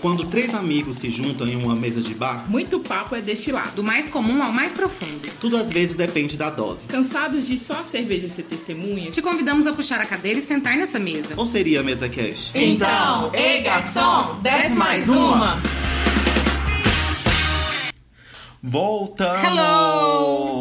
[0.00, 3.72] Quando três amigos se juntam em uma mesa de bar, Muito papo é destilado.
[3.76, 5.28] Do mais comum ao mais profundo.
[5.38, 6.86] tudo às vezes depende da dose.
[6.86, 9.10] Cansados de só a cerveja ser testemunha?
[9.10, 11.34] Te convidamos a puxar a cadeira e sentar nessa mesa.
[11.36, 12.50] Ou seria a mesa cash?
[12.54, 15.58] Então, ei garçom, desce mais uma.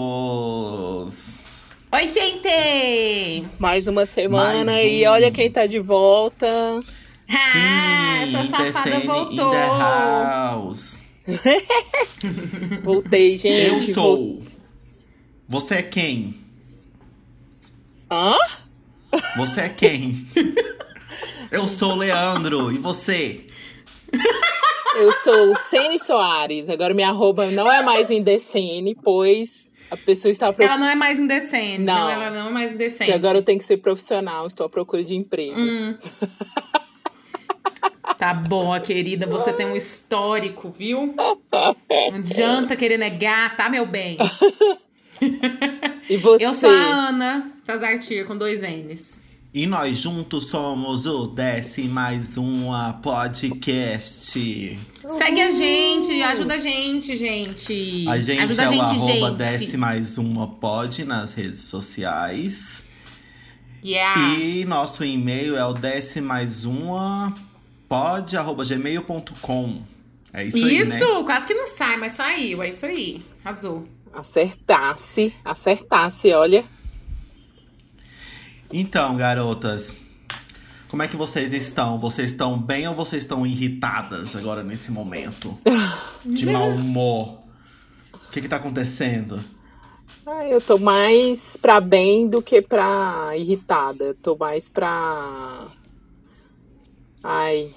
[0.10, 1.46] Voltamos!
[1.92, 3.46] Oi, gente!
[3.58, 5.12] Mais uma semana Mais e um.
[5.12, 6.48] olha quem tá de volta.
[7.30, 8.44] Ah, essa
[8.74, 9.54] safada voltou.
[9.54, 11.04] In the house.
[12.84, 13.68] Voltei, gente.
[13.70, 14.44] Eu Vol- sou.
[15.48, 16.36] Você é quem?
[18.12, 18.36] Hã?
[19.38, 20.26] Você é quem?
[21.52, 22.72] Eu sou o Leandro.
[22.72, 23.46] E você?
[24.96, 26.70] Eu sou Cene Soares.
[26.70, 30.80] Agora minha arroba não é mais Indecene, pois a pessoa está Ela procurando.
[30.82, 31.80] não é mais indecente.
[31.84, 31.96] Não.
[31.96, 33.12] Não, ela não é mais indecente.
[33.12, 35.56] Agora eu tenho que ser profissional, estou à procura de emprego.
[38.20, 39.26] Tá bom, querida.
[39.28, 41.16] Você tem um histórico, viu?
[41.16, 44.18] Não adianta querer negar, tá, meu bem?
[46.10, 46.46] E você?
[46.46, 49.24] Eu sou a Ana Tazartir, com dois N's.
[49.54, 54.78] E nós juntos somos o Desce Mais Uma Podcast.
[55.18, 58.06] Segue a gente, ajuda a gente, gente.
[58.06, 59.38] A gente ajuda é a gente, o arroba gente.
[59.38, 62.84] Desce Mais Uma Pod nas redes sociais.
[63.82, 64.38] Yeah.
[64.38, 67.49] E nosso e-mail é o desce mais uma
[67.90, 69.82] pod, arroba gmail.com.
[70.32, 70.96] É isso, aí, né?
[70.96, 72.62] Isso, quase que não sai, mas saiu.
[72.62, 73.24] É isso aí.
[73.44, 73.84] Arrasou.
[74.14, 76.64] Acertasse, acertasse, olha.
[78.72, 79.94] Então, garotas,
[80.88, 81.98] como é que vocês estão?
[81.98, 85.58] Vocês estão bem ou vocês estão irritadas agora nesse momento?
[86.24, 87.40] De mau humor?
[88.14, 89.44] O que que tá acontecendo?
[90.26, 94.16] Ah, eu tô mais pra bem do que pra irritada.
[94.22, 95.66] Tô mais pra.
[97.24, 97.74] Ai.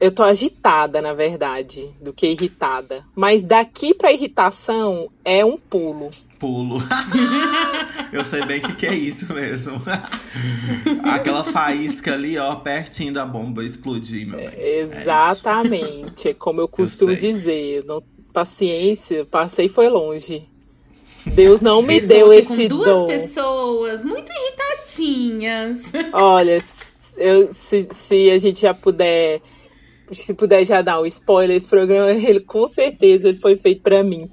[0.00, 3.04] Eu tô agitada, na verdade, do que irritada.
[3.16, 6.10] Mas daqui pra irritação é um pulo.
[6.38, 6.80] Pulo.
[8.12, 9.82] Eu sei bem o que, que é isso mesmo.
[11.02, 14.46] Aquela faísca ali, ó, pertinho da bomba explodir, meu bem.
[14.46, 14.80] É.
[14.80, 16.28] Exatamente.
[16.28, 17.32] É como eu costumo sei.
[17.32, 17.84] dizer.
[17.84, 18.00] Não,
[18.32, 20.48] paciência, passei e foi longe.
[21.26, 23.06] Deus não me deu esse com duas dom.
[23.08, 25.92] pessoas muito irritadinhas.
[26.12, 26.60] Olha,
[27.16, 29.42] eu, se, se a gente já puder,
[30.12, 34.02] se puder já dar um spoiler, esse programa, ele com certeza ele foi feito pra
[34.02, 34.28] mim.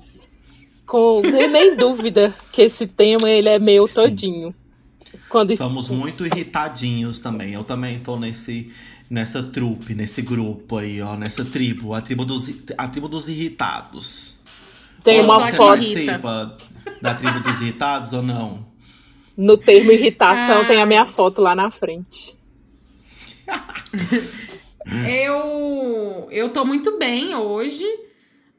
[0.85, 3.95] Com sem nem dúvida que esse tema ele é meu Sim.
[3.95, 4.55] todinho.
[5.29, 7.53] Quando Somos muito irritadinhos também.
[7.53, 8.71] Eu também tô nesse
[9.09, 14.35] nessa trupe, nesse grupo aí, ó, nessa tribo, a tribo dos a tribo dos irritados.
[15.03, 16.57] tem uma foto participa
[17.01, 18.65] da tribo dos irritados ou não?
[19.37, 20.65] no termo irritação, Ah.
[20.65, 22.35] tem a minha foto lá na frente.
[25.07, 27.85] Eu, eu tô muito bem hoje.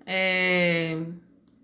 [0.04, 0.98] é,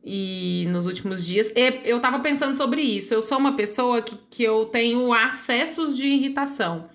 [0.05, 1.53] e nos últimos dias.
[1.85, 3.15] Eu tava pensando sobre isso.
[3.15, 6.89] Eu sou uma pessoa que, que eu tenho acessos de irritação.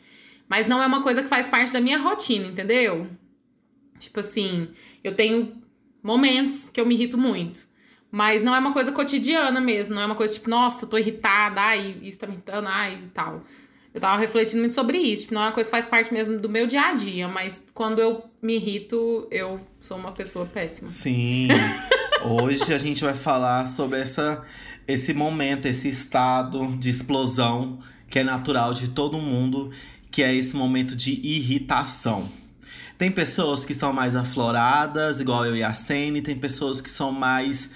[0.48, 3.08] Mas não é uma coisa que faz parte da minha rotina, entendeu?
[4.00, 4.70] Tipo assim,
[5.04, 5.62] eu tenho
[6.02, 7.68] momentos que eu me irrito muito.
[8.12, 9.94] Mas não é uma coisa cotidiana mesmo.
[9.94, 13.10] Não é uma coisa tipo, nossa, tô irritada, ai, isso tá me irritando, ai, e
[13.10, 13.44] tal.
[13.98, 15.24] Eu tava refletindo muito sobre isso.
[15.24, 17.28] Tipo, não é uma coisa que faz parte mesmo do meu dia a dia.
[17.28, 20.88] Mas quando eu me irrito, eu sou uma pessoa péssima.
[20.88, 21.48] Sim.
[22.24, 24.46] Hoje a gente vai falar sobre essa,
[24.88, 29.72] esse momento, esse estado de explosão que é natural de todo mundo,
[30.12, 32.30] que é esse momento de irritação.
[33.00, 37.12] Tem pessoas que são mais afloradas, igual eu e a Sene, tem pessoas que são
[37.12, 37.72] mais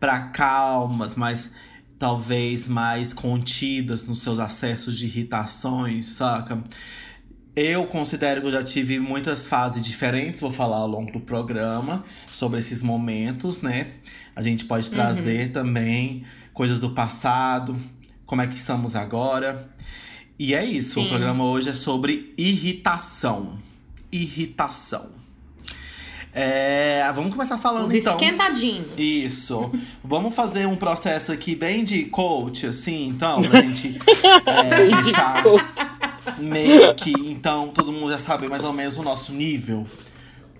[0.00, 1.52] pra calmas, mais
[1.98, 6.62] talvez mais contidas nos seus acessos de irritações, saca?
[7.54, 12.04] Eu considero que eu já tive muitas fases diferentes, vou falar ao longo do programa
[12.30, 13.92] sobre esses momentos, né?
[14.34, 17.74] A gente pode trazer também coisas do passado,
[18.26, 19.70] como é que estamos agora.
[20.38, 21.08] E é isso, o Sim.
[21.08, 23.56] programa hoje é sobre irritação.
[24.12, 25.15] Irritação.
[26.38, 28.12] É, vamos começar falando Os então.
[28.12, 28.88] esquentadinhos.
[28.98, 29.70] Isso.
[30.04, 33.98] Vamos fazer um processo aqui bem de coach, assim, então, pra gente
[34.44, 35.42] é, deixar
[36.36, 37.10] meio que.
[37.10, 39.86] Então, todo mundo já sabe mais ou menos o nosso nível.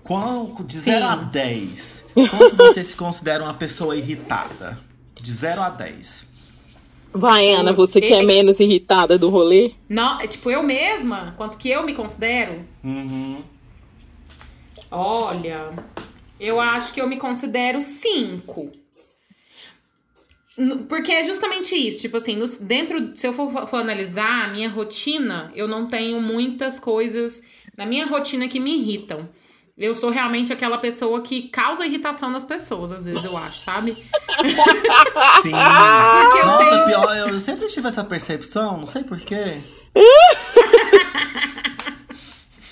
[0.01, 4.79] Qual, de 0 a 10, quanto você se considera uma pessoa irritada?
[5.21, 6.27] De 0 a 10.
[7.13, 9.73] Vai, Ana, você que é menos irritada do rolê?
[9.87, 13.43] Não, é tipo, eu mesma, quanto que eu me considero, Uhum.
[14.91, 15.69] Olha,
[16.39, 18.71] eu acho que eu me considero cinco.
[20.89, 25.51] Porque é justamente isso, tipo assim, dentro, se eu for, for analisar a minha rotina,
[25.53, 27.43] eu não tenho muitas coisas
[27.77, 29.29] na minha rotina que me irritam.
[29.77, 33.91] Eu sou realmente aquela pessoa que causa irritação nas pessoas, às vezes, eu acho, sabe?
[35.43, 35.51] Sim.
[35.51, 39.61] Porque eu Nossa, tenho- pior, eu sempre tive essa percepção, não sei porquê.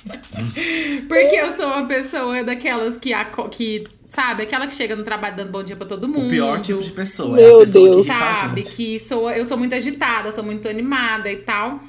[1.08, 3.12] Porque eu sou uma pessoa daquelas que,
[3.52, 6.28] que sabe, aquela que chega no trabalho dando bom dia pra todo mundo.
[6.28, 7.36] O pior tipo de pessoa.
[7.36, 8.06] Meu é a pessoa Deus.
[8.06, 8.62] que a sabe?
[8.64, 11.80] Que sou, eu sou muito agitada, sou muito animada e tal.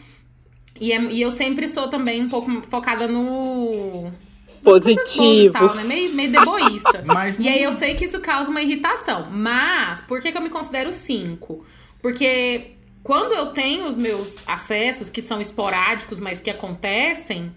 [0.81, 4.11] E, é- e eu sempre sou também um pouco focada no.
[4.63, 5.49] Positivo.
[5.49, 5.85] E tal, né?
[5.85, 7.03] Meio, meio deboísta.
[7.07, 9.29] Mas E aí eu sei que isso causa uma irritação.
[9.31, 11.65] Mas, por que, que eu me considero cinco?
[12.03, 12.73] Porque
[13.03, 17.53] quando eu tenho os meus acessos, que são esporádicos, mas que acontecem,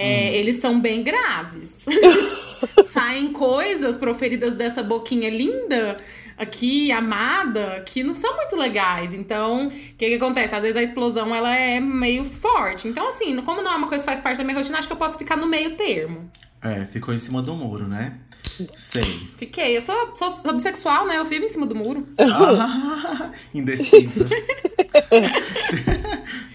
[0.00, 1.84] é, eles são bem graves.
[2.86, 5.96] Saem coisas proferidas dessa boquinha linda
[6.36, 9.12] aqui, amada, que não são muito legais.
[9.12, 10.54] Então, o que, que acontece?
[10.54, 12.86] Às vezes a explosão ela é meio forte.
[12.86, 14.92] Então, assim, como não é uma coisa que faz parte da minha rotina, acho que
[14.92, 16.30] eu posso ficar no meio termo.
[16.62, 18.18] É, ficou em cima do muro, né?
[18.76, 19.28] Sei.
[19.36, 19.76] Fiquei.
[19.76, 21.18] Eu sou, sou, sou bissexual, né?
[21.18, 22.06] Eu vivo em cima do muro.
[22.18, 24.28] Ah, indecisa.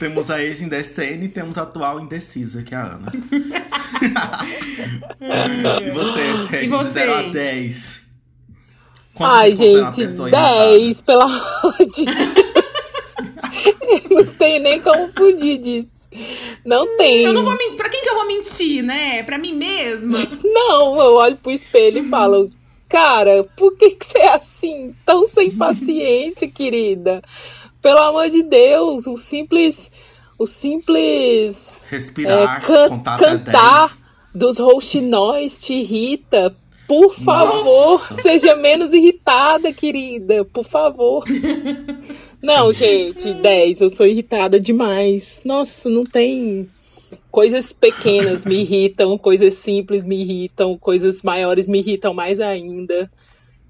[0.04, 3.10] temos a ex-indecene e temos a atual indecisa, que é a Ana.
[5.82, 6.94] e você, E de vocês?
[6.94, 8.04] 0 a 10?
[9.14, 10.78] Quanto Ai, você gente, pessoa irritada?
[10.78, 12.44] 10, pelo amor de Deus.
[14.12, 16.10] não tem nem como fugir disso.
[16.66, 17.24] Não tem.
[17.24, 17.78] Eu não vou mentir.
[17.78, 19.24] Pra quem que eu vou mentir, né?
[19.24, 20.20] Pra mim mesma?
[20.44, 22.50] Não, eu olho pro espelho e falo,
[22.90, 24.94] cara, por que, que você é assim?
[25.06, 27.22] Tão sem paciência, querida.
[27.84, 29.92] Pelo amor de Deus, o simples.
[30.40, 34.02] O simples Respirar, é, can- contar até cantar 10.
[34.34, 36.56] dos rouxinóis te irrita.
[36.88, 37.64] Por favor,
[38.02, 38.16] Nossa.
[38.16, 40.44] seja menos irritada, querida.
[40.44, 41.24] Por favor.
[42.42, 43.82] Não, gente, 10.
[43.82, 45.42] Eu sou irritada demais.
[45.46, 46.70] Nossa, não tem.
[47.32, 53.10] Coisas pequenas me irritam, coisas simples me irritam, coisas maiores me irritam mais ainda.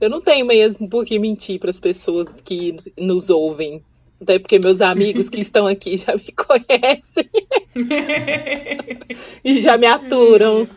[0.01, 3.81] Eu não tenho mesmo por que mentir para as pessoas que nos ouvem.
[4.21, 7.29] Até porque meus amigos que estão aqui já me conhecem
[9.43, 10.67] e já me aturam.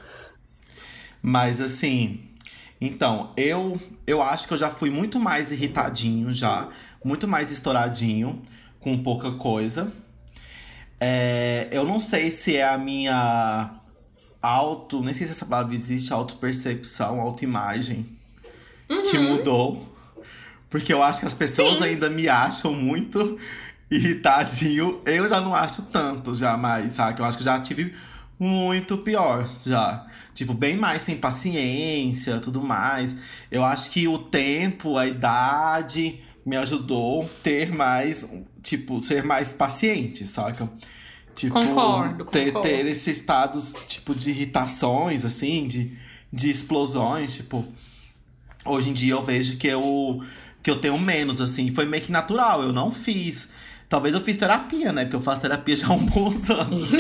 [1.23, 2.21] Mas assim,
[2.81, 6.69] então, eu eu acho que eu já fui muito mais irritadinho já,
[7.05, 8.43] muito mais estouradinho
[8.79, 9.93] com pouca coisa.
[11.01, 13.81] É, eu não sei se é a minha
[14.41, 18.07] auto, nem sei se essa palavra existe, autopercepção, autoimagem
[19.11, 19.96] que mudou.
[20.69, 21.85] Porque eu acho que as pessoas Sim.
[21.85, 23.39] ainda me acham muito
[23.91, 25.01] irritadinho.
[25.05, 27.21] Eu já não acho tanto, jamais, sabe?
[27.21, 27.95] Eu acho que já tive
[28.39, 30.07] muito pior, já.
[30.35, 33.17] Tipo, bem mais sem paciência, tudo mais.
[33.51, 38.29] Eu acho que o tempo, a idade me ajudou a ter mais,
[38.63, 40.69] tipo, ser mais paciente, saca?
[41.35, 42.69] Tipo, Concordo, ter, concordo.
[42.69, 45.97] ter esses estados, tipo, de irritações, assim, de,
[46.33, 47.65] de explosões, tipo.
[48.67, 50.23] Hoje em dia eu vejo que eu,
[50.63, 51.73] que eu tenho menos, assim.
[51.73, 53.49] Foi meio que natural, eu não fiz.
[53.89, 55.05] Talvez eu fiz terapia, né?
[55.05, 56.91] Porque eu faço terapia já há bons anos.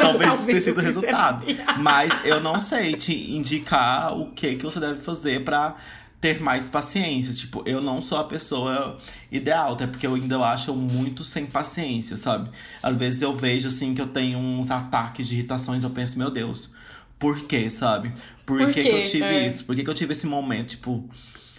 [0.00, 1.44] Talvez isso tenha sido o resultado.
[1.44, 1.76] terapia.
[1.78, 5.76] Mas eu não sei te indicar o que, que você deve fazer pra
[6.20, 7.32] ter mais paciência.
[7.32, 8.96] Tipo, eu não sou a pessoa
[9.30, 12.50] ideal, até porque eu ainda acho muito sem paciência, sabe?
[12.82, 16.30] Às vezes eu vejo, assim, que eu tenho uns ataques de irritações, eu penso, meu
[16.30, 16.72] Deus,
[17.20, 18.12] por quê, sabe?
[18.44, 18.88] Por, Por que, quê?
[18.90, 19.46] que eu tive É.
[19.46, 19.64] isso?
[19.64, 20.70] Por que, que eu tive esse momento?
[20.70, 21.08] Tipo,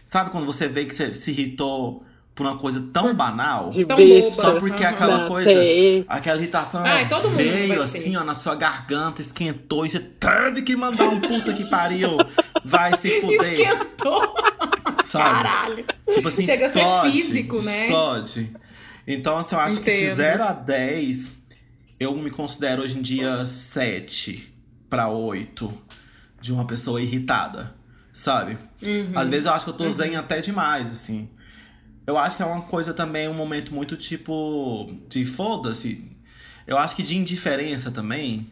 [0.05, 2.03] sabe quando você vê que você se irritou
[2.35, 3.69] por uma coisa tão banal?
[3.69, 3.97] De Tão.
[4.31, 4.93] Só porque Aham.
[4.93, 6.03] aquela Não coisa, sei.
[6.09, 11.07] aquela irritação Ai, veio assim, ó, na sua garganta, esquentou e você teve que mandar
[11.07, 12.17] um puta que pariu.
[12.65, 14.35] Vai se fuder, Esquentou.
[15.03, 15.23] sabe?
[15.43, 15.85] Caralho.
[16.13, 17.83] Tipo assim, Chega a ser explode, físico, né?
[17.85, 18.51] Explode.
[19.07, 20.15] Então, assim, eu acho que de Entendo.
[20.15, 21.33] 0 a 10,
[21.99, 24.50] eu me considero hoje em dia 7
[24.91, 25.73] pra 8
[26.41, 27.73] de uma pessoa irritada,
[28.11, 28.57] sabe?
[28.83, 29.13] Uhum.
[29.15, 31.29] Às vezes eu acho que eu tô zen até demais, assim.
[32.05, 36.11] Eu acho que é uma coisa também, um momento muito tipo de foda-se.
[36.67, 38.47] Eu acho que de indiferença também.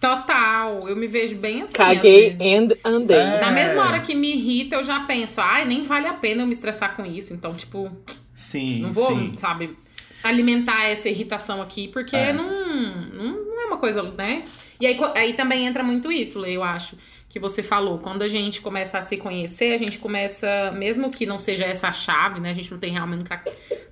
[0.00, 0.80] Total.
[0.88, 1.72] Eu me vejo bem assim.
[1.74, 3.16] Caguei and andei.
[3.16, 3.40] É.
[3.40, 6.46] Na mesma hora que me irrita, eu já penso, ai, nem vale a pena eu
[6.46, 7.32] me estressar com isso.
[7.34, 7.90] Então, tipo,
[8.32, 9.34] Sim, não vou, sim.
[9.36, 9.76] sabe,
[10.22, 12.32] alimentar essa irritação aqui, porque É.
[12.32, 14.44] não, não, não é uma coisa, né?
[14.82, 16.98] E aí, aí também entra muito isso, Lê, eu acho,
[17.28, 17.98] que você falou.
[18.00, 21.86] Quando a gente começa a se conhecer, a gente começa, mesmo que não seja essa
[21.86, 22.50] a chave, né?
[22.50, 23.30] A gente não tem realmente,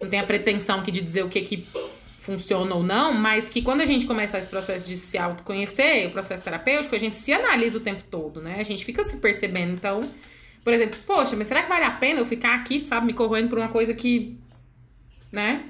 [0.02, 1.64] não tem a pretensão aqui de dizer o que que
[2.18, 6.10] funciona ou não, mas que quando a gente começa esse processo de se autoconhecer, o
[6.10, 8.56] processo terapêutico, a gente se analisa o tempo todo, né?
[8.58, 9.72] A gente fica se percebendo.
[9.74, 10.10] Então,
[10.64, 13.48] por exemplo, poxa, mas será que vale a pena eu ficar aqui, sabe, me corroendo
[13.48, 14.36] por uma coisa que,
[15.30, 15.66] né?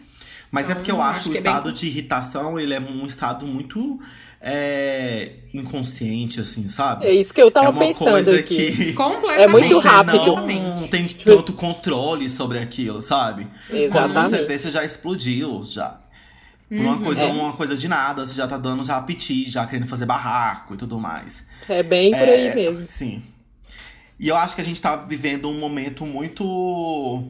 [0.50, 2.72] Mas é Então, porque eu acho, acho o que é bem- estado de irritação, ele
[2.74, 4.00] é um estado muito
[4.40, 7.06] é, inconsciente, assim, sabe?
[7.06, 8.72] É isso que eu tava é uma pensando coisa aqui.
[8.72, 9.42] que Completamente.
[9.42, 10.36] É muito rápido.
[10.36, 13.46] não tem Tipo, tanto controle sobre aquilo, sabe?
[13.68, 14.44] Quando você Exatamente.
[14.46, 16.00] vê, você já explodiu, já.
[16.68, 17.02] Por uma Uhum.
[17.02, 17.26] coisa, É.
[17.26, 20.76] uma coisa de nada, você já tá dando já apetite, já querendo fazer barraco e
[20.76, 21.44] tudo mais.
[21.68, 22.86] É bem por aí mesmo.
[22.86, 23.22] Sim.
[24.18, 27.24] E eu acho que a gente tá vivendo um momento muito.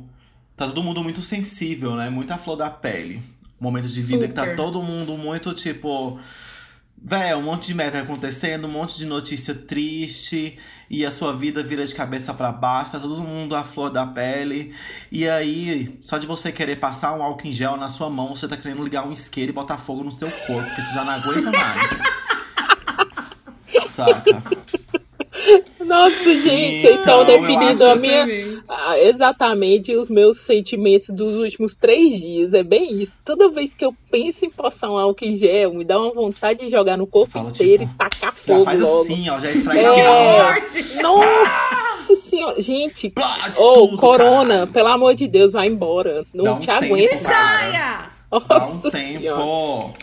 [0.56, 2.10] Tá todo mundo muito sensível, né?
[2.10, 3.22] Muito à flor da pele.
[3.60, 4.56] Um momento de vida que tá Super.
[4.56, 6.18] todo mundo muito tipo.
[7.02, 11.62] Véi, um monte de meta acontecendo, um monte de notícia triste, e a sua vida
[11.62, 14.74] vira de cabeça pra baixo, tá todo mundo à flor da pele.
[15.10, 18.46] E aí, só de você querer passar um álcool em gel na sua mão, você
[18.46, 21.12] tá querendo ligar um isqueiro e botar fogo no seu corpo, porque você já não
[21.14, 22.00] aguenta mais.
[23.88, 24.42] Saca?
[25.84, 28.26] Nossa, gente, vocês Então, estão eu definindo a minha,
[28.98, 29.92] Exatamente.
[29.92, 32.54] ah, os meus sentimentos dos últimos três dias.
[32.54, 33.18] É bem isso.
[33.24, 36.64] Toda vez que eu penso em passar um álcool em gel, me dá uma vontade
[36.64, 39.02] de jogar no corpo fala, inteiro tipo, e tacar Já fogo faz logo.
[39.02, 41.02] assim, ó, já esfrega É.
[41.02, 43.12] Nossa senhora, gente.
[43.56, 44.72] Ô, tudo, Corona, caralho.
[44.72, 46.24] pelo amor de Deus, vai embora.
[46.32, 47.22] Não Dá um te aguento.
[47.22, 47.34] cara.
[47.34, 48.10] Saia!
[48.32, 48.96] Um Nossa tempo.
[49.20, 49.94] senhora.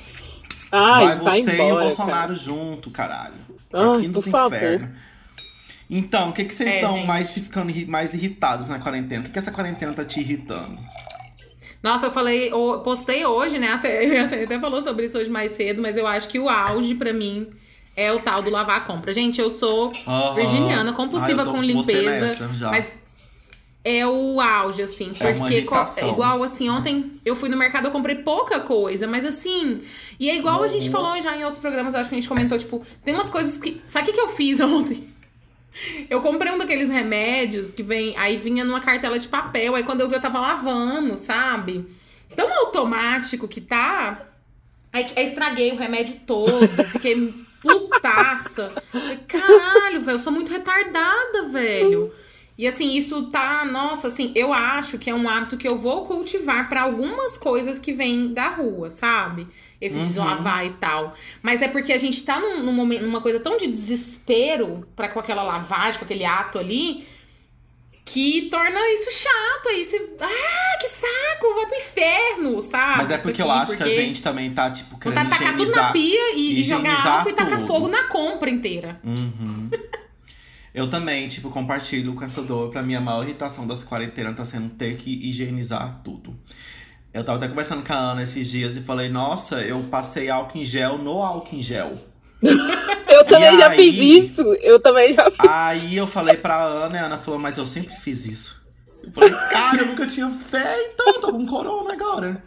[0.71, 1.63] Ai, vai vai, você embora.
[1.63, 1.85] e o cara.
[1.85, 3.35] Bolsonaro junto, caralho.
[3.73, 4.89] Ai, Aqui nos por favor.
[5.89, 7.07] Então, o que, que vocês É, estão gente.
[7.07, 9.25] mais ficando mais irritados na quarentena?
[9.25, 10.77] O que, essa quarentena tá te irritando?
[11.81, 13.71] Nossa, eu falei, eu postei hoje, né?
[13.71, 16.95] A Cê- até falou sobre isso hoje mais cedo, mas eu acho que o auge
[16.95, 17.47] pra mim
[17.95, 19.13] é o tal do lavar a compra.
[19.13, 19.93] Gente, eu sou
[20.35, 22.01] virginiana, compulsiva Ah, eu tô com limpeza.
[22.27, 22.47] nessa.
[22.69, 22.99] Mas
[23.83, 25.11] é o auge, assim.
[25.19, 29.23] É Porque, é igual assim, ontem eu fui no mercado, eu comprei pouca coisa, mas
[29.23, 29.81] assim.
[30.19, 30.67] E é igual a Uhum.
[30.67, 33.29] gente falou já em outros programas, eu acho que a gente comentou, tipo, tem umas
[33.29, 33.81] coisas que.
[33.87, 35.07] Sabe o que, que eu fiz ontem?
[36.09, 38.15] Eu comprei um daqueles remédios que vem.
[38.17, 39.75] Aí vinha numa cartela de papel.
[39.75, 41.85] Aí quando eu vi, eu tava lavando, sabe?
[42.35, 44.27] Tão automático que tá.
[44.91, 46.67] Aí, aí estraguei o remédio todo.
[46.91, 48.73] Fiquei putaça.
[48.91, 52.13] Falei, Caralho, velho, eu sou muito retardada, velho.
[52.57, 53.65] E assim, isso tá.
[53.65, 57.79] Nossa, assim, eu acho que é um hábito que eu vou cultivar pra algumas coisas
[57.79, 59.47] que vêm da rua, sabe?
[59.79, 60.25] Esse de Uhum.
[60.25, 61.13] lavar e tal.
[61.41, 65.07] Mas é porque a gente tá num, num momento, numa coisa tão de desespero para
[65.07, 67.07] com aquela lavagem, com aquele ato ali,
[68.03, 69.69] que torna isso chato.
[69.69, 69.97] Aí você.
[70.19, 71.53] Ah, que saco!
[71.55, 72.97] Vai pro inferno, sabe?
[72.97, 75.29] Mas é porque aqui, eu acho que a porque gente também tá, tipo, querendo de
[75.29, 78.99] tacar tudo na pia e, e jogar álcool e tacar fogo na compra inteira.
[79.03, 79.69] Uhum.
[80.73, 82.69] Eu também, tipo, compartilho com essa dor.
[82.69, 86.37] Pra mim, a maior irritação dessa quarentena tá sendo ter que higienizar tudo.
[87.13, 90.57] Eu tava até conversando com a Ana esses dias e falei, nossa, eu passei álcool
[90.59, 91.93] em gel no álcool em gel.
[93.09, 93.75] Eu também E já aí?
[93.77, 94.41] fiz isso.
[94.61, 95.39] Eu também já fiz.
[95.49, 98.61] Aí eu falei pra Ana e a Ana falou, mas eu sempre fiz isso.
[99.03, 102.43] Eu falei, cara, eu nunca tinha feito, eu tô com corona agora.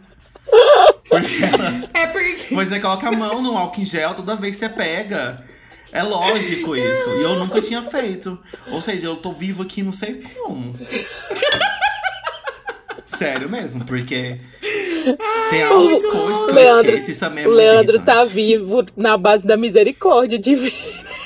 [1.09, 2.53] Porque ela, É porque.
[2.55, 5.43] você coloca a mão no álcool em gel toda vez que você pega.
[5.91, 7.09] É lógico isso.
[7.09, 8.39] E eu nunca tinha feito.
[8.67, 10.73] Ou seja, eu tô vivo aqui não sei como.
[13.17, 14.37] Sério mesmo, porque
[15.49, 17.11] tem algumas coisas que eu Leandro- esqueço.
[17.11, 20.73] Isso também é muito Leandro tá vivo na base da misericórdia de ver.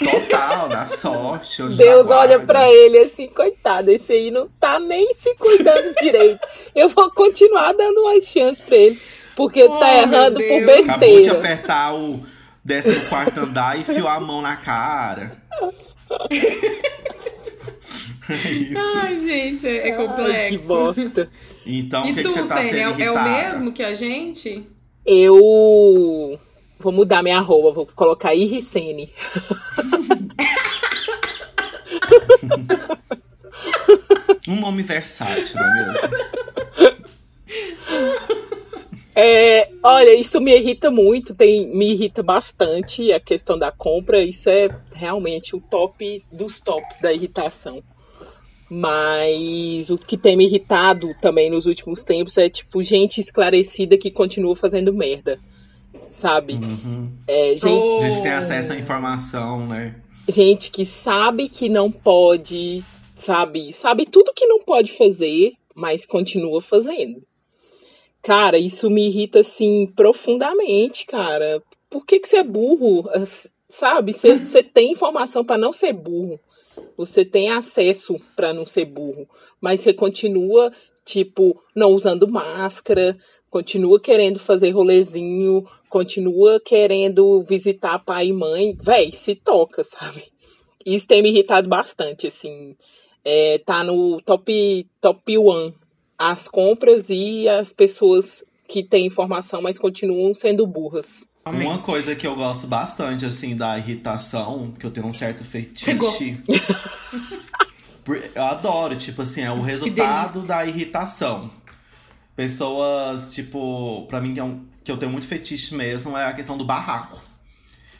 [0.03, 1.63] Total, na sorte.
[1.63, 6.39] Deus olha pra ele assim, coitado, esse aí não tá nem se cuidando direito.
[6.75, 8.99] Eu vou continuar dando umas chances pra ele,
[9.35, 10.89] porque Oh, tá errando por Deus.
[10.89, 11.31] Acabou de besteira.
[11.31, 12.25] apertar o
[12.67, 15.37] 14 andar e enfiou a mão na cara.
[18.27, 18.97] É isso.
[19.03, 20.57] Ai, gente, é, é Ai, complexo.
[20.57, 21.29] que bosta.
[21.65, 23.71] Então, E o que, tu, que você tá Sênia, sendo é, o- é o mesmo
[23.71, 24.63] que a gente?
[25.05, 26.39] Eu
[26.79, 29.09] vou mudar minha arroba, vou colocar Irricene.
[34.47, 37.05] Um nome versátil, não é mesmo?
[39.17, 44.21] É, olha, isso me irrita muito, tem, me irrita bastante a questão da compra.
[44.21, 47.81] Isso é realmente o top dos tops da irritação.
[48.69, 54.09] Mas o que tem me irritado também nos últimos tempos é, tipo, gente esclarecida que
[54.09, 55.39] continua fazendo merda.
[56.09, 56.53] Sabe?
[56.53, 57.09] Uhum.
[57.27, 57.97] É, gente, Oh.
[58.01, 59.95] A gente tem acesso à informação, né?
[60.27, 62.83] gente que sabe que não pode,
[63.15, 63.71] sabe?
[63.71, 67.21] Sabe tudo que não pode fazer, mas continua fazendo.
[68.21, 71.61] Cara, isso me irrita assim profundamente, cara.
[71.89, 73.07] Por que que você é burro?
[73.69, 74.13] Sabe?
[74.13, 76.39] Você você tem informação para não ser burro.
[76.97, 79.27] Você tem acesso para não ser burro,
[79.59, 80.71] mas você continua
[81.05, 83.17] tipo não usando máscara,
[83.49, 90.23] continua querendo fazer rolezinho, continua querendo visitar pai e mãe, véi, se toca, sabe?
[90.85, 92.75] Isso tem me irritado bastante, assim.
[93.23, 95.73] É, tá no top top one
[96.17, 101.27] as compras e as pessoas que têm informação, mas continuam sendo burras.
[101.47, 106.41] Uma coisa que eu gosto bastante, assim, da irritação, que eu tenho um certo fetiche.
[108.35, 111.49] Eu adoro, tipo assim, é o resultado da irritação.
[112.35, 116.33] Pessoas, tipo, pra mim que, é um- que eu tenho muito fetiche mesmo é a
[116.33, 117.19] questão do barraco.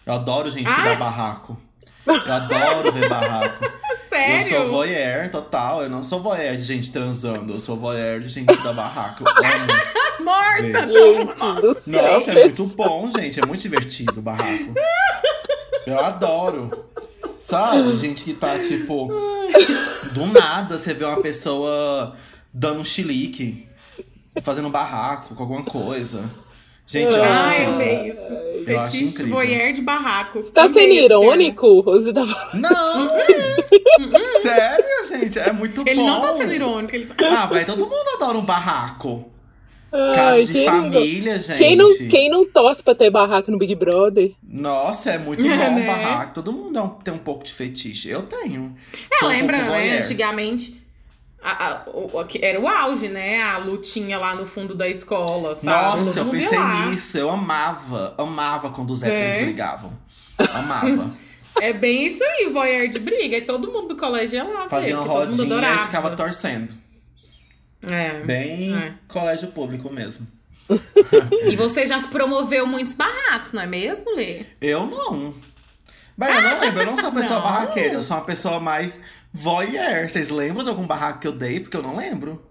[0.05, 0.83] Eu adoro gente que Ah!
[0.83, 1.57] dá barraco.
[2.05, 3.65] Eu adoro ver barraco.
[4.09, 4.53] Sério?
[4.53, 8.29] Eu sou voyeur total, eu não sou voyeur de gente transando, eu sou voyeur de
[8.29, 8.49] gente.
[8.49, 9.73] Eu amo.
[10.23, 10.87] Morta!
[10.87, 12.13] Gente do céu.
[12.13, 13.39] Nossa, é muito bom, gente.
[13.39, 14.73] É muito divertido o barraco.
[15.85, 16.85] Eu adoro.
[17.39, 19.07] Sabe, gente que tá, tipo,
[20.13, 22.15] do nada você vê uma pessoa
[22.51, 23.67] dando um chilique,
[24.41, 26.27] fazendo um barraco com alguma coisa.
[26.87, 27.73] Gente, eu acho Ai, incrível.
[27.73, 28.29] amei isso.
[28.31, 30.41] Eu Fetiche voyeur de barraco.
[30.51, 31.83] Tá Amei sendo esse irônico?
[31.83, 32.23] Você tá
[32.53, 33.09] Não!
[34.41, 35.83] Sério, gente, é muito.
[35.85, 36.05] Ele bom.
[36.07, 36.95] não tá sendo irônico.
[36.95, 37.43] Ele tá...
[37.43, 39.31] Ah, vai, todo mundo adora um barraco.
[39.91, 41.57] Ai, Casa de não- família, gente.
[41.57, 44.33] Quem não, quem não torce pra ter barraco no Big Brother?
[44.43, 45.87] Nossa, é muito bom o né?
[45.87, 46.33] barraco.
[46.33, 48.09] Todo mundo é um- tem um pouco de fetiche.
[48.09, 48.75] Eu tenho.
[49.11, 49.97] É, Sou um lembra, pouco né?
[49.99, 50.84] Antigamente.
[51.51, 52.11] A- a- o-
[52.41, 53.41] era o auge, né?
[53.41, 55.77] A lutinha lá no fundo da escola, sabe?
[56.05, 57.17] Nossa, eu pensei nisso.
[57.17, 59.41] Eu amava, amava quando os héteros É.
[59.43, 59.93] brigavam.
[60.37, 61.11] Amava.
[61.61, 63.37] É bem isso aí, voyeur de briga.
[63.37, 64.67] E todo mundo do colégio ia lá.
[64.67, 66.73] Fazia uma rodinha e ficava torcendo.
[67.81, 68.19] É.
[68.25, 68.93] Bem É.
[69.07, 70.27] colégio público mesmo.
[71.49, 74.45] E você já promoveu muitos barracos, não é mesmo, Lê?
[74.59, 75.33] Eu não.
[76.17, 76.81] Bem, eu não lembro.
[76.81, 77.45] Eu não sou uma pessoa Não.
[77.45, 77.93] barraqueira.
[77.93, 79.01] Eu sou uma pessoa mais
[79.35, 80.07] voyeur.
[80.07, 81.59] Vocês lembram de algum barraco que eu dei?
[81.59, 82.41] Porque eu não lembro.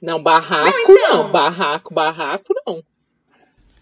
[0.00, 1.22] Não, barraco Não, então.
[1.24, 1.32] não.
[1.32, 2.82] Barraco, barraco não.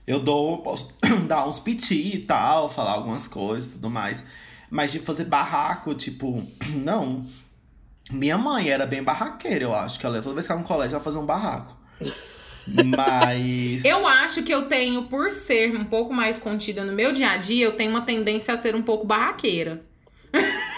[0.06, 0.94] Eu dou, posso
[1.28, 4.24] dar uns piti e tal, falar algumas coisas e tudo mais.
[4.70, 6.42] Mas de fazer barraco, tipo,
[6.74, 7.24] não.
[8.10, 9.98] Minha mãe era bem barraqueira, eu acho.
[9.98, 11.76] Que ela, toda vez que ela no colégio, ela fazia um barraco.
[12.66, 13.84] Mas.
[13.84, 17.36] Eu acho que eu tenho, por ser um pouco mais contida no meu dia a
[17.36, 19.84] dia, eu tenho uma tendência a ser um pouco barraqueira.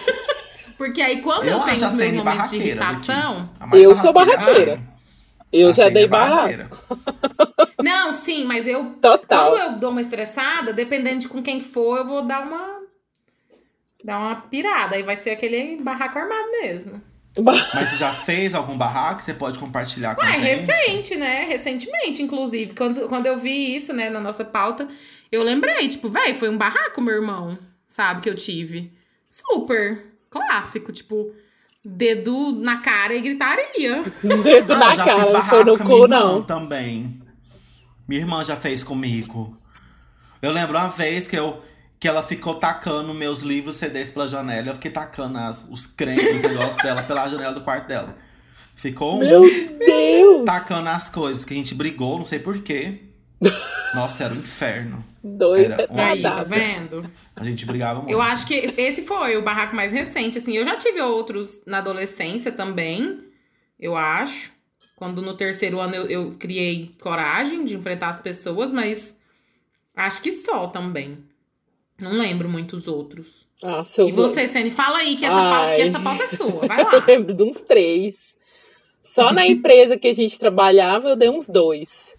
[0.77, 3.51] Porque aí, quando eu, Eu tenho a os meus momentos de irritação.
[3.59, 4.77] A Eu sou a barraqueira.
[4.77, 4.89] Sene.
[5.53, 6.37] Eu A já dei é barraco.
[6.37, 6.71] barraqueira.
[7.83, 8.85] Não, sim, mas eu.
[9.01, 9.51] Total.
[9.51, 12.81] Quando eu dou uma estressada, dependendo de com quem que for, eu vou dar uma.
[14.05, 14.97] Dar uma pirada.
[14.97, 17.01] Aí vai ser aquele barraco armado mesmo.
[17.39, 19.23] Mas você já fez algum barraco?
[19.23, 20.45] Você pode compartilhar com a Ué, gente?
[20.47, 21.45] recente, né?
[21.45, 22.73] Recentemente, inclusive.
[22.75, 24.89] Quando, quando eu vi isso, né, na nossa pauta,
[25.31, 28.91] eu lembrei, tipo, véi, foi um barraco, meu irmão, sabe, que eu tive.
[29.29, 31.33] Super clássico, tipo,
[31.85, 34.03] dedo na cara e gritaria.
[34.43, 36.43] Dedo Ah, na já cara, fiz não foi no cu, irmã não.
[36.43, 37.21] também.
[38.09, 39.57] Minha irmã já fez comigo.
[40.41, 41.63] Eu lembro uma vez que eu
[41.99, 44.69] que ela ficou tacando meus livros CDs pela janela.
[44.69, 48.15] Eu fiquei tacando as, os cremes, os negócios dela pela janela do quarto dela.
[48.75, 49.41] Ficou um Meu
[49.79, 50.45] Deus!
[50.45, 53.01] tacando as coisas que a gente brigou, não sei porquê.
[53.95, 55.03] Nossa, era um inferno.
[55.25, 56.49] Dois Era um Aí, tá retardados.
[56.49, 57.11] vendo?
[57.37, 58.11] A gente brigava muito.
[58.13, 60.57] Eu acho que esse foi o barraco mais recente, assim.
[60.57, 63.21] Eu já tive outros na adolescência também,
[63.79, 64.53] eu acho.
[64.97, 69.19] Quando no terceiro ano eu, eu criei coragem de enfrentar as pessoas, mas
[69.95, 71.19] acho que só também.
[72.01, 73.47] Não lembro muitos outros.
[73.63, 76.27] Nossa, eu E vou- você, Sene, fala aí que essa, pauta, que essa pauta é
[76.27, 76.67] sua.
[76.67, 77.05] Vai Eu lá.
[77.07, 78.37] lembro de uns três.
[79.03, 82.17] Só na empresa que a gente trabalhava, eu dei uns dois.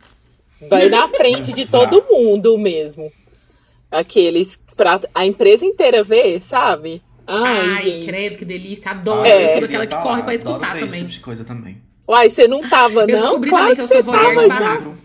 [0.69, 3.11] Vai na frente de todo mundo mesmo.
[3.91, 7.01] Aqueles pra a empresa inteira ver, sabe?
[7.25, 8.05] Ai, Ai, gente.
[8.05, 8.91] credo, que delícia.
[8.91, 9.21] Adoro.
[9.23, 10.99] Ah, eu sou daquela que tá corre lá, pra escutar adoro ver Esse também.
[11.01, 11.81] tipo de coisa também.
[12.07, 13.19] Uai, você não tava, Eu não?
[13.21, 14.95] descobri claro também que eu você sou voyeur tava de barraco.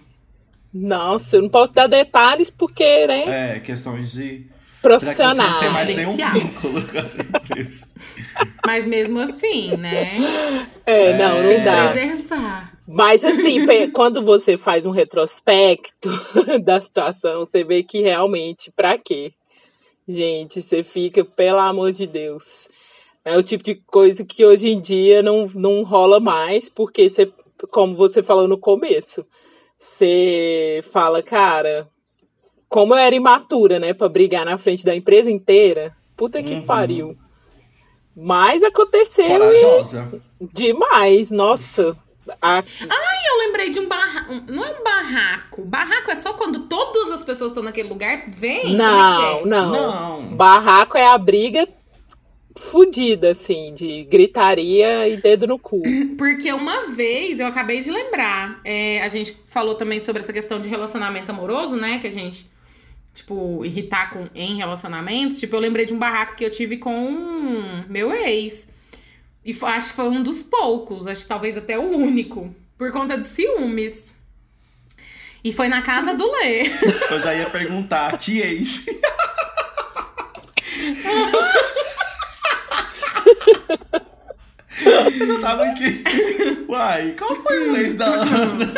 [0.73, 3.57] Nossa, eu não posso dar detalhes porque, né?
[3.57, 4.47] É, questões de.
[4.81, 5.37] Profissional.
[5.37, 7.88] Que não tem mais nenhum vínculo com essa empresa.
[8.66, 10.12] Mas mesmo assim, né?
[10.85, 11.42] É, não, É.
[11.59, 11.88] não dá.
[11.92, 12.72] Preservar.
[12.87, 16.09] Mas assim, quando você faz um retrospecto
[16.64, 19.33] da situação, você vê que realmente, pra quê?
[20.07, 22.68] Gente, você fica, pelo amor de Deus.
[23.25, 27.33] É o tipo de coisa que hoje em dia não, não rola mais, porque você,
[27.71, 29.25] como você falou no começo,
[29.79, 31.88] você fala, cara,
[32.68, 36.62] como eu era imatura, né, pra brigar na frente da empresa inteira, puta que Uhum.
[36.64, 37.16] pariu.
[38.14, 40.23] Mas aconteceu e Corajosa.
[40.53, 41.97] demais, nossa.
[42.40, 44.35] A Eu lembrei de um barraco.
[44.49, 45.64] Não é um barraco.
[45.64, 48.75] Barraco é só quando todas as pessoas estão naquele lugar, vem?
[48.75, 49.47] Não, Como é é?
[49.47, 50.37] não, Não.
[50.37, 51.68] Barraco é a briga
[52.57, 55.83] fudida, assim, de gritaria e dedo no cu.
[56.18, 60.61] Porque uma vez, eu acabei de lembrar, é, a gente falou também sobre essa questão
[60.61, 61.99] de relacionamento amoroso, né?
[61.99, 62.51] Que a gente,
[63.14, 65.38] tipo, irritar com, em relacionamentos.
[65.38, 68.66] Tipo, eu lembrei de um barraco que eu tive com um meu ex.
[69.44, 72.55] E acho que foi um dos poucos, acho que talvez até o único.
[72.78, 74.14] Por conta de ciúmes.
[75.44, 76.62] E foi na casa do Lê.
[77.11, 78.87] Eu já ia perguntar, que ex?
[85.18, 86.05] Eu não tava aqui.
[86.68, 88.72] Uai, qual foi o ex da Ana?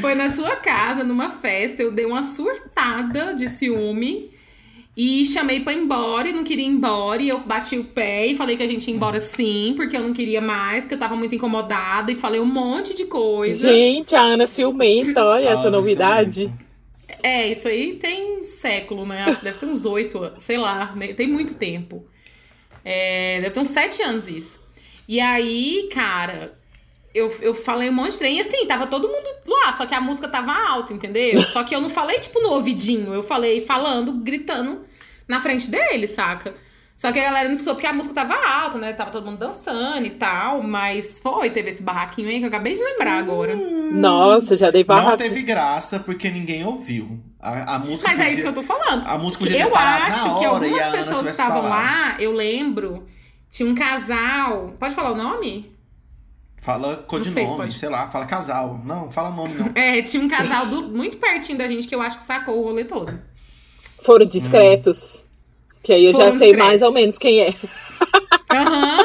[0.00, 4.32] Foi na sua casa, numa festa, eu dei uma surtada de ciúme.
[4.94, 7.22] E chamei pra ir embora e não queria ir embora.
[7.22, 10.02] E eu bati o pé e falei que a gente ia embora sim, porque eu
[10.02, 12.12] não queria mais, porque eu tava muito incomodada.
[12.12, 13.68] E falei um monte de coisa.
[13.72, 16.42] Gente, a Ana ciumenta, olha essa novidade.
[16.42, 16.72] ciumenta.
[17.22, 19.22] É, isso aí tem um século, né?
[19.24, 21.12] Acho que deve ter uns oito, sei lá, né?
[21.14, 22.04] tem muito tempo.
[22.84, 24.62] É, deve ter uns sete anos isso.
[25.06, 26.58] E aí, cara,
[27.14, 29.94] eu, eu falei um monte de trem e assim, tava todo mundo lá, só que
[29.94, 31.42] a música tava alta, entendeu?
[31.44, 34.80] Só que eu não falei, tipo, no ouvidinho, eu falei falando, gritando
[35.28, 36.54] na frente dele, saca?
[36.96, 38.92] Só que a galera não escutou porque a música tava alta, né?
[38.92, 42.74] Tava todo mundo dançando e tal, mas foi, teve esse barraquinho aí que eu acabei
[42.74, 43.56] de lembrar agora.
[43.56, 45.16] Nossa, já dei Não barraco.
[45.16, 47.18] teve graça porque ninguém ouviu.
[47.40, 49.04] A, a música Mas é podia- isso que eu tô falando.
[49.06, 52.32] A música podia Eu acho na que hora e algumas pessoas que estavam lá, eu
[52.32, 53.04] lembro,
[53.50, 54.74] tinha um casal.
[54.78, 55.72] Pode falar o nome?
[56.62, 57.74] Fala sei codinome, se pode.
[57.74, 58.80] sei lá, fala casal.
[58.84, 59.70] Não, fala nome não.
[59.74, 62.62] É, tinha um casal do- muito pertinho da gente que eu acho que sacou o
[62.62, 63.18] rolê todo.
[64.04, 65.24] Foram discretos.
[65.82, 67.54] Que aí eu Foram já sei mais ou menos quem é.
[68.50, 68.98] Aham.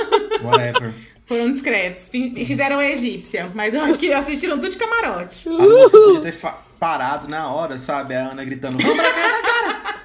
[0.43, 0.93] Whatever.
[1.25, 2.07] Foram discretos.
[2.07, 5.49] Fi- Fizeram a egípcia, mas eu acho que assistiram tudo de camarote.
[5.49, 6.37] A música podia ter
[6.79, 8.15] parado na hora, sabe?
[8.15, 9.95] A Ana gritando, vamos pra casa agora!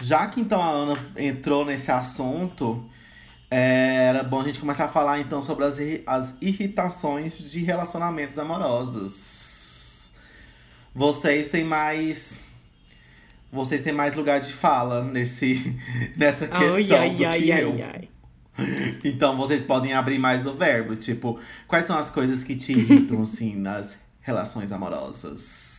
[0.00, 2.82] Já que então a Ana entrou nesse assunto,
[3.56, 10.10] era bom a gente começar a falar então sobre as, as irritações de relacionamentos amorosos.
[10.94, 12.40] Vocês têm mais.
[13.52, 15.76] Vocês têm mais lugar de fala nesse,
[16.16, 16.70] nessa questão
[17.12, 17.74] do que eu.
[17.94, 18.08] ai.
[19.04, 23.22] Então vocês podem abrir mais o verbo, tipo, quais são as coisas que te irritam,
[23.22, 25.73] assim, nas relações amorosas?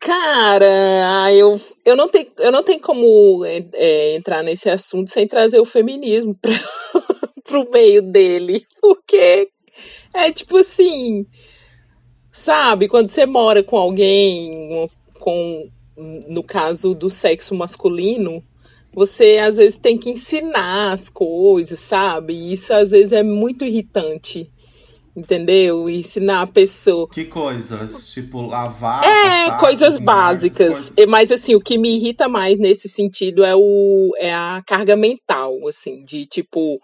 [0.00, 5.28] Cara, eu, eu, não tenho, eu não tenho como é, é, entrar nesse assunto sem
[5.28, 6.52] trazer o feminismo pra,
[7.44, 8.66] pro meio dele.
[8.80, 9.50] Porque
[10.14, 11.26] é tipo assim,
[12.30, 15.68] sabe, quando você mora com alguém, com,
[16.26, 18.42] no caso do sexo masculino,
[18.94, 22.32] você às vezes tem que ensinar as coisas, sabe?
[22.32, 24.50] E isso às vezes é muito irritante.
[25.20, 25.88] Entendeu?
[25.90, 27.06] Ensinar a pessoa.
[27.08, 28.10] Que coisas?
[28.12, 30.88] Tipo, lavar, É, passar, coisas básicas.
[30.90, 31.06] coisas?
[31.06, 35.68] Mas assim, o que me irrita mais nesse sentido é o é a carga mental,
[35.68, 36.80] assim, de tipo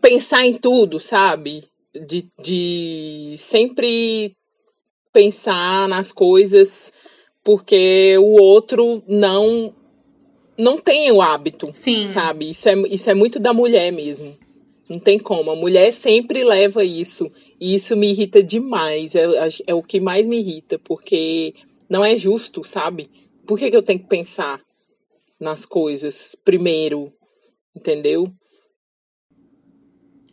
[0.00, 1.64] pensar em tudo, sabe?
[2.08, 4.34] De, de sempre
[5.12, 6.92] pensar nas coisas
[7.44, 9.72] porque o outro não
[10.58, 12.06] não tem o hábito, Sim.
[12.06, 12.50] sabe?
[12.50, 14.36] Isso é, isso é muito da mulher mesmo.
[14.88, 15.50] Não tem como.
[15.50, 17.30] A mulher sempre leva isso.
[17.60, 19.14] E isso me irrita demais.
[19.14, 19.24] É,
[19.66, 21.54] é o que mais me irrita, porque
[21.88, 23.10] não é justo, sabe?
[23.46, 24.60] Por que, que eu tenho que pensar
[25.40, 27.12] nas coisas primeiro?
[27.74, 28.32] Entendeu?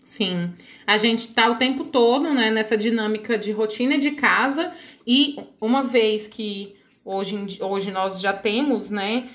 [0.04, 0.54] Sim.
[0.86, 4.74] A gente tá o tempo todo, né, nessa dinâmica de rotina de casa
[5.08, 9.30] e uma vez que hoje, hoje nós já temos, né,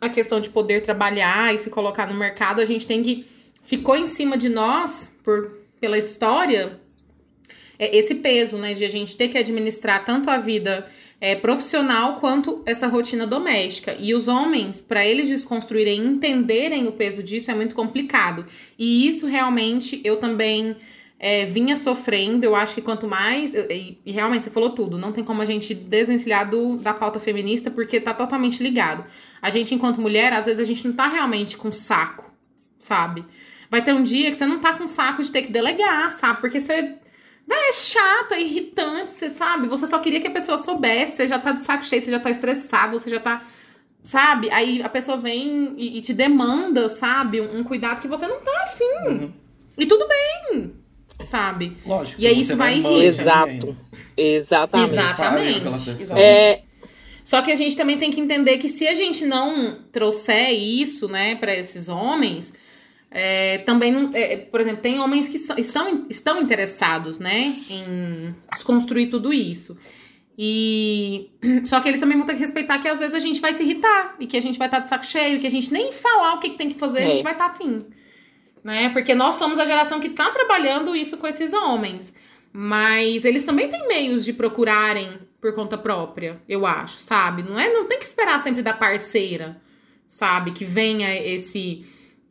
[0.00, 3.24] a questão de poder trabalhar e se colocar no mercado, a gente tem que
[3.66, 6.80] ficou em cima de nós por pela história
[7.78, 10.86] é, esse peso, né, de a gente ter que administrar tanto a vida
[11.20, 13.94] é, profissional quanto essa rotina doméstica.
[13.98, 18.46] E os homens, para eles desconstruírem, entenderem o peso disso, é muito complicado.
[18.78, 20.76] E isso realmente eu também
[21.18, 22.44] é, vinha sofrendo.
[22.44, 23.54] Eu acho que quanto mais.
[23.54, 26.92] eu- E, e realmente você falou tudo, não tem como a gente desvencilhar do, da
[26.94, 29.04] pauta feminista, porque tá totalmente ligado.
[29.40, 32.30] A gente, enquanto mulher, às vezes a gente não tá realmente com saco,
[32.78, 33.24] sabe?
[33.70, 36.40] Vai ter um dia que você não tá com saco de ter que delegar, sabe?
[36.40, 36.94] Porque você.
[37.48, 39.68] É chato, é irritante, você sabe?
[39.68, 42.18] Você só queria que a pessoa soubesse, você já tá de saco cheio, você já
[42.18, 43.44] tá estressado, você já tá.
[44.02, 44.48] Sabe?
[44.50, 47.40] Aí a pessoa vem e, e te demanda, sabe?
[47.40, 49.32] Um, um cuidado que você não tá afim.
[49.78, 50.72] E tudo bem,
[51.24, 51.76] sabe?
[51.86, 52.20] Lógico.
[52.20, 53.02] E aí isso vai também.
[53.04, 53.76] Exato.
[54.16, 54.94] Exatamente.
[54.94, 55.68] Exatamente.
[56.20, 56.62] É,
[57.22, 61.08] Só que a gente também tem que entender que se a gente não trouxer isso,
[61.08, 62.54] né, para esses homens,
[63.10, 64.10] é, também não.
[64.14, 69.76] é, por exemplo, tem homens que são- estão, estão interessados, né, em desconstruir tudo isso.
[70.38, 71.30] E
[71.64, 73.62] só que eles também vão ter que respeitar que às vezes a gente vai se
[73.62, 76.34] irritar e que a gente vai estar de saco cheio, que a gente nem falar
[76.34, 77.08] o que, que tem que fazer, a É.
[77.08, 77.84] gente vai estar afim.
[78.62, 78.88] Né?
[78.90, 82.12] Porque nós somos a geração que tá trabalhando isso com esses homens.
[82.52, 87.42] Mas eles também têm meios de procurarem por conta própria, eu acho, sabe?
[87.42, 89.60] Não é, não tem que esperar sempre da parceira,
[90.08, 90.50] sabe?
[90.52, 91.84] Que venha esse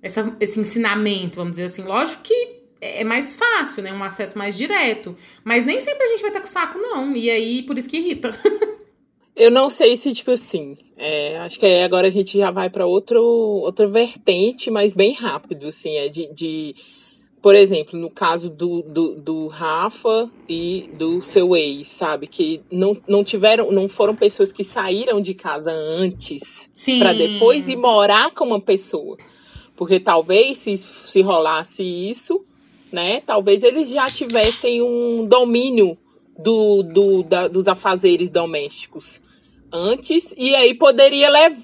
[0.06, 1.84] essa, esse ensinamento, vamos dizer assim.
[1.84, 3.92] Lógico que é mais fácil, né?
[3.92, 5.18] Um acesso mais direto.
[5.44, 7.16] Mas nem sempre a gente vai estar com saco, não.
[7.16, 8.32] E aí, por isso que irrita.
[9.36, 12.86] Eu não sei se, tipo assim, é, acho que agora a gente já vai para
[12.86, 16.74] outro outra vertente, mas bem rápido, assim, é de, de
[17.42, 22.28] por exemplo, no caso do, do, do, Rafa e do seu ex, sabe?
[22.28, 27.76] Que não, não tiveram, não foram pessoas que saíram de casa antes para depois ir
[27.76, 29.18] morar com uma pessoa.
[29.76, 32.44] Porque talvez se, se rolasse isso,
[32.92, 33.22] né?
[33.26, 35.98] Talvez eles já tivessem um domínio
[36.38, 39.22] do, do, da, dos afazeres domésticos
[39.72, 41.64] antes e aí poderia levar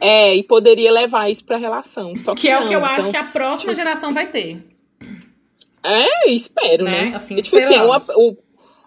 [0.00, 2.16] é, e poderia levar isso para relação.
[2.16, 2.66] Só que, que é não.
[2.66, 4.62] o que eu então, acho que a próxima tipo, geração vai ter.
[5.82, 7.10] É, espero, né?
[7.10, 7.16] né?
[7.16, 8.36] Assim, tipo assim, uma, o,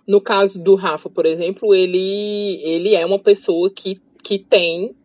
[0.07, 4.95] no caso do Rafa, por exemplo, ele ele é uma pessoa que, que tem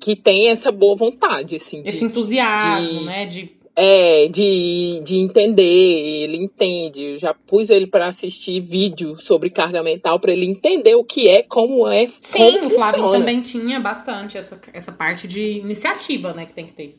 [0.00, 1.82] que tem essa boa vontade, assim.
[1.84, 3.26] Esse de, entusiasmo, de, né?
[3.26, 7.00] De é, de, de entender, ele entende.
[7.00, 11.28] Eu já pus ele para assistir vídeo sobre carga mental para ele entender o que
[11.28, 13.18] é, como é, Sim, como o Flávio funciona.
[13.20, 16.98] também tinha bastante essa, essa parte de iniciativa, né, que tem que ter.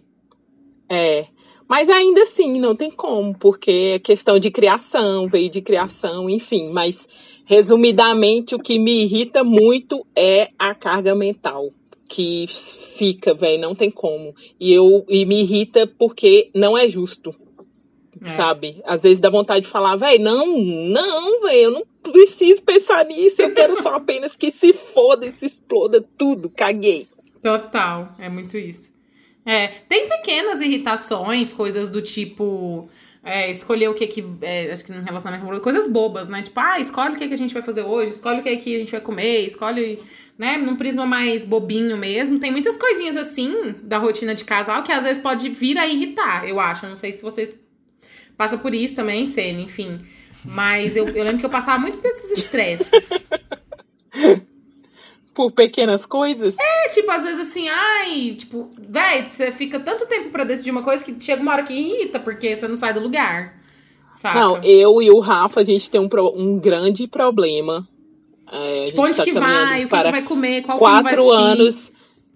[0.90, 1.26] É,
[1.68, 6.70] mas ainda assim, não tem como, porque é questão de criação, veio de criação, enfim.
[6.72, 7.10] Mas,
[7.44, 11.74] resumidamente, o que me irrita muito é a carga mental
[12.10, 12.46] que
[12.98, 14.34] fica, velho, não tem como.
[14.60, 17.34] E eu e me irrita porque não é justo.
[18.26, 18.30] É.
[18.30, 18.82] Sabe?
[18.84, 23.42] Às vezes dá vontade de falar, velho, não, não, velho, eu não preciso pensar nisso,
[23.42, 27.08] eu quero só apenas que se foda e se exploda tudo, caguei.
[27.42, 28.92] Total, é muito isso.
[29.46, 32.90] É, tem pequenas irritações, coisas do tipo
[33.30, 34.26] é, escolher o que que.
[34.42, 36.42] É, acho que no relacionamento coisas bobas, né?
[36.42, 38.76] Tipo, ah, escolhe o que, que a gente vai fazer hoje, escolhe o que, que
[38.76, 40.00] a gente vai comer, escolhe
[40.38, 42.40] né, num prisma mais bobinho mesmo.
[42.40, 46.48] Tem muitas coisinhas assim da rotina de casal que às vezes pode vir a irritar,
[46.48, 46.88] eu acho.
[46.88, 47.54] Não sei se vocês
[48.36, 50.00] passam por isso também, Sene, enfim.
[50.46, 53.19] Mas eu, eu lembro que eu passava muito por esses estresses.
[55.40, 56.58] Por pequenas coisas?
[56.60, 60.84] É, tipo, às vezes assim, ai, tipo, véi, você fica tanto tempo pra decidir uma
[60.84, 63.56] coisa que chega uma hora que irrita, porque você não sai do lugar.
[64.12, 64.38] Saca?
[64.38, 67.88] Não, eu e o Rafa, a gente tem um, um grande problema
[68.52, 71.94] é, tipo, onde tá que vai, o que, que, vai comer, qual quatro anos.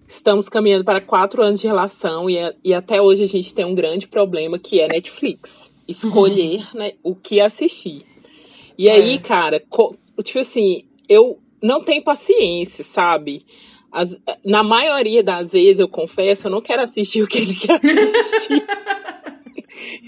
[0.08, 3.74] Estamos caminhando para quatro anos de relação e, e até hoje a gente tem um
[3.74, 5.70] grande problema que é Netflix.
[5.86, 6.78] Escolher uhum.
[6.80, 8.02] né, o que assistir.
[8.78, 8.92] E é.
[8.92, 9.62] aí, cara,
[10.22, 13.44] tipo assim, eu não tenho paciência, sabe?
[13.90, 17.80] As, na maioria das vezes, eu confesso, eu não quero assistir o que ele quer
[17.82, 18.62] assistir.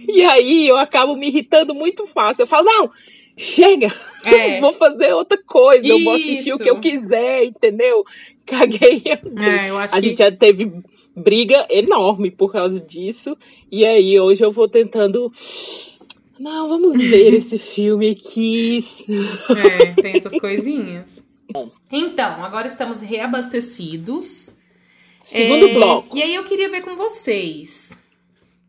[0.06, 2.42] e aí eu acabo me irritando muito fácil.
[2.42, 2.90] Eu falo, não,
[3.36, 3.90] chega,
[4.24, 4.60] é.
[4.60, 5.96] vou fazer outra coisa, Isso.
[5.96, 8.04] eu vou assistir o que eu quiser, entendeu?
[8.44, 9.02] Caguei.
[9.40, 10.08] É, eu acho a que...
[10.08, 10.70] gente já teve
[11.16, 13.34] briga enorme por causa disso.
[13.72, 15.32] E aí hoje eu vou tentando.
[16.38, 18.78] Não, vamos ver esse filme aqui.
[19.56, 21.24] É, tem essas coisinhas.
[21.90, 24.56] Então, agora estamos reabastecidos.
[25.22, 26.16] Segundo é, bloco.
[26.16, 28.00] E aí eu queria ver com vocês.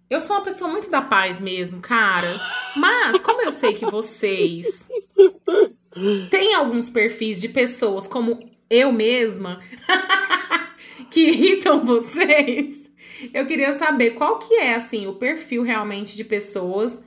[0.10, 2.34] Eu sou uma pessoa muito da paz mesmo, cara.
[2.76, 4.90] Mas, como eu sei que vocês
[6.32, 9.60] têm alguns perfis de pessoas como eu mesma
[11.12, 12.90] que irritam vocês,
[13.34, 17.04] eu queria saber qual que é, assim, o perfil realmente de pessoas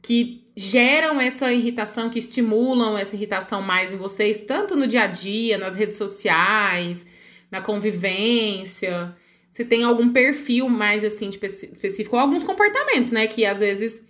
[0.00, 5.06] que geram essa irritação, que estimulam essa irritação mais em vocês, tanto no dia a
[5.06, 7.06] dia, nas redes sociais,
[7.50, 9.14] na convivência
[9.50, 14.04] se tem algum perfil mais assim específico, ou alguns comportamentos, né, que às vezes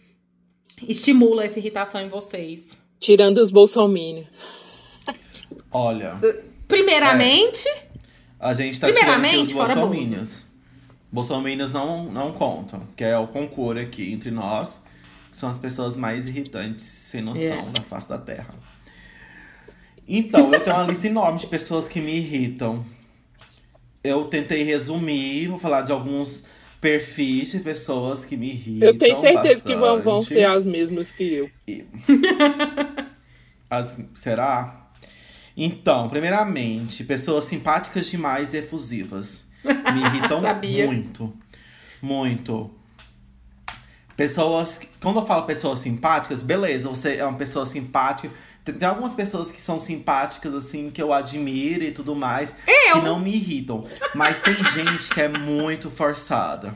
[0.86, 2.82] estimula essa irritação em vocês.
[2.98, 4.28] Tirando os bolsominions.
[5.70, 6.18] Olha.
[6.66, 7.68] Primeiramente.
[7.68, 7.84] É,
[8.40, 10.44] a gente tá tirando os bolsominions.
[11.10, 14.78] Bolsominions não, não contam, que é o concurso aqui entre nós,
[15.38, 17.70] são as pessoas mais irritantes, sem noção yeah.
[17.70, 18.54] da face da Terra.
[20.06, 22.84] Então, eu tenho uma lista enorme de pessoas que me irritam
[24.02, 26.44] eu tentei resumir, vou falar de alguns
[26.80, 28.88] perfis de pessoas que me irritam.
[28.88, 29.62] Eu tenho certeza bastante.
[29.64, 31.50] que vão, vão ser as mesmas que eu.
[33.68, 34.90] As, será?
[35.56, 39.44] Então, primeiramente, pessoas simpáticas demais e efusivas.
[39.64, 40.40] Me irritam
[40.86, 41.36] muito.
[42.00, 42.70] Muito.
[44.18, 44.80] Pessoas.
[45.00, 48.30] Quando eu falo pessoas simpáticas, beleza, você é uma pessoa simpática
[48.68, 52.94] tem, tem, algumas pessoas que são simpáticas, assim, que eu admiro e tudo mais, eu.
[52.94, 53.86] que não me irritam.
[54.14, 56.74] Mas tem gente que é muito forçada.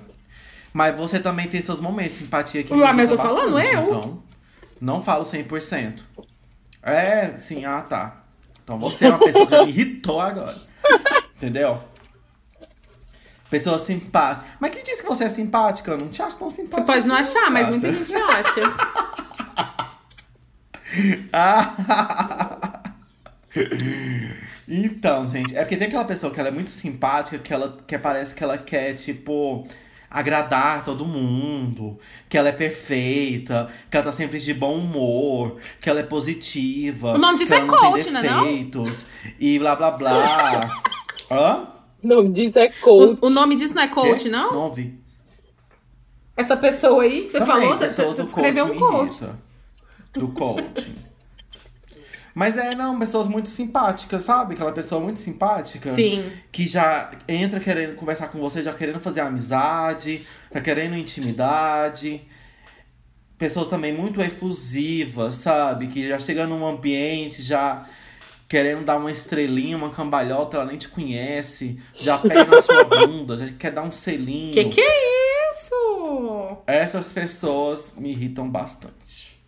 [0.72, 3.58] Mas você também tem seus momentos de simpatia que Ué, mas eu tô bastante, falando,
[3.60, 3.84] eu.
[3.84, 4.22] Então,
[4.80, 6.00] não falo 100%.
[6.82, 8.24] É, sim, ah, tá.
[8.64, 10.56] Então você é uma pessoa que me irritou agora.
[11.36, 11.82] Entendeu?
[13.52, 14.46] Pessoa simpática.
[14.58, 15.90] Mas quem disse que você é simpática?
[15.90, 16.80] Eu não te acho tão simpática.
[16.80, 18.62] Você pode não assim, achar, mas muita gente acha.
[24.66, 27.98] então, gente, é porque tem aquela pessoa que ela é muito simpática, que ela que
[27.98, 29.68] parece que ela quer, tipo,
[30.10, 31.98] agradar todo mundo,
[32.30, 37.12] que ela é perfeita, que ela tá sempre de bom humor, que ela é positiva.
[37.12, 38.46] O nome disso é não tem coach, né, não?
[39.38, 40.82] E blá blá blá.
[41.30, 41.71] Hã?
[42.02, 43.18] O nome diz é coach.
[43.22, 44.28] O, o nome disso não é coach, Quê?
[44.28, 44.52] não?
[44.52, 45.00] Não ouvi.
[46.36, 49.18] Essa pessoa aí que você Também, falou, você, você coaching um coach.
[50.14, 50.94] Do coaching.
[52.34, 54.54] Mas é, não, pessoas muito simpáticas, sabe?
[54.54, 55.90] Aquela pessoa muito simpática.
[55.92, 56.32] Sim.
[56.50, 62.22] Que já entra querendo conversar com você, já querendo fazer amizade, já querendo intimidade.
[63.36, 65.88] Pessoas também muito efusivas, sabe?
[65.88, 67.86] Que já chega num ambiente, já
[68.52, 71.80] querendo dar uma estrelinha, uma cambalhota, ela nem te conhece.
[71.94, 74.52] Já pega na sua bunda, já quer dar um selinho.
[74.52, 76.58] Que que é isso?
[76.66, 79.40] Essas pessoas me irritam bastante.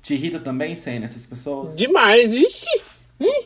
[0.00, 1.74] Te irrita também, Senna, essas pessoas?
[1.74, 2.80] Demais, ixi.
[3.18, 3.42] Hum.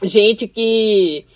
[0.00, 1.26] Gente que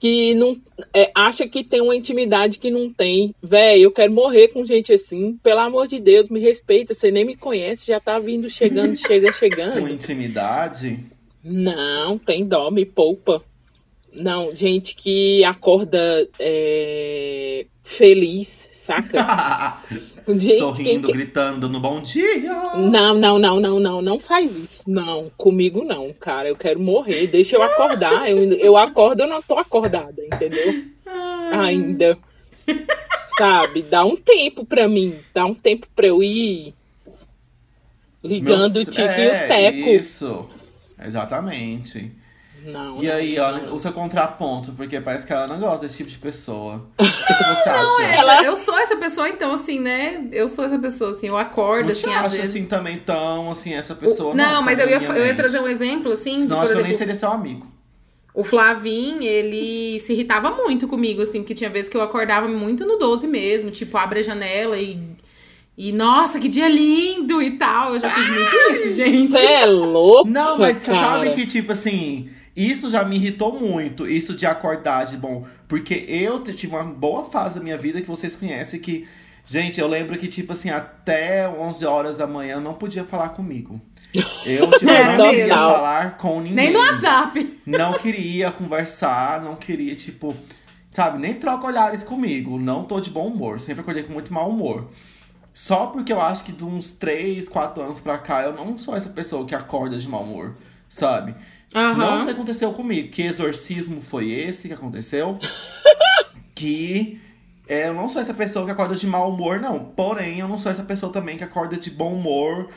[0.00, 0.56] que não
[0.94, 3.34] é, acha que tem uma intimidade que não tem.
[3.42, 5.38] Véi, eu quero morrer com gente assim.
[5.42, 6.94] Pelo amor de Deus, me respeita.
[6.94, 9.88] Você nem me conhece, já tá vindo, chegando, chega, Com chegando.
[9.90, 11.11] intimidade?
[11.44, 13.42] Não, tem dó, me poupa.
[14.12, 19.78] Não, gente que acorda é, feliz, saca?
[20.28, 22.52] Gente, Sorrindo, quem, gritando, dando bom dia.
[22.76, 24.84] Não, não, não, não, não, não faz isso.
[24.88, 26.48] Não, comigo não, cara.
[26.48, 27.26] Eu quero morrer.
[27.26, 28.30] Deixa eu acordar.
[28.30, 30.84] Eu, eu acordo, eu não tô acordada, entendeu?
[31.50, 32.16] Ainda.
[33.36, 33.82] Sabe?
[33.82, 35.16] Dá um tempo pra mim.
[35.34, 36.72] Dá um tempo pra eu ir
[38.22, 39.88] ligando Meu- o tique é, e o teco.
[39.90, 40.48] Isso.
[41.06, 42.12] Exatamente.
[42.64, 43.02] Não.
[43.02, 46.10] E aí, não, Ana, o seu contraponto, porque parece que a Ana gosta desse tipo
[46.10, 46.86] de pessoa.
[47.02, 48.02] O que você acha?
[48.18, 48.44] Ela...
[48.44, 50.28] Eu sou essa pessoa, então, assim, né?
[50.32, 52.56] Eu sou essa pessoa, assim, eu acordo, não te assim, às acha vezes.
[52.56, 54.34] assim também tão, assim, essa pessoa.
[54.34, 56.78] não, mas eu ia, eu ia trazer um exemplo, assim, de, Senão por acho que
[56.78, 57.66] eu nem exemplo, seria seu amigo.
[58.34, 62.84] o Flavim, ele se irritava muito comigo, assim, porque tinha vezes que eu acordava muito
[62.84, 64.98] no 12 mesmo, tipo, abre a janela e.
[65.76, 67.94] E, nossa, que dia lindo e tal.
[67.94, 69.28] Eu já fiz muito isso, gente.
[69.28, 70.28] Você é louco.
[70.28, 71.04] Não, mas você cara.
[71.04, 75.46] sabe que, tipo assim, isso já me irritou muito, isso de acordar de bom.
[75.66, 79.06] Porque eu tive uma boa fase da minha vida que vocês conhecem que.
[79.44, 83.80] Gente, eu lembro que, tipo assim, até 11 horas da manhã não podia falar comigo.
[84.44, 86.54] Eu, tipo, É não queria falar com ninguém.
[86.54, 87.58] Nem no WhatsApp.
[87.66, 90.36] Não queria conversar, não queria, tipo,
[90.90, 92.56] sabe, nem troca olhares comigo.
[92.58, 93.58] Não tô de bom humor.
[93.58, 94.88] Sempre acordei com muito mau humor.
[95.54, 98.96] Só porque eu acho que de uns 3, 4 anos pra cá, eu não sou
[98.96, 100.56] essa pessoa que acorda de mau humor,
[100.88, 101.34] sabe?
[101.74, 101.96] Aham.
[101.96, 103.10] Não sei o que aconteceu comigo.
[103.10, 105.38] Que exorcismo foi esse que aconteceu?
[106.54, 107.20] que
[107.66, 109.78] é, eu não sou essa pessoa que acorda de mau humor, não.
[109.78, 112.68] Porém, eu não sou essa pessoa também que acorda de bom humor.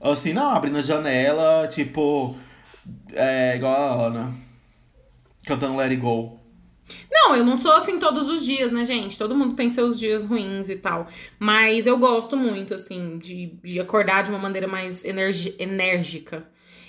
[0.00, 2.36] Assim, não, abrindo a janela, tipo.
[3.12, 4.34] É, igual a Ana.
[5.46, 6.41] Cantando Let It Go.
[7.10, 9.18] Não, eu não sou assim todos os dias, né, gente?
[9.18, 11.06] Todo mundo tem seus dias ruins e tal.
[11.38, 16.46] Mas eu gosto muito, assim, de, de acordar de uma maneira mais enérgica.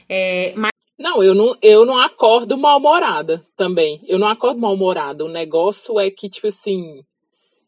[0.10, 4.02] É, mas Não, eu não, eu não acordo mal-humorada também.
[4.08, 5.24] Eu não acordo mal-humorada.
[5.26, 7.04] O negócio é que, tipo assim.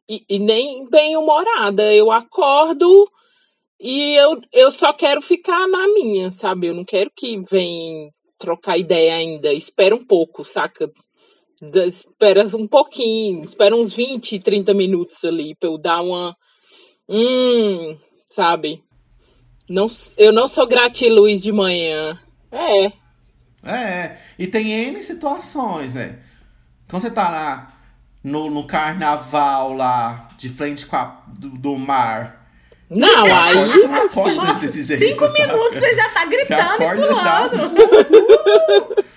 [0.09, 1.93] E, e nem bem-humorada.
[1.93, 3.09] Eu acordo
[3.79, 6.67] e eu, eu só quero ficar na minha, sabe?
[6.67, 9.53] Eu não quero que venha trocar ideia ainda.
[9.53, 10.89] Espera um pouco, saca?
[11.86, 13.43] Espera um pouquinho.
[13.43, 16.36] Espera uns 20, 30 minutos ali pra eu dar uma.
[17.08, 17.97] Hum,
[18.28, 18.84] sabe?
[19.69, 22.19] Não, eu não sou gratiluz de manhã.
[22.51, 22.91] É.
[23.63, 26.19] É, e tem N situações, né?
[26.88, 27.73] Quando você tá lá
[28.23, 32.47] no, no carnaval lá, de frente com a, do, do mar.
[32.89, 33.56] Não, aí.
[33.71, 35.04] Você não acorda desse jeito.
[35.04, 35.39] cinco sabe?
[35.39, 37.49] minutos você já tá Você gritando e acorda já.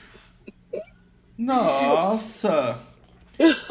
[1.39, 2.79] Nossa!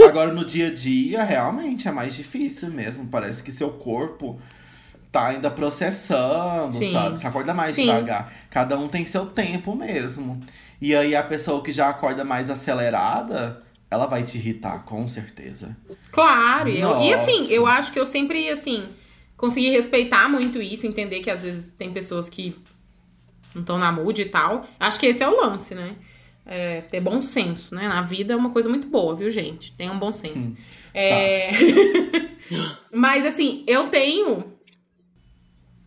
[0.08, 3.06] Agora no dia a dia, realmente é mais difícil mesmo.
[3.08, 4.40] Parece que seu corpo
[5.12, 6.92] tá ainda processando, Sim.
[6.94, 7.20] sabe?
[7.20, 7.82] Você acorda mais Sim.
[7.88, 8.32] devagar.
[8.50, 10.42] Cada um tem seu tempo mesmo.
[10.82, 13.62] E aí a pessoa que já acorda mais acelerada,
[13.92, 15.76] ela vai te irritar, com certeza.
[16.12, 18.88] Claro, e eu- e assim, eu acho que eu sempre, assim,
[19.36, 22.56] consegui respeitar muito isso, entender que às vezes tem pessoas que
[23.54, 24.66] não estão na mood e tal.
[24.80, 25.96] Acho que esse é o lance, né?
[26.50, 27.88] É, ter bom senso, né?
[27.90, 29.74] Na vida é uma coisa muito boa, viu, gente?
[29.74, 30.56] Tenham um bom senso.
[30.94, 31.50] É...
[32.92, 34.54] Mas, assim, eu tenho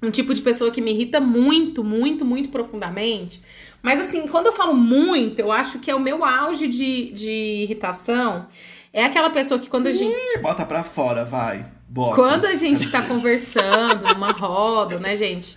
[0.02, 3.42] um tipo de pessoa que me irrita muito, muito, muito profundamente.
[3.82, 7.30] Mas, assim, quando eu falo muito, eu acho que é o meu auge de, de
[7.62, 8.46] irritação.
[8.92, 10.14] É aquela pessoa que quando a gente.
[10.14, 11.66] Ih, bota pra fora, vai.
[11.88, 12.16] Bota.
[12.16, 15.56] Quando a gente tá conversando numa roda, né, gente?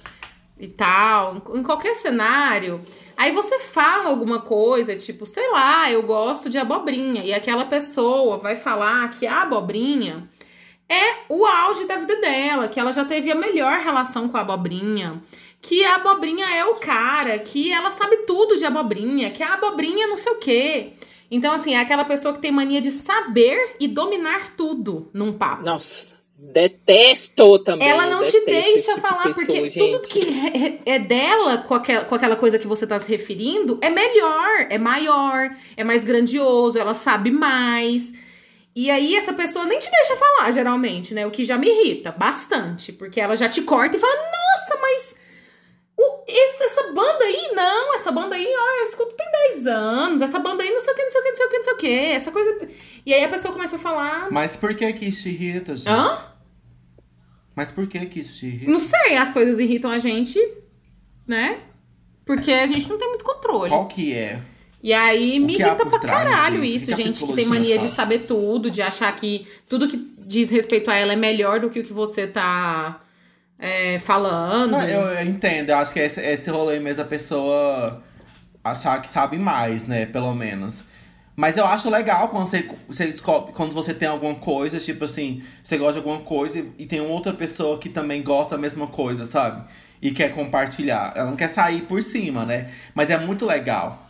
[0.60, 2.82] E tal, em qualquer cenário,
[3.18, 7.24] aí você fala alguma coisa, tipo, sei lá, eu gosto de abobrinha.
[7.24, 10.30] E aquela pessoa vai falar que a abobrinha
[10.90, 14.42] é o auge da vida dela, que ela já teve a melhor relação com a
[14.42, 15.16] abobrinha,
[15.62, 20.08] que a abobrinha é o cara, que ela sabe tudo de abobrinha, que a abobrinha
[20.08, 20.94] não sei o quê.
[21.32, 25.66] Então, assim, é aquela pessoa que tem mania de saber e dominar tudo num papo.
[25.66, 27.88] Nossa, detesto também.
[27.88, 29.80] Ela não te deixa tipo de falar, pessoa, porque gente.
[29.80, 30.20] tudo que
[30.86, 34.78] é dela com aquela, com aquela coisa que você tá se referindo é melhor, é
[34.78, 38.14] maior, é mais grandioso, ela sabe mais.
[38.76, 41.26] E aí essa pessoa nem te deixa falar, geralmente, né?
[41.28, 45.16] O que já me irrita bastante, porque ela já te corta e fala: Nossa, mas
[46.04, 50.22] o- esse- essa banda aí, não, essa banda aí, ó, eu escuto tem 10 anos,
[50.22, 51.58] essa banda aí não sei o que, não sei o que, não sei o que,
[51.58, 52.68] não sei o que, essa coisa.
[53.06, 54.28] E aí a pessoa começa a falar.
[54.32, 55.90] Mas por que que isso irrita, gente?
[55.90, 56.18] Hã?
[57.56, 58.72] Mas por que que isso irrita?
[58.72, 60.40] Não sei, as coisas irritam a gente,
[61.28, 61.60] né?
[62.26, 63.70] Porque a gente não tem muito controle.
[63.70, 64.42] Qual que é?
[64.82, 68.20] E aí me irrita pra trás caralho isso, que gente, que tem mania de saber
[68.28, 71.84] tudo, de achar que tudo que diz respeito a ela é melhor do que o
[71.84, 73.02] que você tá
[73.60, 74.72] é, falando.
[74.72, 78.02] Não, eu, eu entendo, eu acho que é esse, esse rolê mesmo da pessoa
[78.64, 80.06] achar que sabe mais, né?
[80.06, 80.84] Pelo menos.
[81.36, 85.44] Mas eu acho legal quando você, você descobre, quando você tem alguma coisa, tipo assim,
[85.64, 88.88] você gosta de alguma coisa e, e tem outra pessoa que também gosta da mesma
[88.88, 89.68] coisa, sabe?
[90.02, 91.14] E quer compartilhar.
[91.16, 92.72] Ela não quer sair por cima, né?
[92.94, 94.08] Mas é muito legal.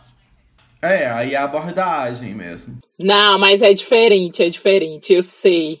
[0.82, 2.78] É, aí é a abordagem mesmo.
[2.98, 5.80] Não, mas é diferente, é diferente, eu sei.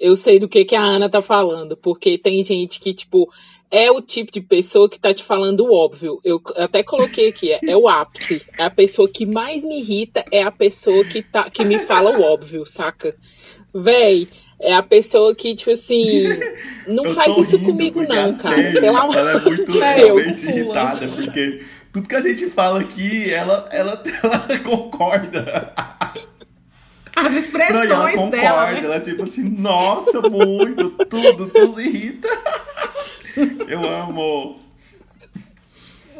[0.00, 3.28] Eu sei do que, que a Ana tá falando, porque tem gente que, tipo,
[3.70, 6.20] é o tipo de pessoa que tá te falando o óbvio.
[6.24, 8.42] Eu até coloquei aqui, é, é o ápice.
[8.56, 12.16] É a pessoa que mais me irrita, é a pessoa que, tá, que me fala
[12.16, 13.14] o óbvio, saca?
[13.74, 14.28] Véi,
[14.60, 16.28] é a pessoa que, tipo assim,
[16.86, 18.56] não Eu faz isso comigo, não, a cara.
[18.56, 20.42] Sally, Pelo amor Ela é muito de Deus.
[20.42, 25.74] irritada, porque tudo que a gente fala aqui, ela, ela, ela concorda.
[27.16, 28.80] As Não, expressões e ela concorda, dela, né?
[28.84, 32.28] ela tipo assim, nossa, muito, tudo, tudo irrita.
[33.68, 34.60] Eu amo.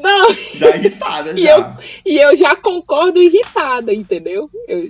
[0.00, 1.56] Não, Já irritada, E já.
[1.56, 4.48] eu, e eu já concordo irritada, entendeu?
[4.68, 4.88] Eu,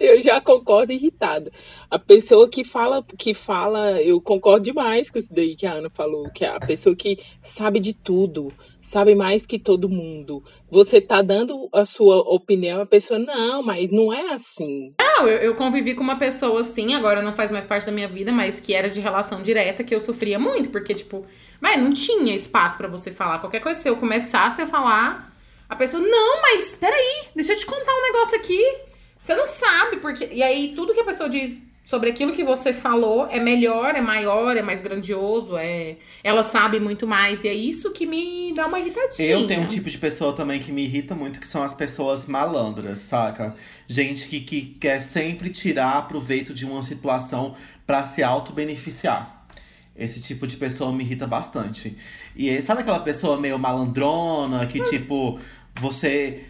[0.00, 1.52] eu já concordo irritada.
[1.90, 5.90] A pessoa que fala, que fala, eu concordo demais com isso daí que a Ana
[5.90, 10.42] falou, que é a pessoa que sabe de tudo, sabe mais que todo mundo.
[10.70, 14.94] Você tá dando a sua opinião, a pessoa, não, mas não é assim.
[14.98, 18.08] Não, eu, eu convivi com uma pessoa assim, agora não faz mais parte da minha
[18.08, 21.26] vida, mas que era de relação direta, que eu sofria muito, porque, tipo,
[21.60, 23.38] vai, não tinha espaço pra você falar.
[23.38, 25.36] Qualquer coisa, se eu começasse a falar,
[25.68, 28.89] a pessoa, não, mas peraí, deixa eu te contar um negócio aqui.
[29.20, 30.28] Você não sabe, porque.
[30.32, 34.00] E aí, tudo que a pessoa diz sobre aquilo que você falou é melhor, é
[34.00, 35.96] maior, é mais grandioso, é.
[36.22, 37.42] Ela sabe muito mais.
[37.42, 39.28] E é isso que me dá uma irritadinha.
[39.28, 42.26] Eu tenho um tipo de pessoa também que me irrita muito, que são as pessoas
[42.26, 43.56] malandras, saca?
[43.88, 49.46] Gente que, que quer sempre tirar proveito de uma situação pra se auto-beneficiar.
[49.96, 51.96] Esse tipo de pessoa me irrita bastante.
[52.36, 55.40] E sabe aquela pessoa meio malandrona, que tipo,
[55.80, 56.44] você.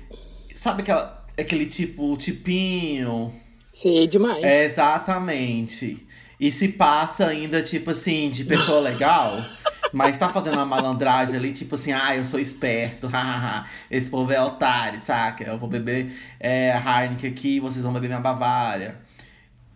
[0.54, 3.32] Sabe aquela, aquele tipo, tipinho?
[3.72, 4.42] Sei demais.
[4.42, 6.06] É, exatamente.
[6.38, 9.36] E se passa ainda, tipo assim, de pessoa legal,
[9.92, 13.64] mas tá fazendo uma malandragem ali, tipo assim, ah, eu sou esperto, hahaha.
[13.90, 15.44] Esse povo é otário, saca?
[15.44, 18.96] Eu vou beber é, Heineken aqui, vocês vão beber minha Bavária.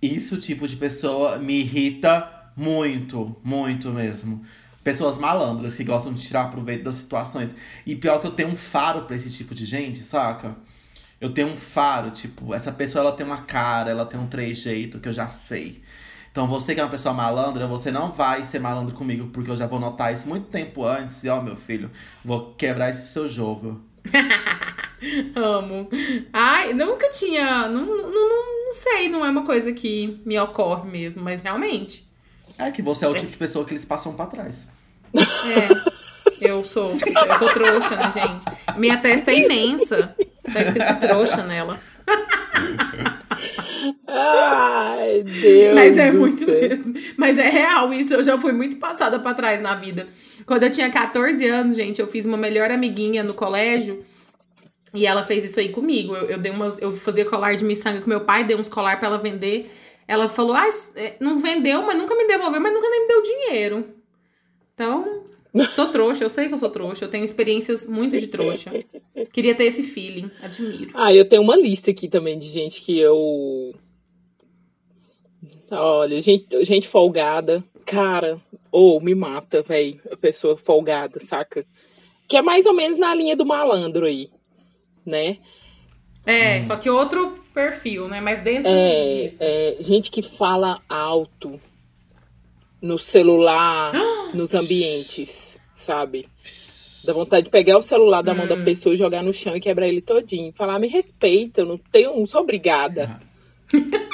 [0.01, 4.43] Isso, tipo de pessoa, me irrita muito, muito mesmo.
[4.83, 7.55] Pessoas malandras que gostam de tirar proveito das situações.
[7.87, 10.57] E pior que eu tenho um faro pra esse tipo de gente, saca?
[11.25, 15.01] Eu tenho um faro, tipo, essa pessoa ela tem uma cara, ela tem um trejeito
[15.01, 15.81] que eu já sei.
[16.31, 19.57] Então você que é uma pessoa malandra, você não vai ser malandro comigo, porque eu
[19.57, 21.25] já vou notar isso muito tempo antes.
[21.25, 21.91] E ó, meu filho,
[22.23, 23.81] vou quebrar esse seu jogo.
[25.35, 25.89] Amo.
[26.31, 27.69] Ai, nunca tinha.
[27.69, 32.07] Não, não, não, não sei, não é uma coisa que me ocorre mesmo, mas realmente.
[32.59, 34.67] É que você é o tipo de pessoa que eles passam pra trás.
[35.15, 36.04] É.
[36.45, 38.79] Eu sou, eu sou trouxa, né, gente?
[38.79, 40.15] Minha testa é imensa.
[40.53, 41.81] Tá escrito trouxa nela.
[44.07, 45.75] Ai, Deus.
[45.75, 46.49] Mas é muito céu.
[46.49, 46.95] mesmo.
[47.17, 48.15] Mas é real isso.
[48.15, 50.07] Eu já fui muito passada pra trás na vida.
[50.47, 54.05] Quando eu tinha 14 anos, gente, eu fiz uma melhor amiguinha no colégio.
[54.93, 56.15] E ela fez isso aí comigo.
[56.15, 58.99] Eu, eu dei umas, eu fazia colar de miçanga com meu pai, dei uns colar
[58.99, 59.71] pra ela vender.
[60.07, 60.69] Ela falou: ah,
[61.21, 63.85] não vendeu, mas nunca me devolveu, mas nunca nem me deu dinheiro.
[64.75, 65.25] Então,
[65.71, 68.73] sou trouxa, eu sei que eu sou trouxa, eu tenho experiências muito de trouxa.
[69.33, 70.91] Queria ter esse feeling, admiro.
[70.95, 73.75] Ah, eu tenho uma lista aqui também de gente que eu
[75.71, 78.41] Olha, gente, gente folgada, cara,
[78.71, 81.65] ou me mata, velho, a pessoa folgada, saca?
[82.29, 84.31] Que é mais ou menos na linha do malandro aí,
[85.05, 85.39] né?
[86.27, 88.21] É, só que outro perfil, né?
[88.21, 89.39] Mas dentro É, disso.
[89.43, 91.61] é, gente que fala alto
[92.85, 93.93] no celular,
[94.35, 96.29] nos ambientes, sabe?
[97.05, 98.65] Dá vontade de pegar o celular da mão da Hum.
[98.65, 100.53] pessoa e jogar no chão e quebrar ele todinho.
[100.53, 103.21] Falar, me respeita, eu não tenho, não sou obrigada.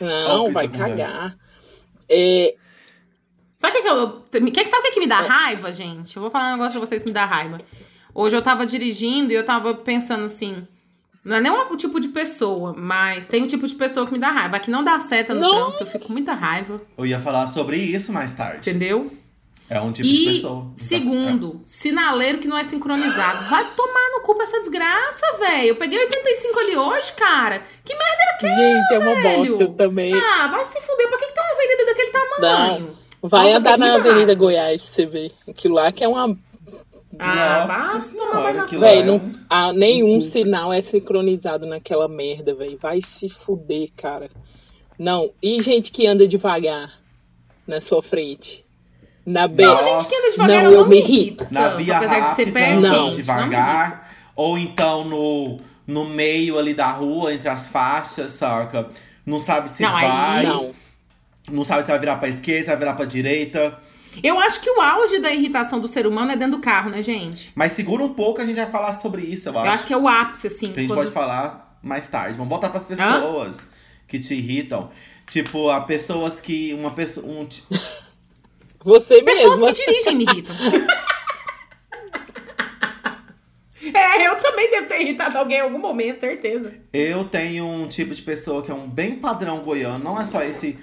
[0.00, 1.36] Não, vai cagar.
[2.08, 2.56] É,
[3.56, 4.20] Sabe o que, que eu.
[4.50, 6.16] Que, sabe que, que me dá raiva, gente?
[6.16, 7.58] Eu vou falar um negócio pra vocês que me dá raiva.
[8.12, 10.66] Hoje eu tava dirigindo e eu tava pensando assim.
[11.24, 14.18] Não é nem o tipo de pessoa, mas tem um tipo de pessoa que me
[14.18, 14.56] dá raiva.
[14.56, 15.56] A que não dá seta no Nossa!
[15.78, 18.68] trânsito, eu fico com muita raiva, Eu ia falar sobre isso mais tarde.
[18.68, 19.12] entendeu?
[19.70, 20.66] É um tipo de E, pessoa.
[20.76, 23.48] segundo, sinaleiro que não é sincronizado.
[23.48, 25.68] Vai tomar no cu pra essa desgraça, velho.
[25.68, 27.62] Eu peguei 85 ali hoje, cara.
[27.84, 29.50] Que merda é aquela, gente, é uma velho?
[29.56, 30.12] bosta também.
[30.14, 31.08] Ah, vai se fuder.
[31.08, 32.96] Pra que, que tem uma avenida daquele tamanho?
[33.22, 34.34] Vai Nossa, andar na Avenida raiva.
[34.34, 35.32] Goiás pra você ver.
[35.48, 36.36] Aquilo lá que é uma.
[37.24, 42.78] Ah, Nossa senhora, que Véi, não, ah, nenhum sinal é sincronizado naquela merda, velho.
[42.78, 44.28] Vai se fuder, cara.
[44.98, 45.30] Não.
[45.42, 46.90] E gente que anda devagar
[47.66, 48.64] na sua frente.
[49.24, 49.62] Na B.
[49.64, 52.20] Não, Gente que anda devagar, Não, eu eu não me irrito Na tanto, via apesar
[52.20, 52.90] de ser rápida, pé Não.
[52.90, 53.04] quente.
[53.08, 54.12] Não devagar.
[54.34, 58.88] ou então no, no meio ali da rua, entre as faixas, saca?
[59.24, 60.42] Não sabe se Não, aí- vai.
[60.46, 60.74] Não.
[61.50, 63.78] Não sabe se vai virar pra esquerda, se vai virar pra direita.
[64.22, 67.00] Eu acho que o auge da irritação do ser humano é dentro do carro, né,
[67.02, 67.52] gente?
[67.54, 69.66] Mas segura um pouco, a gente vai falar sobre isso, eu acho.
[69.68, 70.72] Eu acho que é o ápice, assim.
[70.72, 72.36] Que a gente quando- pode falar mais tarde.
[72.36, 73.64] Vamos voltar pras pessoas
[74.08, 74.90] que te irritam.
[75.30, 76.74] Tipo, a pessoas que.
[76.74, 77.26] Uma pessoa.
[77.26, 77.48] Um,
[78.84, 79.72] Você Pessoas mesma.
[79.72, 80.54] que dirigem me irritam.
[83.94, 86.72] é, eu também devo ter irritado alguém em algum momento, certeza.
[86.92, 90.02] eu tenho um tipo de pessoa que é um bem padrão goiano.
[90.02, 90.78] Não é só esse.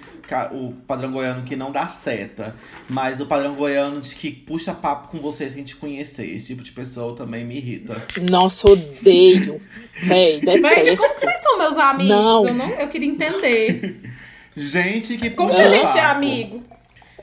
[0.52, 2.54] O padrão goiano que não dá seta.
[2.88, 6.28] Mas o padrão goiano de que puxa papo com vocês sem te conhecer.
[6.28, 8.00] Esse tipo de pessoa também me irrita.
[8.30, 9.60] Nossa, odeio.
[10.02, 11.20] Véi, Velho, como que detesto.
[11.20, 12.08] vocês são meus amigos?
[12.10, 12.48] Não.
[12.48, 14.00] Eu, não, eu queria entender.
[14.56, 16.62] Gente que Como puxa que a gente é amigo?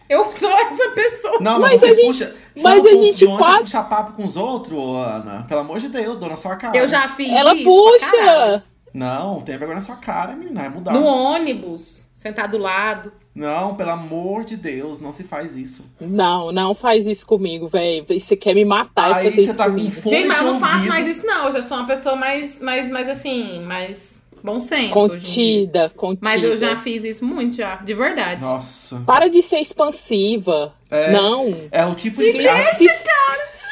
[0.09, 1.37] Eu sou essa pessoa.
[1.41, 2.35] Não, Mas mas, a você gente- puxa.
[2.63, 5.45] mas a gente de quase- você puxa papo com os outros, Ana.
[5.47, 6.77] Pelo amor de Deus, dou na sua cara.
[6.77, 8.63] Eu já fiz Ela puxa.
[8.93, 10.63] Não, tem vergonha na sua cara, menina.
[10.65, 10.93] É mudar.
[10.93, 13.11] No ônibus, sentado do lado.
[13.35, 15.85] Não, pelo amor de Deus, não se faz isso.
[16.01, 18.03] Não, não faz isso comigo, véi.
[18.07, 19.91] Você quer me matar Aí e fazer você isso tá com comigo.
[19.91, 21.45] fome Gente, mas eu não faço mais isso, não.
[21.45, 24.97] Eu já sou uma pessoa mais, mais, mais assim, mais bom senso.
[24.97, 25.23] hoje em dia.
[25.23, 26.19] Contida, contida.
[26.29, 27.75] Mas eu já fiz isso muito, já.
[27.77, 28.41] De verdade.
[28.41, 28.97] Nossa.
[29.05, 30.73] Para de ser expansiva.
[30.89, 31.11] É.
[31.11, 31.67] Não.
[31.71, 32.63] É o tipo Se, de.
[32.75, 32.89] se-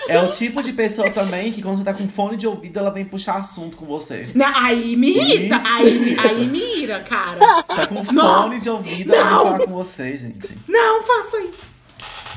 [0.08, 2.92] É o tipo de pessoa também que quando você tá com fone de ouvido, ela
[2.92, 4.30] vem puxar assunto com você.
[4.36, 5.56] Não, aí me irrita.
[5.58, 5.68] Isso.
[5.68, 7.64] Aí, aí me ira, cara.
[7.64, 8.44] Tá com Não.
[8.44, 9.44] fone de ouvido, ela vem Não.
[9.44, 10.50] falar com você, gente.
[10.68, 11.76] Não faça isso.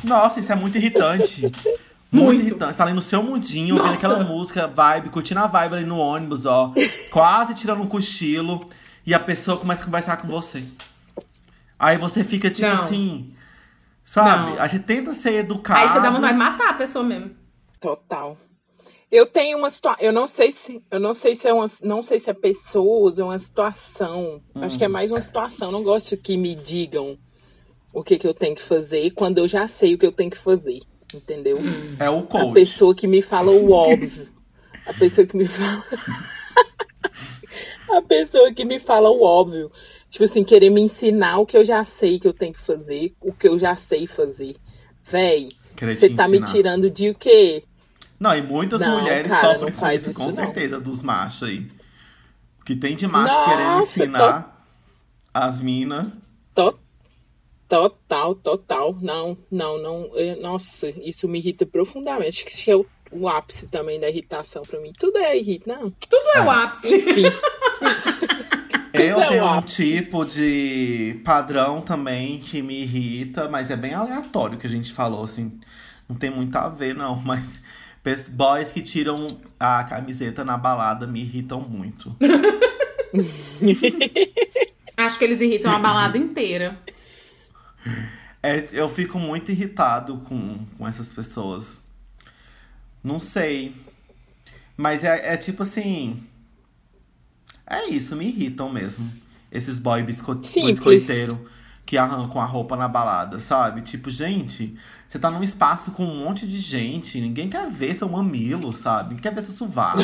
[0.04, 1.50] Nossa, isso é muito irritante.
[2.11, 2.40] Muito, Muito.
[2.46, 2.72] irritante.
[2.72, 4.06] Você tá ali no seu mundinho, ouvindo Nossa.
[4.06, 6.72] aquela música, vibe, curtindo a vibe ali no ônibus, ó.
[7.12, 8.68] quase tirando um cochilo.
[9.06, 10.64] E a pessoa começa a conversar com você.
[11.78, 12.74] Aí você fica tipo Não.
[12.74, 13.32] assim.
[14.04, 14.52] Sabe?
[14.52, 14.61] Não.
[14.61, 15.80] A gente tenta ser educado.
[15.80, 17.30] Aí você dá vontade de matar a pessoa mesmo.
[17.78, 18.36] Total.
[19.11, 22.02] Eu tenho uma situação, eu não sei se, eu não sei se é uma, não
[22.02, 24.42] sei se é pessoas, é uma situação.
[24.56, 25.72] Acho que é mais uma situação.
[25.72, 27.18] Não gosto que me digam
[27.92, 30.30] o que que eu tenho que fazer quando eu já sei o que eu tenho
[30.30, 30.80] que fazer,
[31.14, 31.59] entendeu?
[31.98, 32.54] É o A coach.
[32.54, 34.28] pessoa que me fala o óbvio.
[34.86, 35.82] A pessoa que me fala
[37.90, 39.70] A pessoa que me fala o óbvio.
[40.11, 43.14] Tipo assim, querer me ensinar o que eu já sei que eu tenho que fazer,
[43.20, 44.56] o que eu já sei fazer.
[45.04, 45.50] Véi,
[45.80, 47.64] você tá me tirando de o quê?
[48.20, 50.32] Não, e muitas Não, mulheres cara, sofrem não com isso, isso, com não.
[50.32, 51.66] certeza, dos machos aí.
[52.64, 54.66] Que tem de macho Nossa, querendo ensinar
[55.32, 56.09] as minas.
[56.54, 56.78] To-
[57.68, 58.96] Total, total.
[59.00, 60.10] Não, não, não.
[60.14, 62.28] eu- nossa, isso me irrita profundamente.
[62.28, 64.92] Acho que isso é o, o ápice também da irritação pra mim.
[64.98, 65.90] Tudo é irrita, não.
[65.90, 66.96] Tudo é o ápice.
[66.96, 67.24] Enfim.
[68.92, 74.58] Eu é tenho um tipo de padrão também que me irrita, mas é bem aleatório
[74.58, 75.60] que a gente falou, assim.
[76.08, 77.60] Não tem muito a ver, não, mas
[78.30, 79.26] boys que tiram
[79.60, 82.16] a camiseta na balada me irritam muito.
[84.96, 86.78] Acho que eles irritam a balada inteira.
[88.43, 91.78] É, eu fico muito irritado com, com essas pessoas.
[93.03, 93.74] Não sei.
[94.76, 96.22] Mas é, é tipo assim.
[97.66, 99.11] É isso, me irritam mesmo.
[99.51, 100.74] Esses boy bisco Simples.
[100.74, 101.49] biscoiteiro
[101.84, 103.80] que arrancam a roupa na balada, sabe?
[103.80, 107.18] Tipo, gente, você tá num espaço com um monte de gente.
[107.18, 109.14] Ninguém quer ver seu mamilo, sabe?
[109.14, 110.03] Ninguém quer ver seu sovaco.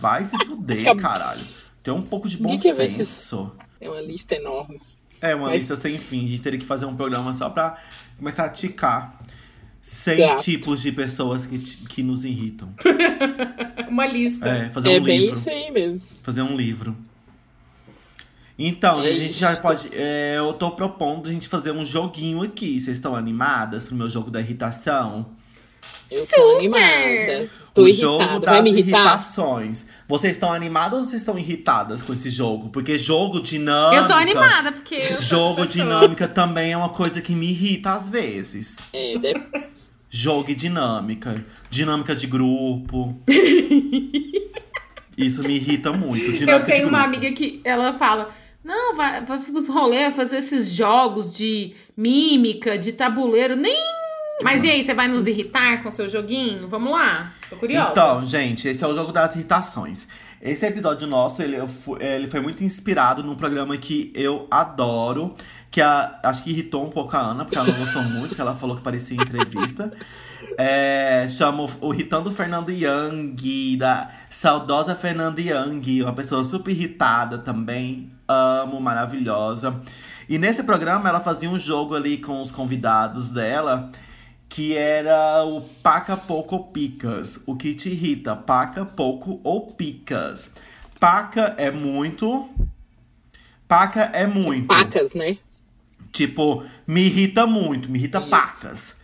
[0.00, 1.44] Vai se fuder, caralho.
[1.82, 3.52] Tem um pouco de bom Ninguém quer ver senso.
[3.78, 4.80] É uma lista enorme.
[5.20, 6.24] É uma Mas- lista sem fim.
[6.24, 7.78] A gente teria que fazer um programa só pra
[8.18, 9.18] começar a ticar
[9.82, 10.42] 100 Exato.
[10.42, 12.72] tipos de pessoas que, que nos irritam.
[13.88, 14.48] Uma lista.
[14.48, 15.36] É, fazer É um bem livro.
[15.38, 16.00] isso aí mesmo.
[16.22, 16.96] Fazer um livro.
[18.58, 19.88] Então, É a gente já pode.
[19.92, 22.78] é, eu tô propondo a gente fazer um joguinho aqui.
[22.80, 25.26] Vocês estão animadas pro meu jogo da irritação?
[26.10, 26.36] Eu Super!
[26.36, 27.50] tô animada.
[27.74, 28.08] Tô o irritada.
[28.24, 29.84] jogo Vai das irritações.
[30.08, 32.70] Vocês estão animadas ou vocês estão irritadas com esse jogo?
[32.70, 34.02] Porque jogo dinâmica.
[34.02, 35.00] Eu tô animada, porque.
[35.20, 38.78] Jogo dinâmica também é uma coisa que me irrita às vezes.
[38.92, 39.42] É, de-
[40.08, 41.44] Jogo e dinâmica.
[41.68, 43.18] Dinâmica de grupo.
[45.16, 46.32] Isso me irrita muito.
[46.32, 48.30] Dinâmica Eu de tenho uma amiga que ela fala:
[48.62, 53.76] Não, vai, vai pros rolês fazer esses jogos de mímica, de tabuleiro, nem.
[54.42, 56.68] Mas e aí, você vai nos irritar com seu joguinho?
[56.68, 57.90] Vamos lá, tô curiosa.
[57.92, 60.08] Então, gente, esse é o jogo das irritações.
[60.42, 61.56] Esse episódio nosso, ele,
[62.00, 65.34] ele foi muito inspirado num programa que eu adoro,
[65.70, 68.40] que a- acho que irritou um pouco a Ana, porque ela não gostou muito, que
[68.40, 69.90] ela falou que parecia entrevista.
[70.58, 78.12] É, chama o, Irritando Fernando Young, da saudosa Fernanda Young, uma pessoa super irritada também.
[78.28, 79.80] Amo, maravilhosa.
[80.28, 83.90] E nesse programa ela fazia um jogo ali com os convidados dela,
[84.48, 87.40] que era o paca pouco ou picas.
[87.46, 90.50] O que te irrita, paca pouco ou picas.
[91.00, 92.48] Paca é muito.
[93.66, 94.68] Paca é muito.
[94.68, 95.36] pacas, né?
[96.12, 98.30] Tipo, me irrita muito, me irrita Isso.
[98.30, 98.96] pacas.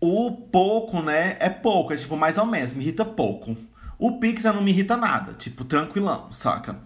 [0.00, 3.56] O pouco, né, é pouco, é tipo mais ou menos, me irrita pouco.
[3.98, 6.80] O Pixar não me irrita nada, tipo, tranquilão, saca?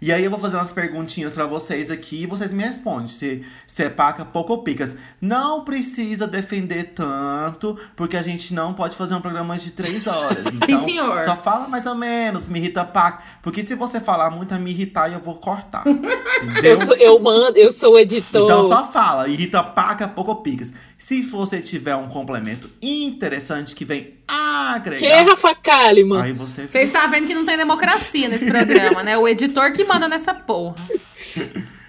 [0.00, 3.44] E aí eu vou fazer umas perguntinhas pra vocês aqui e vocês me respondem se,
[3.66, 4.96] se é paca, pouco ou picas.
[5.20, 10.44] Não precisa defender tanto, porque a gente não pode fazer um programa de três horas.
[10.60, 11.20] Então, senhor.
[11.22, 13.22] Só fala mais ou menos, me irrita paca.
[13.42, 15.84] Porque se você falar muito, vai me irritar e eu vou cortar.
[15.86, 16.70] Entendeu?
[16.70, 18.44] Eu sou, eu mando, eu sou o editor.
[18.44, 20.72] Então só fala, irrita paca, pouco picas.
[20.96, 26.22] Se você tiver um complemento interessante que vem agregar, Que Rafa Kalimann?
[26.22, 29.16] aí você Você está vendo que não tem democracia nesse programa, né?
[29.18, 30.76] O editor que manda nessa porra.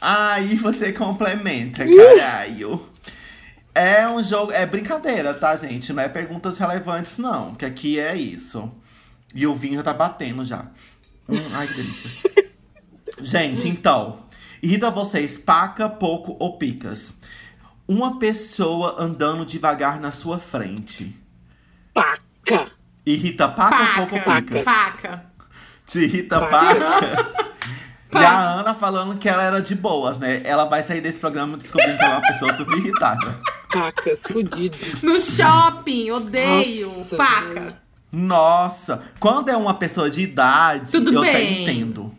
[0.00, 2.82] Aí você complementa, caralho.
[3.74, 5.92] É um jogo, é brincadeira, tá, gente?
[5.92, 7.54] Não é perguntas relevantes, não.
[7.54, 8.72] Que aqui é isso.
[9.34, 10.66] E o vinho já tá batendo já.
[11.28, 12.10] Hum, ai, que delícia.
[13.20, 14.20] gente, então.
[14.62, 17.14] Irrita vocês paca, pouco ou picas?
[17.86, 21.14] Uma pessoa andando devagar na sua frente.
[21.94, 22.66] Paca.
[23.06, 24.64] Irrita paca, pouco ou Paca, picas?
[24.64, 25.24] paca.
[25.86, 26.84] Te irrita Pacas.
[26.84, 27.50] pacas?
[28.12, 30.40] E a Ana falando que ela era de boas, né?
[30.44, 33.40] Ela vai sair desse programa descobrindo que ela é uma pessoa super irritada.
[33.72, 34.76] Pacas, fudido.
[35.02, 36.86] No shopping, odeio.
[36.86, 37.76] Nossa, paca.
[38.12, 41.62] Nossa, quando é uma pessoa de idade, Tudo eu até bem.
[41.62, 42.12] entendo.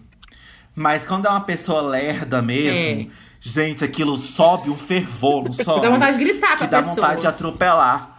[0.73, 3.07] Mas quando é uma pessoa lerda mesmo, É.
[3.41, 5.81] gente, aquilo sobe um fervor, não sobe?
[5.81, 6.95] Dá vontade de gritar com a dá pessoa.
[6.95, 8.10] vontade de atropelar.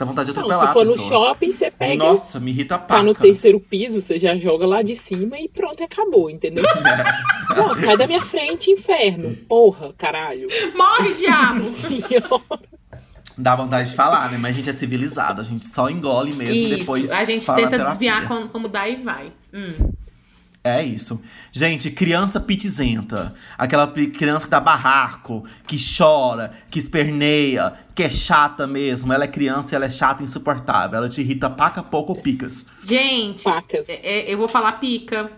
[0.00, 2.78] Dá vontade de Não, atropelar se for a no shopping, você pega, Nossa, me irrita
[2.78, 6.64] tá no terceiro piso, você já joga lá de cima e pronto, acabou, entendeu?
[7.54, 9.36] Não, sai da minha frente, inferno.
[9.46, 10.48] Porra, caralho.
[10.74, 11.60] Morre, diabo!
[11.60, 12.60] Senhora.
[13.36, 14.38] Dá vontade de falar, né?
[14.38, 17.46] Mas a gente é civilizado, a gente só engole mesmo e Isso, depois a gente
[17.54, 19.30] tenta desviar como, como dá e vai.
[19.52, 19.92] Hum.
[20.62, 21.20] É isso.
[21.50, 23.34] Gente, criança pitizenta.
[23.56, 29.10] Aquela criança que dá barraco, que chora, que esperneia, que é chata mesmo.
[29.10, 30.98] Ela é criança e ela é chata e insuportável.
[30.98, 32.66] Ela te irrita paca, pouco ou picas.
[32.82, 33.88] Gente, Pacas.
[33.88, 35.30] é- é- eu vou falar pica.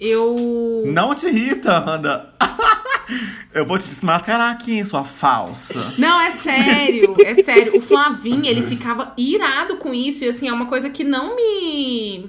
[0.00, 0.84] Eu.
[0.86, 2.26] Não te irrita, Ana.
[3.54, 5.94] Eu vou te desmascarar aqui, hein, sua falsa.
[5.96, 7.78] Não, é sério, é sério.
[7.78, 10.24] O Flavinho, ele ficava irado com isso.
[10.24, 12.28] E assim, é uma coisa que não me.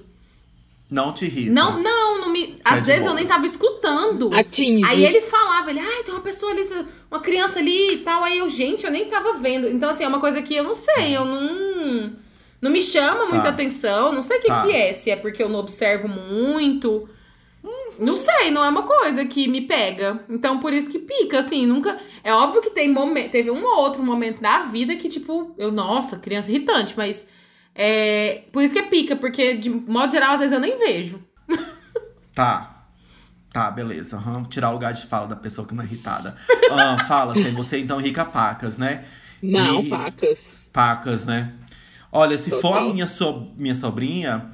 [0.90, 1.52] Não te irrita.
[1.52, 2.58] Não, não, não me.
[2.64, 4.34] Às de vezes eu nem tava escutando.
[4.34, 4.86] Atinge.
[4.86, 6.66] Aí ele falava, ele, ai, tem uma pessoa ali,
[7.12, 8.24] uma criança ali e tal.
[8.24, 9.68] Aí eu, gente, eu nem tava vendo.
[9.68, 12.14] Então, assim, é uma coisa que eu não sei, eu não.
[12.62, 13.50] Não me chama muita Tá.
[13.50, 14.14] atenção.
[14.14, 14.64] Não sei o que, Tá.
[14.66, 17.08] que é, se é porque eu não observo muito.
[18.00, 20.24] Não sei, não é uma coisa que me pega.
[20.30, 21.98] Então, por isso que pica, assim, nunca.
[22.24, 25.72] É óbvio que tem momento, teve um ou outro momento da vida que, tipo, eu,
[25.72, 27.28] nossa, criança irritante, mas.
[27.80, 31.22] É, por isso que é pica, porque, de modo geral, às vezes eu nem vejo.
[32.34, 32.74] Tá.
[33.54, 34.18] Tá, beleza.
[34.18, 36.36] Aham, Tirar o lugar de fala da pessoa que não é irritada.
[36.70, 39.06] Ah, fala, assim, você então rica pacas, né?
[39.42, 40.70] Não, Me- pacas.
[40.74, 41.54] Pacas, né?
[42.12, 42.94] Olha, se for a Total.
[42.94, 44.48] minha, so minha sobrinha,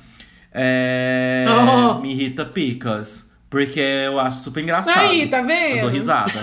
[0.52, 2.00] é, Oh.
[2.00, 3.26] me irrita picas.
[3.50, 5.00] Porque eu acho super engraçado.
[5.00, 5.78] Aí, tá vendo?
[5.78, 6.40] Eu dou risada.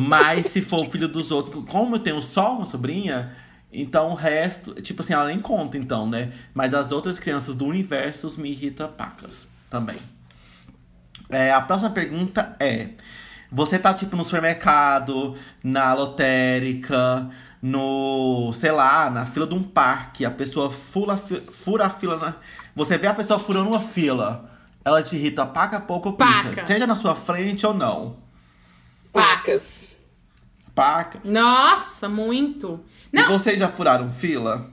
[0.00, 3.34] Mas se for o filho dos outros, como eu tenho só uma sobrinha,
[3.72, 6.30] então o resto, tipo assim, ela nem conta então, né?
[6.52, 9.98] Mas as outras crianças do universo me irrita pacas também.
[11.30, 12.88] É, a próxima pergunta é:
[13.50, 17.30] Você tá, tipo, no supermercado, na lotérica,
[17.62, 22.16] no, sei lá, na fila de um parque, a pessoa fura, fura a fila.
[22.18, 22.34] Na...
[22.76, 24.50] Você vê a pessoa furando uma fila,
[24.84, 26.66] ela te irrita paca pouco Paca.
[26.66, 28.16] seja na sua frente ou não.
[29.12, 30.01] Pacas.
[30.74, 31.28] Pacas.
[31.30, 32.80] Nossa, muito.
[33.12, 34.70] E Não, vocês já furaram fila?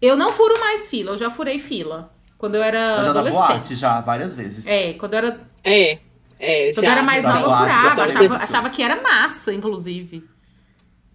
[0.00, 2.12] eu não furo mais fila, eu já furei fila.
[2.36, 3.46] Quando eu era Eu já da adolescente.
[3.48, 4.66] boate, já, várias vezes.
[4.66, 5.98] É, quando eu era, É,
[6.38, 6.88] é, quando já.
[6.88, 7.96] eu era mais da nova, eu boate, já furava.
[7.96, 10.24] tava Achava, achava que era massa, inclusive.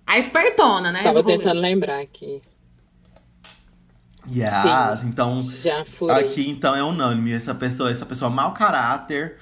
[0.05, 1.01] A espertona, né?
[1.01, 2.41] Tava tentando lembrar aqui.
[4.29, 6.25] Yes, então Já furei.
[6.29, 7.33] aqui então é unânime.
[7.33, 9.37] Essa pessoa, essa pessoa mau caráter,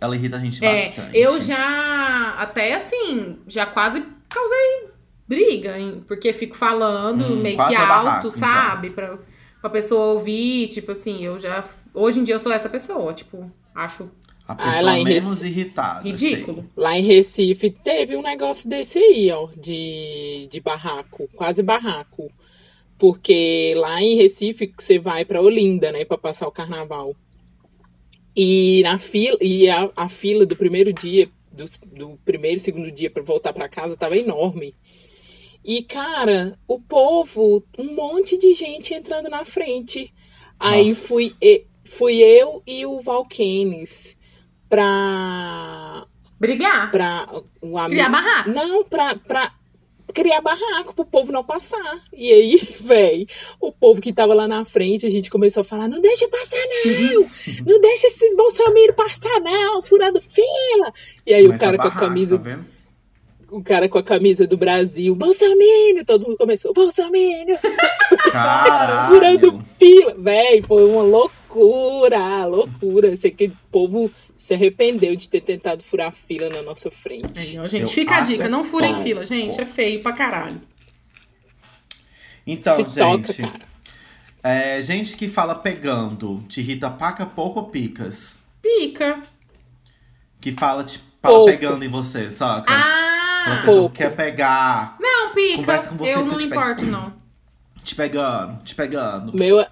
[0.00, 1.18] ela irrita a gente É, bastante.
[1.18, 4.00] eu já, até assim, já quase
[4.32, 4.88] causei
[5.28, 6.02] briga, hein?
[6.06, 8.38] Porque fico falando Hum, meio que é alto, barraco, então.
[8.38, 8.90] sabe?
[8.90, 9.16] Pra,
[9.60, 11.64] pra pessoa ouvir, tipo assim, eu já.
[11.94, 14.10] Hoje em dia eu sou essa pessoa, tipo, acho
[14.48, 16.02] A Ah, pessoa lá em menos Recife- irritada.
[16.08, 16.68] ridículo.
[16.76, 22.30] Lá em Recife teve um negócio desse aí, ó, de, de barraco, quase barraco.
[22.98, 27.14] Porque lá em Recife você vai pra Olinda, né, pra passar o carnaval.
[28.36, 32.90] E na fila, e a, a fila do primeiro dia, do, do primeiro e segundo
[32.90, 34.74] dia pra voltar pra casa tava enorme.
[35.64, 40.12] E, cara, o povo, um monte de gente entrando na frente.
[40.58, 41.06] Aí Nossa.
[41.08, 44.16] fui, e- fui eu e o Valkenes
[44.68, 46.06] pra
[46.40, 46.90] Brigar.
[46.90, 47.90] pra um amigo.
[47.92, 48.50] Criar barraco.
[48.50, 49.54] Não, pra, pra
[50.12, 52.00] criar barraco pro povo não passar.
[52.12, 53.26] E aí, véi,
[53.60, 56.62] o povo que tava lá na frente, a gente começou a falar: não deixa passar,
[56.84, 57.28] não!
[57.66, 59.82] Não deixa esses bolsominions passar, não!
[59.82, 60.92] Furando fila!
[61.26, 62.38] E aí Mas o cara tá com a camisa.
[62.38, 62.60] Tá?
[63.50, 66.04] O cara com a camisa do Brasil, Bolsonaro!
[66.06, 67.12] Todo mundo começou, Bolsonaro!
[69.08, 70.14] Furando fila!
[70.18, 71.41] Véi, foi uma loucura!
[71.54, 73.16] Loucura!
[73.16, 77.58] Sei que o povo se arrependeu de ter tentado furar fila na nossa frente.
[77.58, 80.60] Ó, gente, Eu fica a dica, é não furem fila, gente, é feio pra caralho.
[82.46, 82.94] Então, se gente.
[82.94, 83.72] toca, cara.
[84.42, 88.38] É, gente que fala pegando, te irrita paca pouco ou picas?
[88.60, 89.22] Fica.
[90.40, 91.50] Que fala, te fala Pouco.
[91.52, 92.72] pegando em você, saca?
[92.72, 93.42] Ah!
[93.44, 93.90] pessoa pouco.
[93.94, 95.56] que quer pegar, Não, pica.
[95.58, 97.12] Conversa com você, eu não importo, não.
[97.84, 99.36] te pegando, te pegando.
[99.36, 99.68] Meu, é-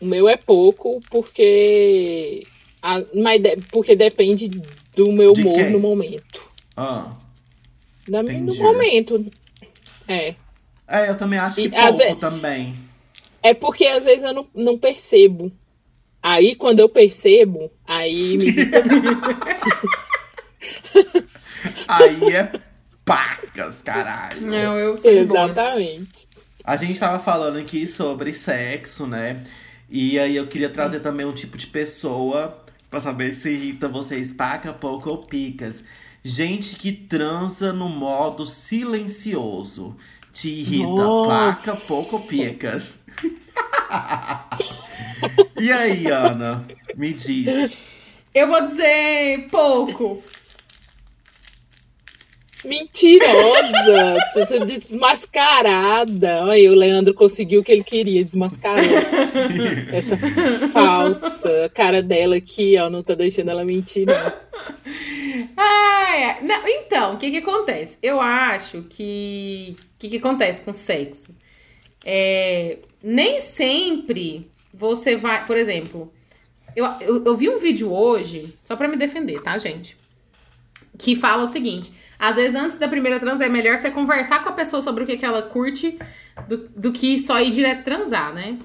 [0.00, 2.46] o meu é pouco porque.
[2.82, 4.48] a- mas de- porque depende
[4.96, 5.70] do meu De humor quem?
[5.70, 6.48] no momento.
[6.76, 7.12] Ah.
[8.08, 9.26] Da, no momento.
[10.08, 10.34] É.
[10.88, 12.74] É, eu também acho que E, pouco ve- também.
[13.42, 15.50] É porque às vezes eu não, não percebo.
[16.22, 18.46] Aí quando eu percebo, aí me
[21.88, 22.50] Aí é
[23.04, 24.40] pacas, caralho.
[24.42, 24.96] Não, eu
[25.26, 25.50] boas.
[25.50, 26.28] Exatamente.
[26.64, 29.42] A gente tava falando aqui sobre sexo, né?
[29.88, 34.34] E aí eu queria trazer também um tipo de pessoa pra saber se irrita vocês
[34.34, 35.82] paca, pouco ou picas.
[36.22, 39.96] Gente que transa no modo silencioso.
[40.32, 41.72] Te irrita Nossa.
[41.72, 43.04] paca, pouco ou picas.
[45.58, 46.66] e aí, Ana?
[46.96, 47.76] Me diz.
[48.34, 50.22] Eu vou dizer pouco.
[52.66, 54.16] Mentirosa!
[54.32, 56.42] Você tá desmascarada.
[56.42, 58.84] Olha, aí, o Leandro conseguiu o que ele queria, desmascarar.
[59.92, 60.16] Essa
[60.72, 64.32] falsa cara dela aqui, ó, não tá deixando ela mentir, não.
[65.56, 66.42] Ah, é.
[66.42, 67.98] Não, então, o que que acontece?
[68.02, 69.76] Eu acho que...
[69.78, 71.34] O que que acontece com o sexo?
[72.04, 75.46] É, nem sempre você vai...
[75.46, 76.12] Por exemplo,
[76.74, 79.96] eu, eu, eu vi um vídeo hoje, só pra me defender, tá, gente?
[80.98, 81.92] Que fala o seguinte...
[82.18, 85.06] Às vezes, antes da primeira trans, é melhor você conversar com a pessoa sobre o
[85.06, 85.98] que, que ela curte
[86.48, 88.56] do, do que só ir direto transar, né?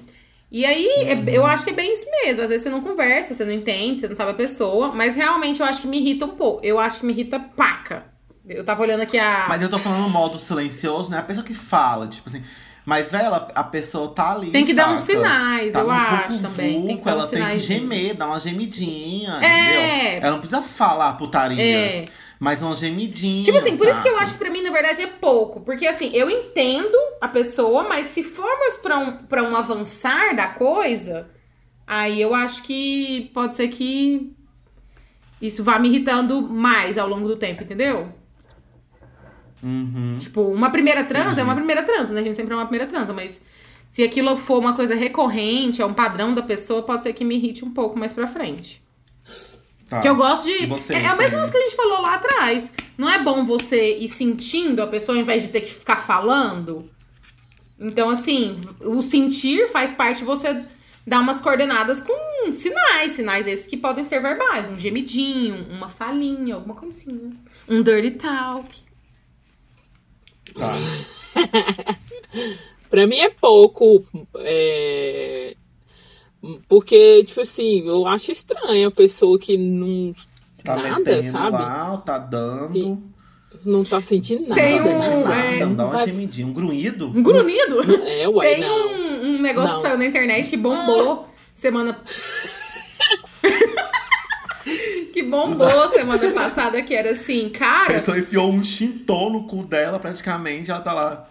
[0.50, 2.42] E aí, é- eu acho que é bem isso mesmo.
[2.42, 4.92] Às vezes você não conversa, você não entende, você não sabe a pessoa.
[4.94, 6.60] Mas realmente eu acho que me irrita um pouco.
[6.64, 8.04] Eu acho que me irrita paca.
[8.46, 9.46] Eu tava olhando aqui a.
[9.48, 11.18] Mas eu tô falando no modo silencioso, né?
[11.18, 12.42] A pessoa que fala, tipo assim.
[12.84, 14.50] Mas, velho, a pessoa tá ali.
[14.50, 15.12] Tem que dar uns saca?
[15.12, 16.84] sinais, Tá eu acho também.
[16.84, 19.46] Tem que dar ela tem que gemer, dar uma gemidinha, É.
[20.16, 20.22] entendeu?
[20.22, 22.08] Ela não precisa falar putarias, É.
[22.42, 23.44] mas uma gemidinha.
[23.44, 25.60] Tipo assim, por isso que eu acho que pra mim, na verdade, é pouco.
[25.60, 30.48] Porque assim, eu entendo a pessoa, mas se formos pra um, pra um avançar da
[30.48, 31.30] coisa,
[31.86, 34.32] aí eu acho que pode ser que
[35.40, 38.12] isso vá me irritando mais ao longo do tempo, entendeu?
[39.62, 40.16] Uhum.
[40.18, 42.22] Tipo, uma primeira transa é uma primeira transa, né?
[42.22, 43.40] A gente sempre é uma primeira transa, mas
[43.88, 47.36] se aquilo for uma coisa recorrente, é um padrão da pessoa, pode ser que me
[47.36, 48.82] irrite um pouco mais pra frente.
[49.92, 50.00] Tá.
[50.00, 50.64] Que eu gosto de.
[50.68, 52.72] Você, é é a mesma coisa que a gente falou lá atrás.
[52.96, 56.90] Não é bom você ir sentindo a pessoa ao invés de ter que ficar falando?
[57.78, 60.64] Então, assim, o sentir faz parte de você
[61.06, 66.54] dar umas coordenadas com sinais, sinais esses que podem ser verbais, um gemidinho, uma falinha,
[66.54, 67.36] alguma coisinha,
[67.68, 68.74] um dirty talk.
[70.54, 70.72] Tá.
[72.88, 74.06] Pra mim é pouco.
[74.36, 75.54] é,
[76.68, 80.12] Porque, tipo assim, eu acho estranho a pessoa que não.
[80.64, 81.52] Tá nada, metendo sabe?
[81.52, 83.02] lá, tá dando.
[83.64, 84.54] Não tá sentindo nada.
[84.54, 87.08] Tem Não tá sentindo um, nada, é, dá uma vai- gemidinha, um grunhido.
[87.08, 87.80] Um grunhido?
[88.08, 88.88] É, ué, Tem não.
[88.88, 89.76] um, um negócio Não.
[89.76, 92.00] que saiu na internet que bombou semana.
[95.12, 97.92] que bombou semana passada, que era assim, A cara.
[97.94, 101.28] pessoa enfiou um xintô no cu dela, praticamente, ela tá lá.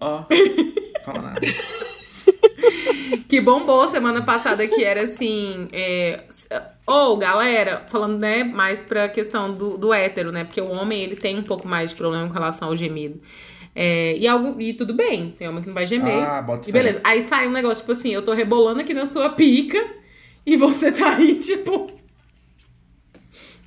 [0.00, 0.24] Ó.
[1.04, 1.40] Fala nada.
[3.28, 5.68] Que bombou semana passada, que era assim.
[5.72, 6.20] É,
[6.86, 10.44] ou, galera, falando, né, mais pra questão do, do hétero, né?
[10.44, 13.20] Porque o homem, ele tem um pouco mais de problema com relação ao gemido.
[13.74, 16.22] É, e, algo, e tudo bem, tem homem que não vai gemer.
[16.24, 17.00] Ah, bota e beleza.
[17.02, 19.84] Aí sai um negócio, tipo assim, eu tô rebolando aqui na sua pica
[20.46, 21.88] e você tá aí, tipo,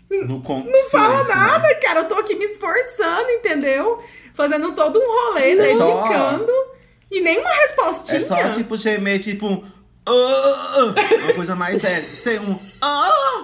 [0.10, 0.64] No con...
[0.64, 1.48] não fala silêncio, né?
[1.48, 2.00] nada, cara.
[2.02, 4.00] Eu tô aqui me esforçando, entendeu?
[4.34, 6.54] Fazendo todo um rolê, É só- dedicando.
[7.12, 8.18] E nenhuma respostinha.
[8.18, 9.64] É só tipo gemer, tipo um.
[10.06, 10.94] "Ah",
[11.24, 12.02] uma coisa mais séria.
[12.02, 12.58] Ser um.
[12.82, 13.44] "Ah",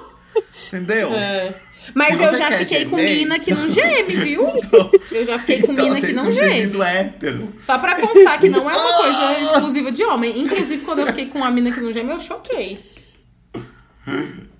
[0.67, 1.13] Entendeu?
[1.13, 1.53] É.
[1.93, 4.47] Mas eu já fiquei com mina que não geme, viu?
[5.11, 6.81] Eu já fiquei com Então, mina que não um geme.
[6.81, 7.53] hétero.
[7.61, 10.39] Só pra constar que não é uma coisa exclusiva de homem.
[10.39, 12.79] Inclusive, quando eu fiquei com uma mina que não geme, eu choquei.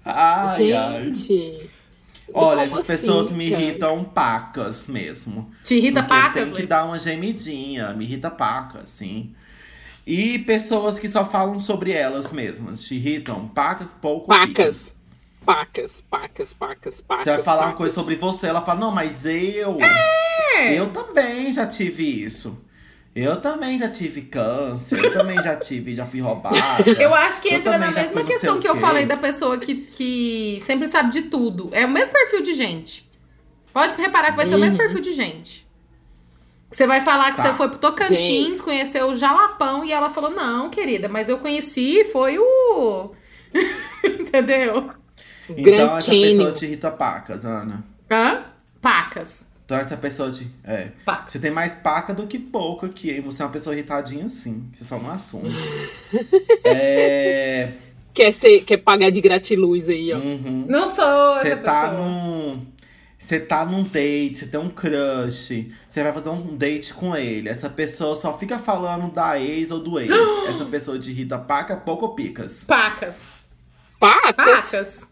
[0.06, 1.12] Ai, ai.
[2.34, 3.62] Olha, como essas pessoas assim, me cara?
[3.62, 5.52] irritam pacas mesmo.
[5.64, 9.34] Te irrita pacas, Tem que dar uma gemidinha, me irrita paca, sim.
[10.06, 12.84] E pessoas que só falam sobre elas mesmas.
[12.84, 14.28] Te irritam pacas, pouco.
[14.28, 14.96] Pacas.
[15.46, 17.24] Pacas, pacas, pacas, pacas.
[17.26, 17.78] Você vai falar uma pacas.
[17.78, 19.78] coisa sobre você, ela fala, não, mas eu.
[19.82, 20.80] É.
[20.80, 22.58] Eu também já tive isso.
[23.16, 26.56] Eu também já tive câncer, eu também já tive, já fui roubada.
[27.00, 30.88] Eu acho que entra na mesma questão que eu falei da pessoa que, que sempre
[30.88, 31.70] sabe de tudo.
[31.72, 33.08] É o mesmo perfil de gente.
[33.72, 34.86] Pode reparar que vai ser o mesmo Uhum.
[34.86, 35.68] perfil de gente.
[36.72, 37.44] Você vai falar que Tá.
[37.44, 42.04] você foi pro Tocantins, conheceu o Jalapão e ela falou: Não, querida, mas eu conheci,
[42.06, 43.12] foi o.
[44.04, 44.90] Entendeu?
[45.50, 47.84] Então Grand essa pessoa te irrita pacas, Ana.
[48.10, 48.46] Hã?
[48.82, 49.48] Pacas.
[49.74, 50.48] Então essa pessoa te.
[50.64, 50.90] É.
[51.04, 51.32] Pacas.
[51.32, 53.22] Você tem mais paca do que pouco aqui, hein?
[53.22, 54.70] Você é uma pessoa irritadinha sim.
[54.72, 55.50] Você só não assume.
[56.64, 57.72] é.
[58.14, 60.18] Quer, ser, quer pagar de gratiluz aí, ó.
[60.18, 60.68] Uhum.
[60.70, 62.08] Não sou Você tá pessoa.
[62.08, 62.68] num.
[63.18, 67.50] Você tá num date, você tem um crush, você vai fazer um date com ele.
[67.50, 70.12] Essa pessoa só fica falando da ex ou do ex.
[70.50, 72.64] Essa pessoa te irrita paca, pouco ou picas.
[72.68, 73.24] Pacas.
[74.00, 74.36] Pacas?
[74.36, 75.10] Pacas.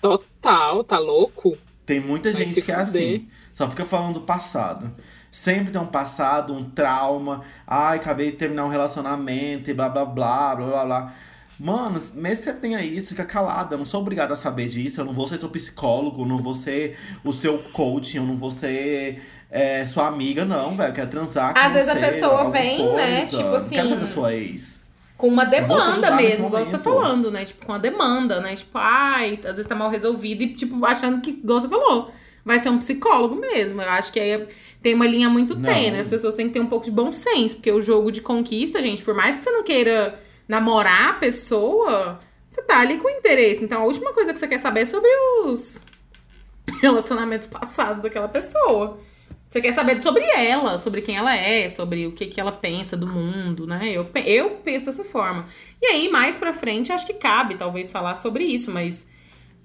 [0.00, 1.58] Total, tá louco?
[1.84, 3.02] Tem muita Vai gente que é fuder.
[3.16, 3.28] assim.
[3.58, 4.88] Só fica falando do passado.
[5.32, 7.42] Sempre tem um passado, um trauma.
[7.66, 11.14] Ai, acabei de terminar um relacionamento e blá blá blá, blá blá blá.
[11.58, 13.74] Mano, mesmo que você tenha isso, fica calada.
[13.74, 15.00] Eu não sou obrigada a saber disso.
[15.00, 18.36] Eu não vou ser seu psicólogo, eu não vou ser o seu coach, eu não
[18.36, 20.90] vou ser é, sua amiga, não, velho.
[20.90, 23.38] Eu quero transar com Às vezes a pessoa vem, né, coisa.
[23.38, 24.84] tipo Não quero assim, saber da sua ex.
[25.16, 27.44] Com uma demanda mesmo, igual você tá falando, né?
[27.44, 28.54] Tipo, com uma demanda, né?
[28.54, 32.12] Tipo, ai, às vezes tá mal resolvido e, tipo, achando que, igual você falou,
[32.48, 33.82] vai ser um psicólogo mesmo.
[33.82, 34.48] Eu acho que aí
[34.82, 36.00] tem uma linha muito tênue.
[36.00, 38.80] As pessoas têm que ter um pouco de bom senso, porque o jogo de conquista,
[38.80, 40.18] gente, por mais que você não queira
[40.48, 42.18] namorar a pessoa,
[42.50, 43.62] você tá ali com interesse.
[43.62, 45.10] Então, a última coisa que você quer saber é sobre
[45.44, 45.84] os
[46.80, 48.98] relacionamentos passados daquela pessoa.
[49.46, 52.96] Você quer saber sobre ela, sobre quem ela é, sobre o que, que ela pensa
[52.96, 53.90] do mundo, né?
[53.92, 55.44] Eu, eu penso dessa forma.
[55.82, 59.06] E aí, mais pra frente, acho que cabe talvez falar sobre isso, mas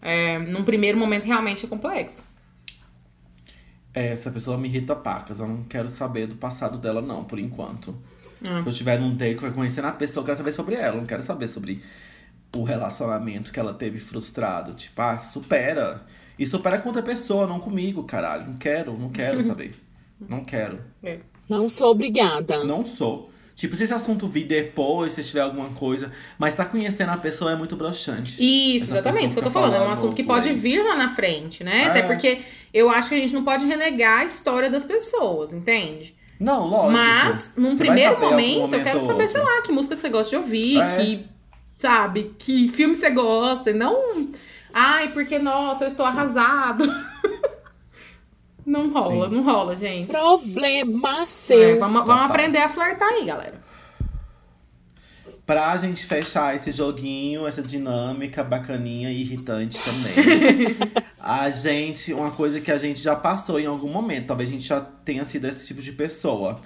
[0.01, 2.32] é, num primeiro momento realmente é complexo.
[3.93, 5.39] É, essa pessoa me irrita pacas.
[5.39, 7.95] Eu não quero saber do passado dela, não, por enquanto.
[8.41, 8.61] Ah.
[8.61, 10.95] Se eu estiver num date, vai conhecendo a pessoa, eu quero saber sobre ela.
[10.95, 11.81] Eu não quero saber sobre
[12.55, 14.73] o relacionamento que ela teve frustrado.
[14.73, 16.05] Tipo, ah, supera.
[16.37, 18.47] E supera com outra pessoa, não comigo, caralho.
[18.47, 19.75] Não quero, não quero saber.
[20.27, 20.79] Não quero.
[21.03, 21.19] É.
[21.49, 22.63] Não sou obrigada.
[22.63, 23.32] Não sou.
[23.55, 27.51] Tipo, se esse assunto vir depois, se tiver alguma coisa, mas tá conhecendo a pessoa
[27.51, 28.31] é muito broxante.
[28.39, 29.75] Isso, Essa exatamente, isso que eu tô falando.
[29.75, 31.83] É um assunto que pode vir lá na frente, né?
[31.83, 31.85] É.
[31.85, 32.41] Até porque
[32.73, 36.15] eu acho que a gente não pode renegar a história das pessoas, entende?
[36.39, 36.91] Não, lógico.
[36.93, 40.09] Mas, num Você primeiro algum momento, eu quero saber, sei lá, que música que você
[40.09, 40.97] gosta de ouvir, É.
[40.97, 41.25] que,
[41.77, 44.29] sabe, que filme você gosta, e não.
[44.73, 46.83] Ai, porque, nossa, eu estou arrasado.
[48.65, 49.35] não rola, Sim.
[49.35, 50.07] não rola, gente.
[50.09, 51.79] Problema É, seu.
[51.79, 52.25] vamos vamos Total.
[52.25, 53.61] aprender a flertar aí, galera.
[55.45, 60.13] Pra gente fechar esse joguinho, essa dinâmica bacaninha e irritante também.
[61.19, 64.65] a gente, uma coisa que a gente já passou em algum momento, talvez a gente
[64.65, 66.61] já tenha sido esse tipo de pessoa.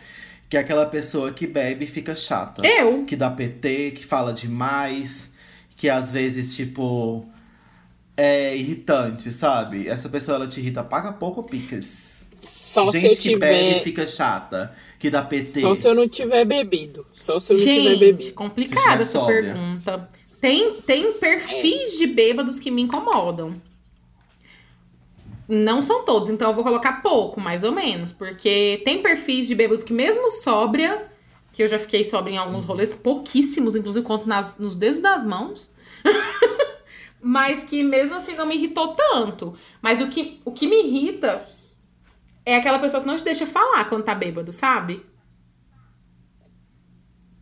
[0.47, 2.65] Que é aquela pessoa que bebe e fica chata.
[2.65, 3.03] Eu.
[3.03, 5.33] Que dá PT, que fala demais,
[5.75, 7.25] que às vezes, tipo,
[8.17, 9.87] é irritante, sabe?
[9.87, 12.25] Essa pessoa ela te irrita paga pouco ou picas.
[12.59, 13.79] Só Gente se eu que bebe tiver.
[13.79, 15.61] e fica chata, que dá PT.
[15.61, 17.05] Só se eu não tiver bebido.
[17.13, 18.33] Só se eu não tiver Gente, bebido.
[18.33, 19.53] complicada essa sóbria.
[19.53, 20.09] pergunta.
[20.41, 23.55] Tem, tem perfis de bêbados que me incomodam.
[25.47, 28.11] Não são todos, então eu vou colocar pouco, mais ou menos.
[28.11, 31.07] Porque tem perfis de bêbados que, mesmo sóbria,
[31.53, 35.23] que eu já fiquei sóbria em alguns rolês, pouquíssimos, inclusive conto nas, nos dedos das
[35.23, 35.71] mãos.
[37.27, 39.53] mas que mesmo assim não me irritou tanto.
[39.81, 41.45] Mas o que, o que me irrita
[42.45, 45.05] é aquela pessoa que não te deixa falar quando tá bêbado, sabe?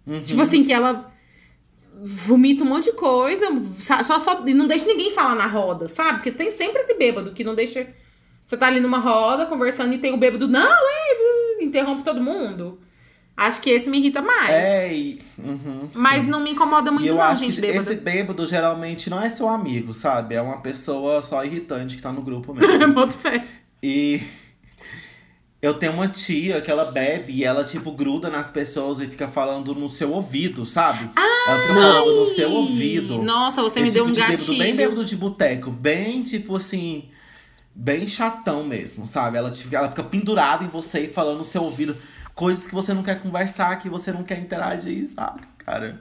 [0.07, 0.23] Uhum.
[0.23, 1.13] Tipo assim, que ela
[2.03, 3.45] vomita um monte de coisa,
[3.79, 6.13] sa- só, só, e não deixa ninguém falar na roda, sabe?
[6.15, 7.88] Porque tem sempre esse bêbado que não deixa.
[8.43, 12.79] Você tá ali numa roda conversando e tem o bêbado, não, é, interrompe todo mundo.
[13.38, 14.49] Acho que esse me irrita mais.
[14.49, 16.29] É, e- uhum, Mas sim.
[16.29, 17.79] não me incomoda muito, eu não, acho gente, que bêbado.
[17.91, 20.36] esse bêbado geralmente não é seu amigo, sabe?
[20.36, 22.88] É uma pessoa só irritante que tá no grupo mesmo.
[22.93, 23.43] Boto fé.
[23.83, 24.21] E
[25.61, 29.27] eu tenho uma tia que ela bebe e ela, tipo, gruda nas pessoas e fica
[29.27, 31.09] falando no seu ouvido, sabe?
[31.47, 33.17] ela fica falando no seu ouvido.
[33.21, 34.57] Nossa, você Esse me deu tipo um de bêbado, gatilho.
[34.59, 37.09] bem bêbado de boteco, bem, tipo assim,
[37.73, 39.38] bem chatão mesmo, sabe?
[39.38, 41.97] Ela, te- ela fica pendurada em você e falando no seu ouvido
[42.36, 45.99] coisas que você não quer conversar, que você não quer interagir, sabe, cara?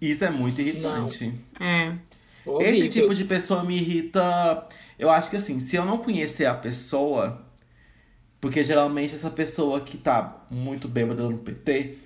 [0.00, 1.34] Isso é muito irritante.
[1.60, 1.92] É.
[2.46, 2.74] Horrível.
[2.74, 4.66] Esse tipo de pessoa me irrita.
[4.98, 7.44] Eu acho que assim, se eu não conhecer a pessoa,
[8.40, 11.98] porque geralmente essa pessoa que tá muito bêbada no PT,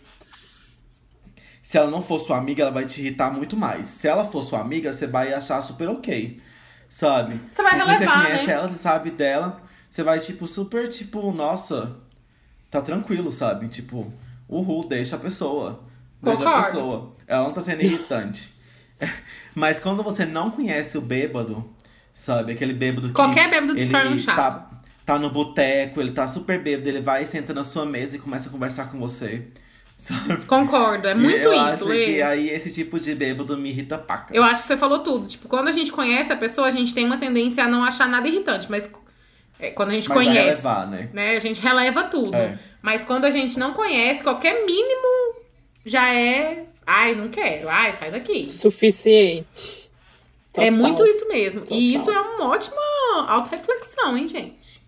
[1.63, 3.87] se ela não for sua amiga, ela vai te irritar muito mais.
[3.87, 6.41] Se ela for sua amiga, você vai achar super ok.
[6.89, 7.39] Sabe?
[7.53, 8.53] Você vai Porque relevar, Você conhece né?
[8.55, 11.97] ela, você sabe dela, você vai, tipo, super, tipo, nossa,
[12.71, 13.69] tá tranquilo, sabe?
[13.69, 14.13] Tipo,
[14.49, 15.83] uhul, deixa a pessoa.
[16.23, 17.17] Deixa a pessoa.
[17.27, 18.53] Ela não tá sendo irritante.
[19.55, 21.69] Mas quando você não conhece o bêbado,
[22.15, 22.53] sabe?
[22.53, 23.15] Aquele bêbado que.
[23.15, 24.37] Qualquer bêbado se ele torna um chato.
[24.37, 24.71] Tá,
[25.05, 28.19] tá no boteco, ele tá super bêbado, ele vai e senta na sua mesa e
[28.19, 29.49] começa a conversar com você.
[29.97, 30.47] Sabe?
[30.47, 34.35] Concordo, é muito eu isso, acho que aí esse tipo de bêbado me irrita pacas.
[34.35, 35.29] Eu acho que você falou tudo.
[35.29, 38.09] Tipo, quando a gente conhece a pessoa, a gente tem uma tendência a não achar
[38.09, 38.91] nada irritante, mas
[39.61, 41.11] é, quando a gente Mas conhece, relevar, né?
[41.13, 42.35] né, a gente releva tudo.
[42.35, 42.59] É.
[42.81, 45.37] Mas quando a gente não conhece, qualquer mínimo
[45.85, 48.49] já é, ai, não quero, ai, sai daqui.
[48.51, 49.91] Suficiente.
[50.55, 50.73] É Total.
[50.73, 51.61] muito isso mesmo.
[51.63, 51.79] E Total.
[51.79, 52.81] isso é uma ótima
[53.29, 54.81] auto-reflexão, hein, gente?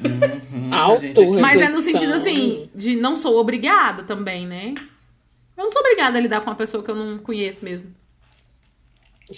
[0.00, 4.74] Hum, a Auto Mas é no sentido assim, de não sou obrigada também, né?
[5.56, 7.94] Eu não sou obrigada a lidar com uma pessoa que eu não conheço mesmo.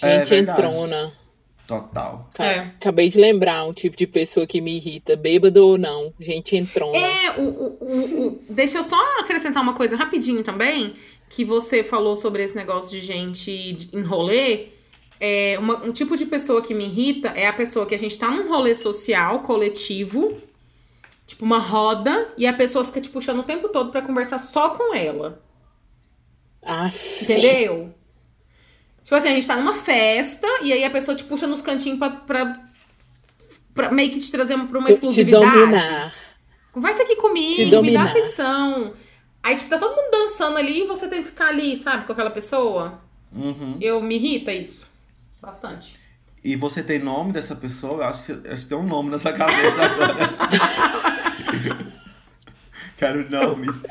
[0.01, 0.61] É Gente verdade.
[0.61, 1.11] entrona.
[1.67, 2.29] Total.
[2.39, 2.59] É.
[2.59, 6.13] Acabei de lembrar um tipo de pessoa que me irrita, bêbado ou não.
[6.17, 6.97] Gente entrona.
[6.97, 10.93] É, o, o, o, o- deixa eu só acrescentar uma coisa rapidinho também,
[11.29, 14.67] que você falou sobre esse negócio de gente em rolê.
[15.19, 18.17] É, uma- um tipo de pessoa que me irrita é a pessoa que a gente
[18.17, 20.37] tá num rolê social, coletivo,
[21.25, 24.69] tipo uma roda, e a pessoa fica te puxando o tempo todo pra conversar só
[24.69, 25.41] com ela.
[26.65, 27.23] Aff.
[27.25, 27.93] Entendeu?
[29.07, 31.97] Tipo assim, a gente tá numa festa e aí a pessoa te puxa nos cantinhos
[31.97, 32.59] pra, pra,
[33.73, 35.45] pra meio que te trazer pra uma Te exclusividade.
[35.45, 36.13] dominar.
[36.73, 38.93] Conversa aqui comigo, Te me dá atenção.
[39.41, 42.11] Aí, tipo, tá todo mundo dançando ali e você tem que ficar ali, sabe, com
[42.11, 42.99] aquela pessoa.
[43.31, 43.77] Uhum.
[43.79, 44.85] Eu me irrita isso.
[45.41, 45.95] Bastante.
[46.43, 48.03] E você tem nome dessa pessoa?
[48.03, 50.35] Eu acho que, acho que tem um nome na sua cabeça agora.
[52.97, 53.83] Quero nomes.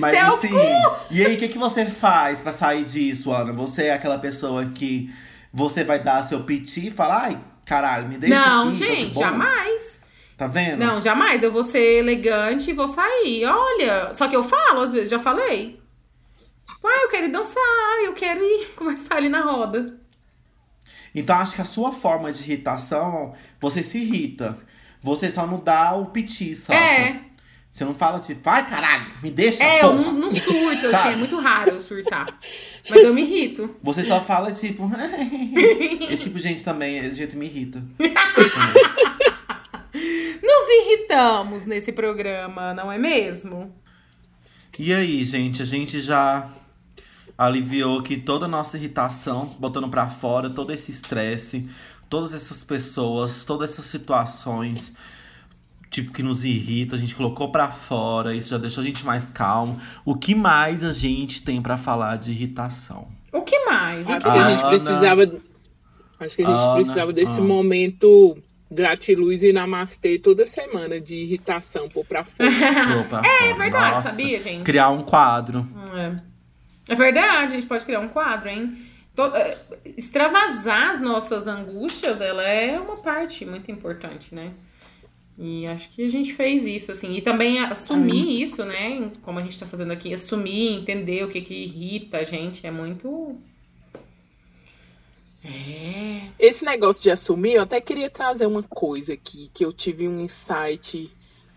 [0.00, 0.50] Mas Teu assim.
[1.10, 3.52] E aí, o que, que você faz pra sair disso, Ana?
[3.52, 5.12] Você é aquela pessoa que
[5.52, 8.76] você vai dar seu piti e falar, ai, caralho, me deixa não, aqui.
[8.76, 10.02] gente, boa." jamais.
[10.36, 10.78] Tá vendo?
[10.78, 11.42] Não, jamais.
[11.42, 13.44] Eu vou ser elegante e vou sair.
[13.44, 15.80] Olha, só que eu falo, às vezes, já falei.
[16.66, 19.96] Tipo, ah, eu quero ir dançar, eu quero ir conversar ali na roda.
[21.14, 24.58] Então acho que a sua forma de irritação, você se irrita.
[25.00, 26.78] Você só não dá o piti, sabe?
[26.78, 27.20] É,
[27.74, 29.64] Você não fala tipo, ai caralho, me deixa.
[29.64, 32.24] é, eu porra." não, não surto, assim, é muito raro eu surtar.
[32.88, 33.74] Mas eu me irrito.
[33.82, 34.88] Você só fala tipo.
[36.08, 37.82] Esse tipo de gente também, esse gente me irrita.
[39.92, 43.74] Nos irritamos nesse programa, não é mesmo?
[44.78, 46.48] E aí, gente, a gente já
[47.36, 51.68] aliviou aqui toda a nossa irritação, botando pra fora todo esse estresse,
[52.08, 54.92] todas essas pessoas, todas essas situações,
[55.94, 59.26] tipo, que nos irritam, a gente colocou pra fora, isso já deixou a gente mais
[59.26, 59.80] calmo.
[60.04, 63.06] O que mais a gente tem pra falar de irritação?
[63.32, 64.08] O que mais?
[64.08, 64.68] O Acho que que a gente Ana.
[64.68, 65.22] precisava.
[66.20, 66.74] Acho que a gente Ana.
[66.74, 67.44] precisava desse Ah.
[67.44, 68.36] momento
[68.70, 72.48] gratiluz e namastê toda semana de irritação por pra fora.
[73.24, 74.10] é, é verdade, Nossa.
[74.10, 74.64] sabia, gente?
[74.64, 75.64] Criar um quadro.
[75.94, 76.92] É.
[76.92, 78.76] é verdade, a gente pode criar um quadro, hein?
[79.34, 79.56] É,
[79.96, 84.50] extravasar as nossas angústias, ela é uma parte muito importante, né?
[85.36, 87.12] E acho que a gente fez isso, assim.
[87.14, 89.10] E também assumir isso, né?
[89.22, 92.70] Como a gente tá fazendo aqui, assumir, entender o que que irrita a gente é
[92.70, 93.36] muito.
[95.44, 96.22] É.
[96.38, 100.20] Esse negócio de assumir, eu até queria trazer uma coisa aqui, que eu tive um
[100.20, 101.10] insight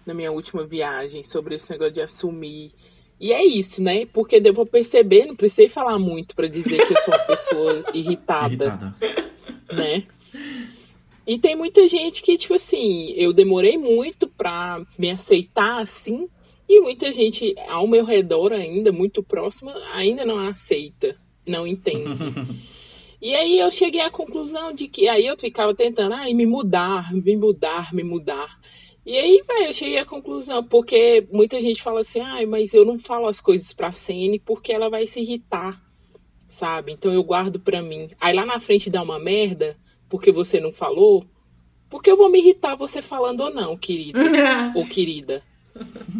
[0.06, 2.72] na minha última viagem sobre esse negócio de assumir.
[3.20, 4.06] E é isso, né?
[4.08, 7.86] Porque deu pra perceber, não precisei falar muito para dizer que eu sou uma pessoa
[7.94, 8.96] irritada, irritada.
[9.72, 10.04] Né?
[11.28, 16.30] E tem muita gente que, tipo assim, eu demorei muito pra me aceitar assim,
[16.70, 22.24] e muita gente ao meu redor ainda, muito próxima, ainda não aceita, não entende.
[23.22, 27.14] e aí eu cheguei à conclusão de que aí eu ficava tentando, ai, me mudar,
[27.14, 28.58] me mudar, me mudar.
[29.06, 32.86] E aí, velho, eu cheguei à conclusão, porque muita gente fala assim, ai, mas eu
[32.86, 35.82] não falo as coisas pra Sene porque ela vai se irritar,
[36.48, 36.94] sabe?
[36.94, 38.10] Então eu guardo pra mim.
[38.18, 39.78] Aí lá na frente dá uma merda,
[40.10, 41.26] porque você não falou,
[41.90, 44.20] porque eu vou me irritar você falando ou não, querido
[44.76, 45.44] ou querida.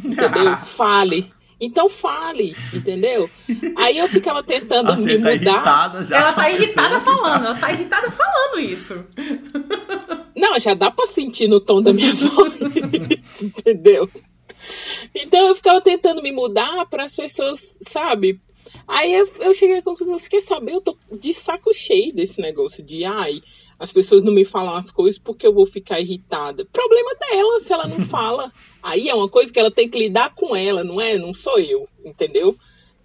[0.04, 0.58] Entendeu?
[0.66, 1.32] Fale.
[1.60, 3.28] Então fale, entendeu?
[3.76, 5.52] Aí eu ficava tentando Você me tá mudar.
[5.54, 9.04] Irritada já ela tá irritada falando, ela tá irritada falando isso.
[10.38, 12.54] Não, já dá pra sentir no tom da minha voz,
[13.42, 14.08] entendeu?
[15.16, 18.40] Então eu ficava tentando me mudar para as pessoas, sabe,
[18.88, 20.74] Aí eu, eu cheguei à conclusão, você quer saber?
[20.74, 23.42] Eu tô de saco cheio desse negócio de, ai,
[23.80, 26.66] as pessoas não me falam as coisas porque eu vou ficar irritada.
[26.66, 28.52] Problema dela se ela não fala.
[28.82, 31.18] Aí é uma coisa que ela tem que lidar com ela, não é?
[31.18, 32.56] Não sou eu, entendeu?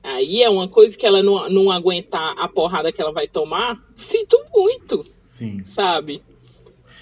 [0.03, 3.81] Aí é uma coisa que ela não, não aguentar a porrada que ela vai tomar.
[3.95, 5.07] Sinto muito.
[5.23, 5.65] Sim.
[5.65, 6.23] Sabe?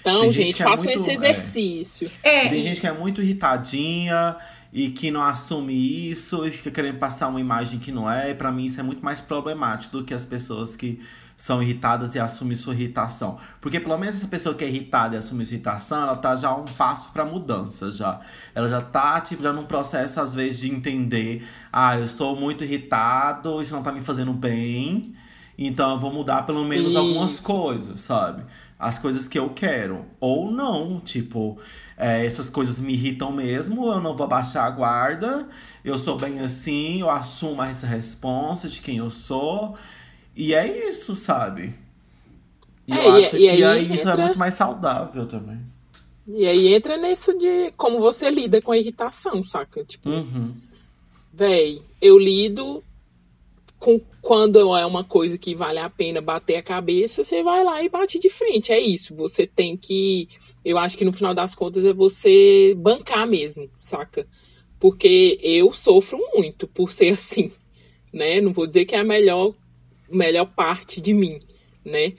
[0.01, 2.11] Então, Tem gente, gente é façam é muito, esse exercício.
[2.23, 2.49] É.
[2.49, 2.63] Tem e...
[2.63, 4.37] gente que é muito irritadinha
[4.73, 8.31] e que não assume isso e fica querendo passar uma imagem que não é.
[8.31, 11.01] E pra mim isso é muito mais problemático do que as pessoas que
[11.41, 13.39] são irritadas e assumem sua irritação.
[13.63, 16.55] Porque pelo menos essa pessoa que é irritada e assume sua irritação, ela tá já
[16.55, 18.21] um passo para mudança já.
[18.55, 22.63] Ela já tá tipo já num processo às vezes de entender, ah, eu estou muito
[22.63, 25.15] irritado, isso não tá me fazendo bem.
[25.57, 26.99] Então eu vou mudar pelo menos isso.
[26.99, 28.45] algumas coisas, sabe?
[28.79, 30.05] As coisas que eu quero.
[30.21, 31.59] Ou não, tipo,
[31.97, 35.49] é, essas coisas me irritam mesmo, eu não vou baixar a guarda,
[35.83, 39.79] eu sou bem assim, eu assumo essa responsa de quem eu sou.
[40.35, 41.75] E é isso, sabe?
[42.87, 45.59] E é, eu acho e, que aí isso é muito mais saudável também.
[46.27, 49.85] E aí entra nisso de como você lida com a irritação, saca?
[49.85, 50.55] Tipo, uhum.
[51.33, 52.83] véi, eu lido
[53.79, 57.83] com quando é uma coisa que vale a pena bater a cabeça, você vai lá
[57.83, 58.71] e bate de frente.
[58.71, 59.15] É isso.
[59.17, 60.29] Você tem que.
[60.65, 64.27] Eu acho que no final das contas é você bancar mesmo, saca?
[64.79, 67.51] Porque eu sofro muito por ser assim,
[68.13, 68.41] né?
[68.41, 69.55] Não vou dizer que é a melhor,
[70.11, 71.39] melhor parte de mim,
[71.85, 72.13] né?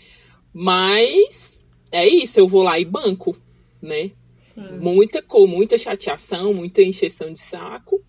[0.53, 3.37] Mas é isso, eu vou lá e banco,
[3.81, 4.11] né?
[4.37, 4.77] Sim.
[4.79, 8.01] Muita cor, muita chateação, muita encheção de saco.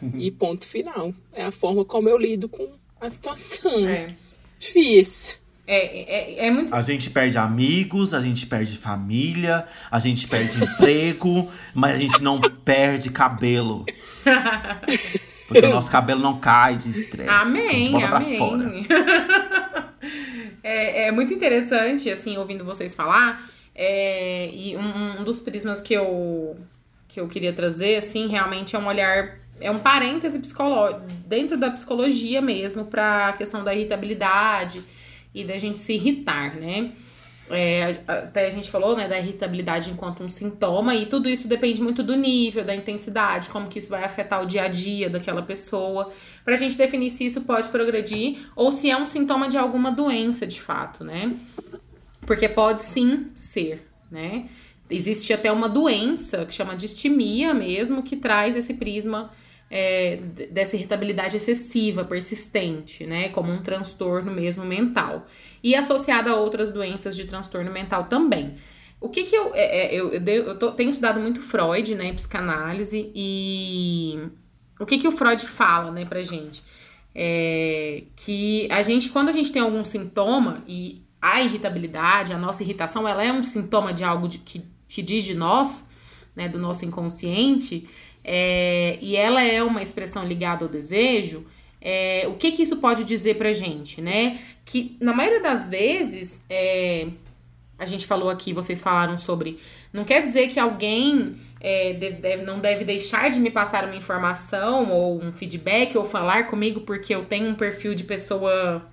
[0.00, 0.12] Uhum.
[0.16, 1.14] E ponto final.
[1.32, 2.68] É a forma como eu lido com
[3.00, 3.88] a situação.
[3.88, 4.14] É.
[4.58, 5.38] Difícil.
[5.66, 6.74] É, é, é muito.
[6.74, 12.22] A gente perde amigos, a gente perde família, a gente perde emprego, mas a gente
[12.22, 13.84] não perde cabelo.
[15.52, 17.28] Porque o nosso cabelo não cai de estresse.
[17.28, 18.86] Amém, amém.
[20.62, 23.48] é, é muito interessante, assim, ouvindo vocês falar.
[23.74, 26.56] É, e um, um dos prismas que eu,
[27.08, 31.70] que eu queria trazer, assim, realmente é um olhar é um parêntese psicológico, dentro da
[31.70, 34.82] psicologia mesmo, para a questão da irritabilidade
[35.32, 36.90] e da gente se irritar, né?
[37.54, 41.82] É, até a gente falou, né, da irritabilidade enquanto um sintoma, e tudo isso depende
[41.82, 45.42] muito do nível, da intensidade, como que isso vai afetar o dia a dia daquela
[45.42, 46.10] pessoa,
[46.44, 50.46] pra gente definir se isso pode progredir ou se é um sintoma de alguma doença
[50.46, 51.34] de fato, né?
[52.26, 54.46] Porque pode sim ser, né?
[54.88, 59.30] Existe até uma doença que chama distimia mesmo, que traz esse prisma
[59.74, 60.16] é,
[60.50, 63.30] dessa irritabilidade excessiva, persistente, né?
[63.30, 65.26] Como um transtorno mesmo mental.
[65.62, 68.54] E associada a outras doenças de transtorno mental também.
[69.00, 69.50] O que que eu.
[69.54, 72.12] É, é eu, eu, eu tô, tenho estudado muito Freud, né?
[72.12, 74.20] Psicanálise, e.
[74.78, 76.62] O que que o Freud fala, né, pra gente?
[77.14, 82.62] É, que a gente, quando a gente tem algum sintoma, e a irritabilidade, a nossa
[82.62, 85.88] irritação, ela é um sintoma de algo de, que, que diz de nós,
[86.34, 87.88] né, do nosso inconsciente,
[88.24, 91.44] é, e ela é uma expressão ligada ao desejo,
[91.80, 94.38] é, o que que isso pode dizer pra gente, né?
[94.64, 97.08] Que na maioria das vezes é,
[97.78, 99.58] a gente falou aqui, vocês falaram sobre.
[99.92, 104.92] Não quer dizer que alguém é, deve, não deve deixar de me passar uma informação
[104.92, 108.88] ou um feedback ou falar comigo porque eu tenho um perfil de pessoa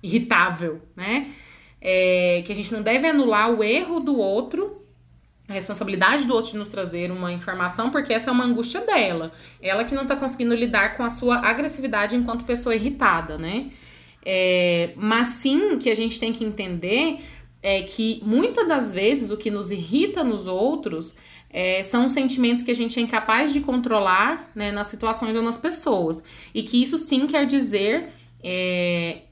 [0.00, 1.32] irritável, né?
[1.80, 4.82] É, que a gente não deve anular o erro do outro,
[5.48, 9.32] a responsabilidade do outro de nos trazer uma informação, porque essa é uma angústia dela.
[9.62, 13.70] Ela que não tá conseguindo lidar com a sua agressividade enquanto pessoa irritada, né?
[14.24, 17.20] É, mas sim que a gente tem que entender
[17.62, 21.14] é que muitas das vezes o que nos irrita nos outros
[21.50, 25.56] é, são sentimentos que a gente é incapaz de controlar né, nas situações ou nas
[25.56, 26.22] pessoas.
[26.54, 28.10] E que isso sim quer dizer,
[28.42, 29.22] é,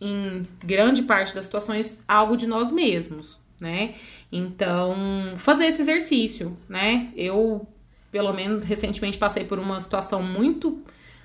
[0.00, 3.94] em grande parte das situações, algo de nós mesmos, né?
[4.32, 4.94] Então,
[5.38, 7.12] fazer esse exercício, né?
[7.16, 7.66] Eu,
[8.12, 10.82] pelo menos, recentemente passei por uma situação muito,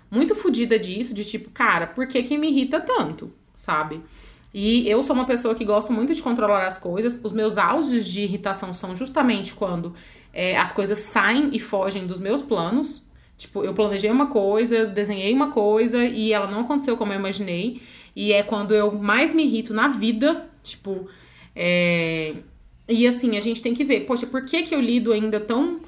[0.10, 4.02] muito fodida disso, de tipo, cara, por que que me irrita tanto, sabe?
[4.58, 7.20] E eu sou uma pessoa que gosto muito de controlar as coisas.
[7.22, 9.94] Os meus auges de irritação são justamente quando
[10.32, 13.04] é, as coisas saem e fogem dos meus planos.
[13.38, 17.82] Tipo, eu planejei uma coisa, desenhei uma coisa e ela não aconteceu como eu imaginei.
[18.16, 20.48] E é quando eu mais me irrito na vida.
[20.64, 21.06] Tipo,
[21.54, 22.36] é...
[22.88, 25.80] E assim, a gente tem que ver, poxa, por que, que eu lido ainda tão,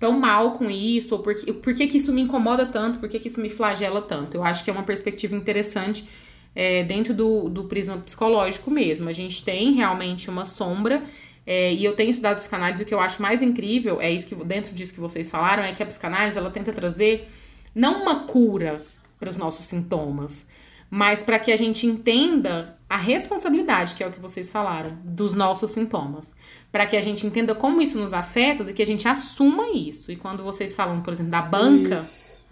[0.00, 1.14] tão mal com isso?
[1.14, 2.98] Ou por, que, por que, que isso me incomoda tanto?
[2.98, 4.36] Por que, que isso me flagela tanto?
[4.36, 6.06] Eu acho que é uma perspectiva interessante
[6.54, 9.08] é, dentro do, do prisma psicológico mesmo.
[9.08, 11.04] A gente tem realmente uma sombra.
[11.46, 14.34] É, e eu tenho estudado psicanálise, o que eu acho mais incrível é isso que
[14.34, 17.28] dentro disso que vocês falaram, é que a psicanálise ela tenta trazer
[17.72, 18.82] não uma cura
[19.16, 20.48] para os nossos sintomas,
[20.90, 25.34] mas para que a gente entenda a responsabilidade, que é o que vocês falaram, dos
[25.34, 26.34] nossos sintomas.
[26.70, 30.12] Para que a gente entenda como isso nos afeta e que a gente assuma isso.
[30.12, 32.46] E quando vocês falam, por exemplo, da banca, isso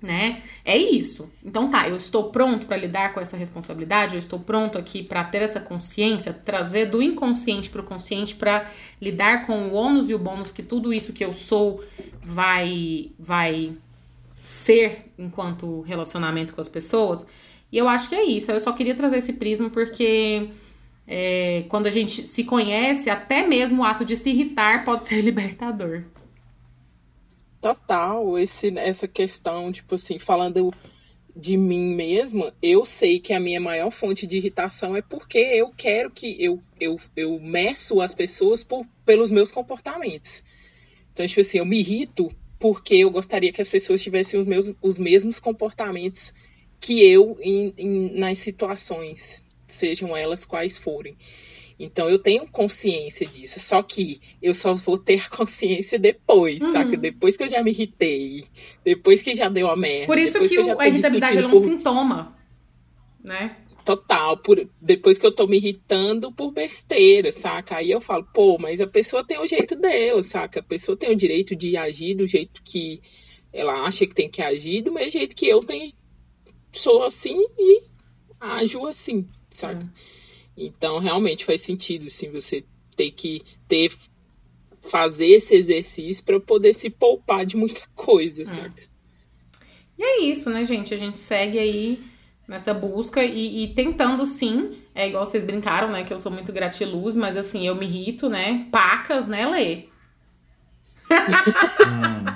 [0.00, 0.42] né?
[0.64, 1.30] É isso.
[1.44, 5.24] Então tá, eu estou pronto para lidar com essa responsabilidade, eu estou pronto aqui para
[5.24, 10.14] ter essa consciência, trazer do inconsciente para o consciente para lidar com o ônus e
[10.14, 11.82] o bônus que tudo isso que eu sou
[12.22, 13.72] vai vai
[14.42, 17.26] ser enquanto relacionamento com as pessoas.
[17.70, 18.50] E eu acho que é isso.
[18.50, 20.50] Eu só queria trazer esse prisma porque
[21.06, 25.20] é, quando a gente se conhece, até mesmo o ato de se irritar pode ser
[25.22, 26.04] libertador.
[27.60, 30.72] Total, esse, essa questão, tipo assim, falando
[31.34, 35.70] de mim mesma, eu sei que a minha maior fonte de irritação é porque eu
[35.76, 40.42] quero que eu, eu, eu meço as pessoas por, pelos meus comportamentos.
[41.12, 44.72] Então, tipo assim, eu me irrito porque eu gostaria que as pessoas tivessem os, meus,
[44.80, 46.32] os mesmos comportamentos
[46.80, 51.16] que eu em, em, nas situações, sejam elas quais forem.
[51.78, 53.60] Então eu tenho consciência disso.
[53.60, 56.72] Só que eu só vou ter consciência depois, uhum.
[56.72, 56.96] saca?
[56.96, 58.44] Depois que eu já me irritei.
[58.82, 60.06] Depois que já deu a merda.
[60.06, 61.64] Por isso que, que a irritabilidade é um por...
[61.64, 62.36] sintoma,
[63.22, 63.56] né?
[63.84, 67.76] Total, por, depois que eu tô me irritando por besteira, saca?
[67.76, 70.58] Aí eu falo, pô, mas a pessoa tem o jeito dela, saca?
[70.58, 73.00] A pessoa tem o direito de agir do jeito que
[73.52, 75.92] ela acha que tem que agir, do mesmo jeito que eu tenho,
[76.76, 77.82] sou assim e
[78.40, 79.82] ajo assim, saca?
[79.82, 79.90] Uhum.
[80.56, 82.64] Então, realmente faz sentido, sim, você
[82.96, 83.92] ter que ter
[84.80, 88.44] fazer esse exercício para poder se poupar de muita coisa, é.
[88.44, 88.82] saca?
[89.98, 90.94] E é isso, né, gente?
[90.94, 92.02] A gente segue aí
[92.46, 96.52] nessa busca e, e, tentando sim, é igual vocês brincaram, né, que eu sou muito
[96.52, 99.84] gratiluz, mas assim, eu me irrito, né, pacas, né, Lê?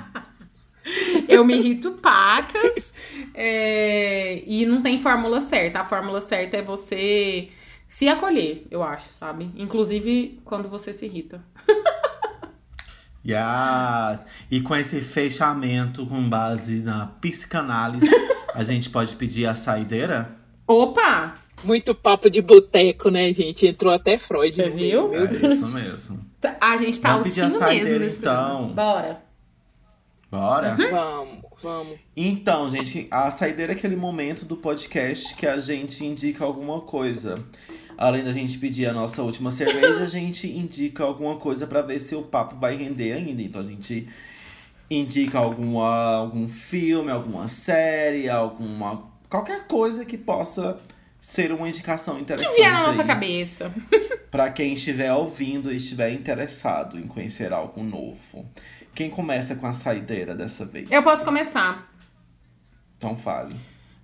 [1.31, 2.93] eu me irrito pacas
[3.33, 5.79] é, e não tem fórmula certa.
[5.79, 7.49] A fórmula certa é você
[7.87, 9.51] se acolher, eu acho, sabe?
[9.55, 11.43] Inclusive quando você se irrita.
[13.25, 14.25] yes.
[14.49, 18.09] E com esse fechamento com base na psicanálise,
[18.53, 20.37] a gente pode pedir a saideira?
[20.67, 21.35] Opa!
[21.63, 23.67] Muito papo de boteco, né, gente?
[23.67, 24.55] Entrou até Freud.
[24.55, 25.09] Você viu?
[25.09, 26.19] Meu é isso mesmo.
[26.39, 28.69] Tá, a gente tá Vamos altinho mesmo nesse então.
[28.69, 29.30] Bora.
[30.31, 30.77] Bora?
[30.79, 30.89] Uhum.
[30.89, 31.99] Vamos, vamos.
[32.15, 37.43] Então, gente, a saideira é aquele momento do podcast que a gente indica alguma coisa.
[37.97, 41.99] Além da gente pedir a nossa última cerveja, a gente indica alguma coisa para ver
[41.99, 43.41] se o papo vai render ainda.
[43.41, 44.07] Então a gente
[44.89, 49.03] indica alguma, algum filme, alguma série, alguma.
[49.29, 50.79] qualquer coisa que possa
[51.21, 52.55] ser uma indicação interessante.
[52.55, 53.69] Que vier na nossa cabeça.
[54.31, 58.45] para quem estiver ouvindo e estiver interessado em conhecer algo novo.
[58.93, 60.89] Quem começa com a saideira dessa vez?
[60.91, 61.89] Eu posso começar.
[62.97, 63.55] Então fale.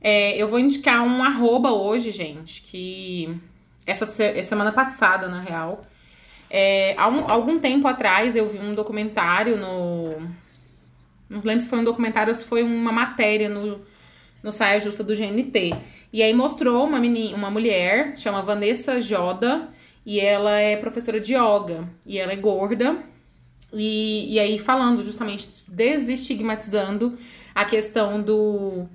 [0.01, 3.39] É, eu vou indicar um arroba hoje, gente, que
[3.85, 5.85] essa semana passada, na real.
[6.49, 10.11] É, há um, algum tempo atrás eu vi um documentário no.
[11.29, 13.81] Não lembro se foi um documentário ou se foi uma matéria no,
[14.41, 15.75] no Saia Justa do GNT.
[16.11, 19.69] E aí mostrou uma, menina, uma mulher, chama Vanessa Joda,
[20.05, 21.87] E ela é professora de yoga.
[22.05, 22.97] E ela é gorda.
[23.73, 27.17] E, e aí, falando justamente, desestigmatizando
[27.53, 28.87] a questão do,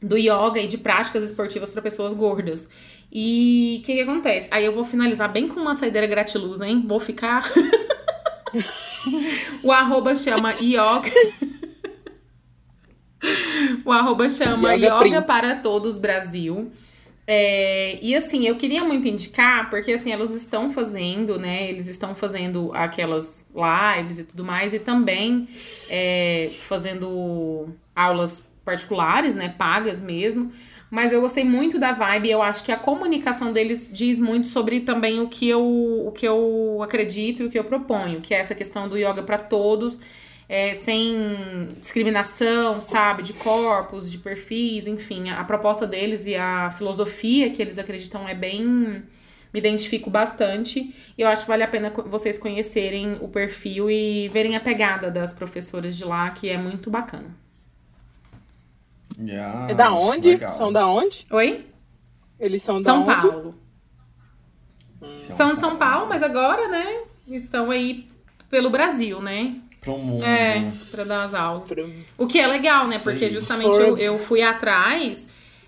[0.00, 2.68] do yoga e de práticas esportivas para pessoas gordas.
[3.12, 4.48] E o que, que acontece?
[4.50, 6.84] Aí eu vou finalizar bem com uma saideira gratiluz, hein?
[6.86, 7.50] Vou ficar.
[9.62, 11.10] o arroba chama yoga.
[13.84, 16.70] o arroba chama Yoga, yoga para Todos Brasil.
[17.32, 21.70] É, e assim, eu queria muito indicar, porque assim, elas estão fazendo, né?
[21.70, 25.48] Eles estão fazendo aquelas lives e tudo mais, e também
[25.88, 29.54] é, fazendo aulas particulares, né?
[29.56, 30.50] Pagas mesmo.
[30.90, 34.80] Mas eu gostei muito da vibe, eu acho que a comunicação deles diz muito sobre
[34.80, 38.38] também o que eu, o que eu acredito e o que eu proponho, que é
[38.38, 40.00] essa questão do yoga para todos
[40.50, 46.72] é, sem discriminação, sabe, de corpos, de perfis, enfim, a, a proposta deles e a
[46.72, 49.04] filosofia que eles acreditam é bem
[49.52, 50.92] me identifico bastante.
[51.16, 55.08] E eu acho que vale a pena vocês conhecerem o perfil e verem a pegada
[55.08, 57.30] das professoras de lá, que é muito bacana.
[59.20, 60.30] Yeah, é da onde?
[60.30, 60.50] Legal.
[60.50, 61.28] São da onde?
[61.30, 61.64] Oi?
[62.40, 63.20] Eles são da São onde?
[63.20, 63.54] Paulo.
[65.00, 65.14] Hum.
[65.14, 68.08] São de São Paulo, mas agora, né, estão aí
[68.48, 69.60] pelo Brasil, né?
[69.80, 70.24] Pro mundo.
[70.24, 71.68] É, pra dar as aulas.
[72.18, 72.98] O que é legal, né?
[72.98, 73.34] Porque Sim.
[73.34, 75.26] justamente eu, eu fui atrás,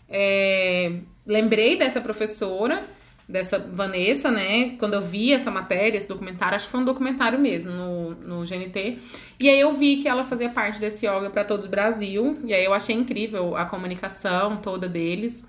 [0.08, 0.92] é,
[1.26, 2.84] lembrei dessa professora,
[3.26, 4.76] dessa Vanessa, né?
[4.78, 8.46] Quando eu vi essa matéria, esse documentário, acho que foi um documentário mesmo no, no
[8.46, 8.98] GNT.
[9.40, 12.38] E aí eu vi que ela fazia parte desse Yoga para Todos Brasil.
[12.44, 15.48] E aí eu achei incrível a comunicação toda deles.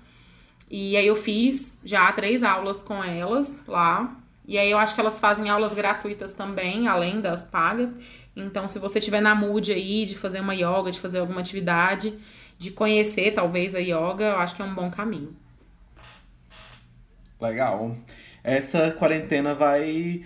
[0.70, 4.16] E aí eu fiz já três aulas com elas lá.
[4.46, 7.98] E aí eu acho que elas fazem aulas gratuitas também, além das pagas.
[8.36, 12.14] Então, se você tiver na mood aí de fazer uma yoga, de fazer alguma atividade,
[12.58, 15.34] de conhecer talvez a yoga, eu acho que é um bom caminho.
[17.40, 17.96] Legal.
[18.42, 20.22] Essa quarentena vai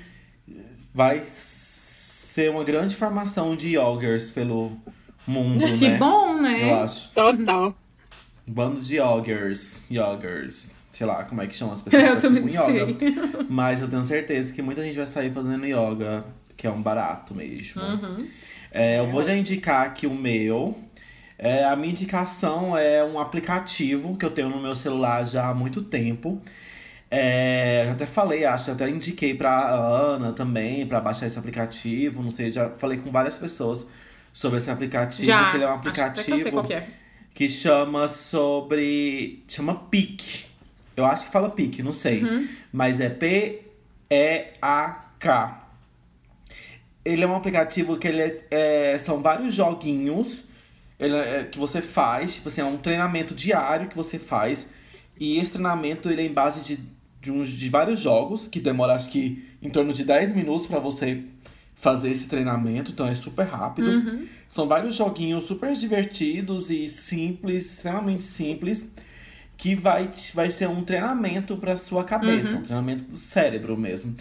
[0.94, 4.72] vai ser uma grande formação de yogers pelo
[5.26, 5.93] mundo, que né?
[5.93, 6.70] Que bom, né?
[6.70, 7.10] Eu acho.
[7.12, 7.76] Total.
[8.47, 10.74] Bando de yogers, yogers.
[10.93, 13.44] Sei lá como é que chama as pessoas que praticam yoga.
[13.48, 16.24] Mas eu tenho certeza que muita gente vai sair fazendo yoga
[16.59, 17.80] que é um barato mesmo.
[17.80, 18.28] Uhum.
[18.70, 20.76] É, eu vou já indicar aqui o meu.
[21.39, 25.55] É, a minha indicação é um aplicativo que eu tenho no meu celular já há
[25.55, 26.43] muito tempo.
[27.09, 32.24] É, já até falei, acho, até indiquei pra Ana também, para baixar esse aplicativo.
[32.24, 33.86] Não sei, já falei com várias pessoas
[34.32, 35.28] sobre esse aplicativo.
[35.28, 36.89] Já, que ele é um aplicativo que, é.
[37.32, 39.44] que, chama sobre.
[39.47, 40.44] chama PIC.
[40.97, 42.24] Eu acho que fala PIC, não sei.
[42.24, 42.48] Uhum.
[42.72, 44.09] Mas é P-E-A-K
[47.09, 50.44] ele é um aplicativo que ele é, é são vários joguinhos
[50.98, 54.68] ele é, que você faz, tipo assim, é um treinamento diário que você faz.
[55.18, 56.82] E esse treinamento ele é em base de,
[57.20, 60.80] de, uns, de vários jogos, que demora acho que em torno de 10 minutos para
[60.80, 61.22] você
[61.74, 63.89] fazer esse treinamento, então é super rápido.
[63.89, 64.26] Uhum.
[64.48, 68.89] São vários joguinhos super divertidos e simples, extremamente simples,
[69.56, 72.59] que vai, vai ser um treinamento para sua cabeça, uhum.
[72.59, 74.16] um treinamento do cérebro mesmo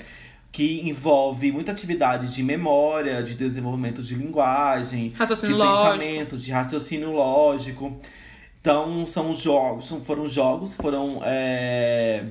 [0.57, 5.99] que envolve muita atividade de memória, de desenvolvimento de linguagem, raciocínio de lógico.
[5.99, 7.95] pensamento, de raciocínio lógico.
[8.59, 12.23] Então são jogos, foram jogos que foram é,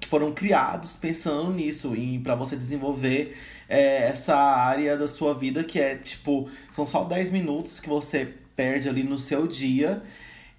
[0.00, 1.92] que foram criados pensando nisso,
[2.24, 3.38] para você desenvolver
[3.68, 8.34] é, essa área da sua vida que é tipo, são só 10 minutos que você
[8.56, 10.02] perde ali no seu dia.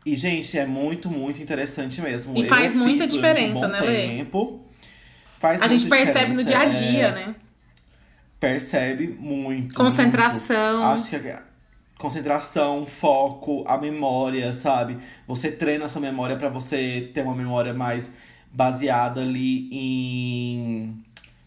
[0.06, 2.38] E, gente, é muito, muito interessante mesmo.
[2.38, 4.26] E faz muita diferença, um né, Lê?
[5.40, 7.12] Faz a gente percebe no dia a dia, é...
[7.12, 7.36] né?
[8.40, 9.74] Percebe muito.
[9.74, 10.84] Concentração.
[10.84, 11.02] Muito.
[11.02, 11.50] Acho que é
[12.00, 14.98] concentração, foco, a memória, sabe?
[15.28, 18.10] Você treina a sua memória para você ter uma memória mais
[18.52, 21.04] baseada ali em.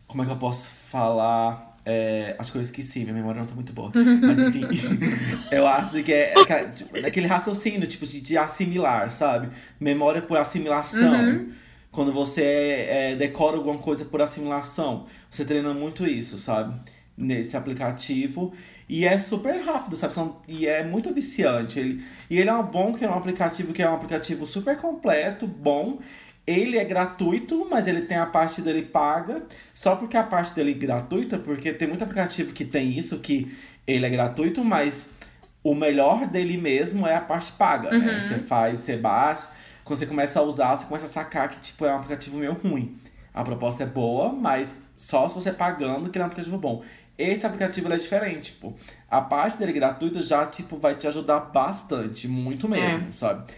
[0.06, 1.72] Como é que eu posso falar?
[1.84, 3.90] É, acho que eu esqueci, minha memória não tá muito boa.
[4.22, 4.66] Mas enfim,
[5.50, 9.48] eu acho que é, é, tipo, aquele raciocínio, tipo, de, de, assimilar, sabe?
[9.80, 11.12] Memória por assimilação.
[11.12, 11.50] Uhum.
[11.92, 15.04] Quando você é, decora alguma coisa por assimilação.
[15.30, 16.74] Você treina muito isso, sabe?
[17.14, 18.50] Nesse aplicativo.
[18.88, 20.14] E é super rápido, sabe?
[20.14, 21.78] São, e é muito viciante.
[21.78, 24.78] Ele, e ele é um bom que é um aplicativo que é um aplicativo super
[24.78, 25.98] completo, bom.
[26.46, 29.42] Ele é gratuito, mas ele tem a parte dele paga.
[29.74, 33.54] Só porque a parte dele é gratuita, porque tem muito aplicativo que tem isso, que
[33.86, 35.10] ele é gratuito, mas
[35.62, 37.98] o melhor dele mesmo é a parte paga, né?
[37.98, 38.04] uhum.
[38.04, 38.20] né?
[38.22, 41.84] Você faz, você baixa quando você começa a usar, você começa a sacar que, tipo,
[41.84, 42.96] é um aplicativo meio ruim.
[43.34, 46.82] A proposta é boa, mas só se você pagando que é um aplicativo bom.
[47.16, 48.74] Esse aplicativo é diferente, tipo,
[49.10, 53.10] a parte dele gratuita já, tipo, vai te ajudar bastante, muito mesmo, é.
[53.10, 53.52] sabe?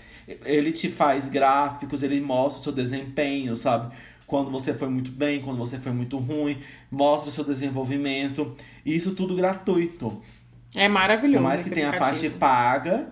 [0.45, 3.95] Ele te faz gráficos, ele mostra o seu desempenho, sabe?
[4.27, 6.59] quando você foi muito bem, quando você foi muito ruim,
[6.91, 8.55] mostra o seu desenvolvimento.
[8.85, 10.21] Isso tudo gratuito.
[10.75, 11.39] É maravilhoso.
[11.39, 13.09] Por mais que tenha a parte paga,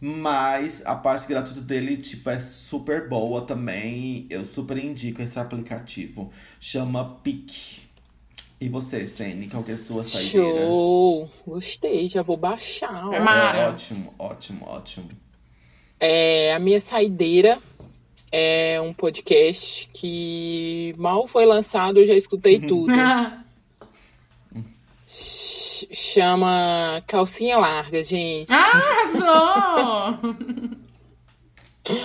[0.00, 4.26] mas a parte gratuita dele, tipo, é super boa também.
[4.30, 6.32] Eu super indico esse aplicativo.
[6.58, 7.80] Chama Pique.
[8.60, 10.58] E você, Sene, qual que é a sua saideira?
[10.58, 11.30] Show!
[11.46, 13.08] Gostei, já vou baixar.
[13.08, 13.12] ó.
[13.12, 13.58] É Mara.
[13.58, 15.08] É, ótimo, ótimo, ótimo.
[15.98, 17.58] É, a minha saideira
[18.32, 22.92] é um podcast que mal foi lançado, eu já escutei tudo.
[25.80, 28.50] Ch- Chama Calcinha Larga, gente.
[28.52, 30.18] Arrasou!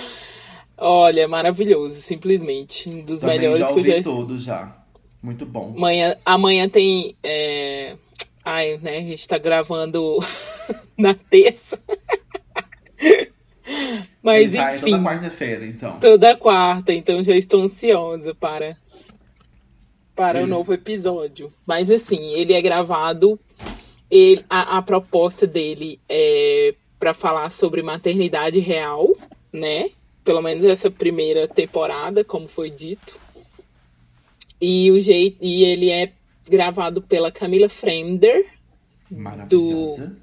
[0.78, 2.88] Olha, maravilhoso, simplesmente.
[2.88, 4.76] Um dos Também melhores já que eu ouvi já tudo já.
[5.22, 5.72] Muito bom.
[5.76, 7.16] Amanhã, amanhã tem.
[7.22, 7.96] é,
[8.44, 8.98] Ai, né?
[8.98, 10.18] A gente tá gravando
[10.96, 11.80] na terça.
[14.22, 15.98] Mas Ele sai enfim, toda quarta-feira, então.
[15.98, 18.76] toda quarta, então já estou ansiosa para
[20.16, 21.52] para o Ele- novo episódio.
[21.66, 23.38] Mas assim, ele é gravado.
[24.10, 29.14] Ele, a, a proposta dele é para falar sobre maternidade real,
[29.52, 29.88] né?
[30.24, 33.18] Pelo menos essa primeira temporada, como foi dito.
[34.60, 36.12] E o jeito e ele é
[36.48, 38.46] gravado pela Camila Fremder,
[39.10, 40.16] Maravilhosa.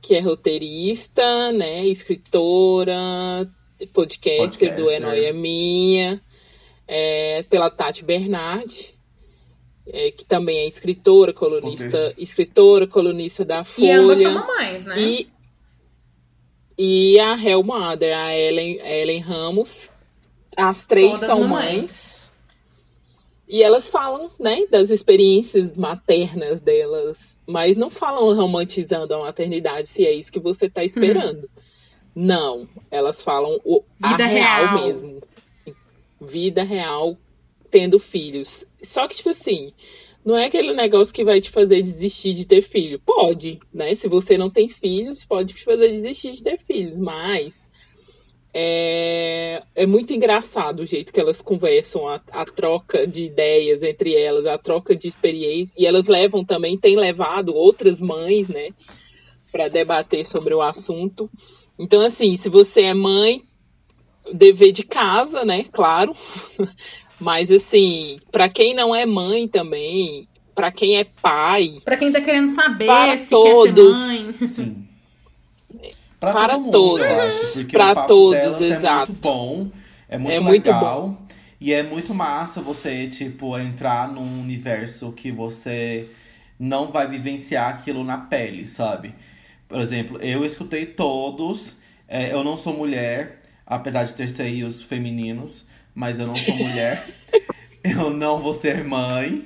[0.00, 3.48] que é roteirista, né, escritora,
[3.92, 5.00] podcaster, do É Podcaster.
[5.00, 6.20] Noia Minha,
[6.86, 8.94] é, pela Tati Bernardi,
[9.92, 14.46] é, que também é escritora, colunista, escritora, colunista da E ambas são Folha.
[14.46, 15.00] mamães, né?
[15.00, 15.28] E,
[16.76, 19.90] e a Hell Mother, a Ellen, Ellen Ramos.
[20.56, 21.76] As três Todas são mamães.
[21.76, 22.28] mães.
[23.48, 30.04] E elas falam, né, das experiências maternas delas, mas não falam romantizando a maternidade, se
[30.04, 31.48] é isso que você tá esperando.
[32.14, 34.86] Não, elas falam o, a Vida real, real.
[34.86, 35.22] mesmo.
[36.20, 37.16] Vida real
[37.70, 38.66] tendo filhos.
[38.82, 39.72] Só que, tipo assim,
[40.24, 43.00] não é aquele negócio que vai te fazer desistir de ter filho.
[43.04, 43.94] Pode, né?
[43.94, 47.70] Se você não tem filhos, pode te fazer desistir de ter filhos, mas
[48.52, 54.14] é, é muito engraçado o jeito que elas conversam, a, a troca de ideias entre
[54.14, 55.74] elas, a troca de experiência.
[55.78, 58.70] E elas levam também, têm levado outras mães, né,
[59.52, 61.30] para debater sobre o assunto.
[61.78, 63.42] Então, assim, se você é mãe,
[64.32, 66.14] dever de casa, né, claro.
[67.20, 72.20] Mas, assim, para quem não é mãe também, para quem é pai, Pra quem tá
[72.20, 73.96] querendo saber Para se todos.
[73.96, 74.48] quer ser mãe.
[74.48, 74.88] Sim.
[76.20, 77.06] Pra, Para todo mundo, todos.
[77.06, 79.02] eu acho, porque Pra o papo todos, exato.
[79.12, 79.68] É muito bom,
[80.08, 81.22] é muito É muito legal.
[81.60, 86.08] E é muito massa você, tipo, entrar num universo que você
[86.58, 89.14] não vai vivenciar aquilo na pele, sabe?
[89.68, 91.76] Por exemplo, eu escutei todos.
[92.08, 95.66] é, eu não sou mulher, apesar de ter seios femininos,
[95.98, 97.04] mas eu não sou mulher.
[97.84, 99.44] eu não vou ser mãe.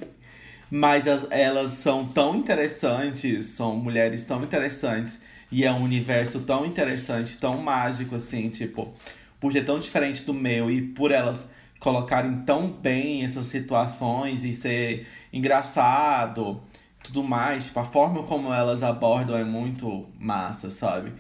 [0.70, 5.20] Mas as- elas são tão interessantes, são mulheres tão interessantes.
[5.51, 8.93] E é um universo tão interessante, tão mágico, assim, tipo,
[9.41, 14.53] por ser tão diferente do meu e por elas colocarem tão bem essas situações e
[14.53, 16.62] ser engraçado,
[17.03, 21.12] tudo mais, tipo, a forma como elas abordam é muito massa, sabe?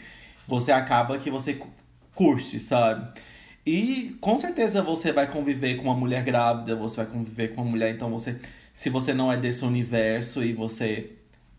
[0.48, 1.68] Você acaba que você cu-
[2.14, 3.20] curte, sabe?
[3.64, 7.70] E com certeza você vai conviver com uma mulher grávida, você vai conviver com uma
[7.70, 8.36] mulher, então você,
[8.72, 11.12] se você não é desse universo e você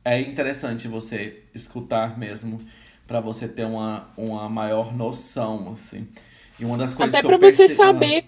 [0.03, 2.59] é interessante você escutar mesmo
[3.07, 6.07] pra você ter uma, uma maior noção, assim.
[6.59, 8.25] E uma das coisas até que para você perce- saber.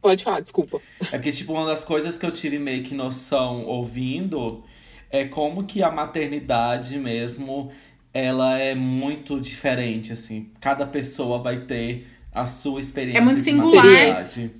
[0.00, 0.80] Pode falar, desculpa.
[1.12, 4.64] é porque, tipo, uma das coisas que eu tive meio que noção ouvindo
[5.10, 7.70] é como que a maternidade mesmo,
[8.12, 10.50] ela é muito diferente, assim.
[10.60, 13.84] Cada pessoa vai ter a sua experiência É muito de singular.
[13.84, 14.50] maternidade.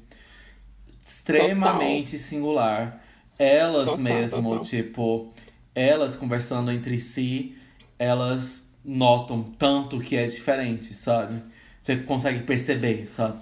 [1.04, 3.02] Extremamente singular.
[3.38, 4.64] Elas Total, mesmo, total.
[4.64, 5.32] tipo,
[5.74, 7.56] elas conversando entre si,
[7.98, 11.42] elas notam tanto que é diferente, sabe?
[11.80, 13.38] Você consegue perceber, sabe?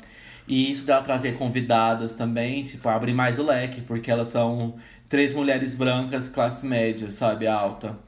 [0.47, 4.77] E isso dela trazer convidadas também, tipo, abre mais o leque, porque elas são
[5.09, 7.47] três mulheres brancas, classe média, sabe?
[7.47, 7.99] Alta.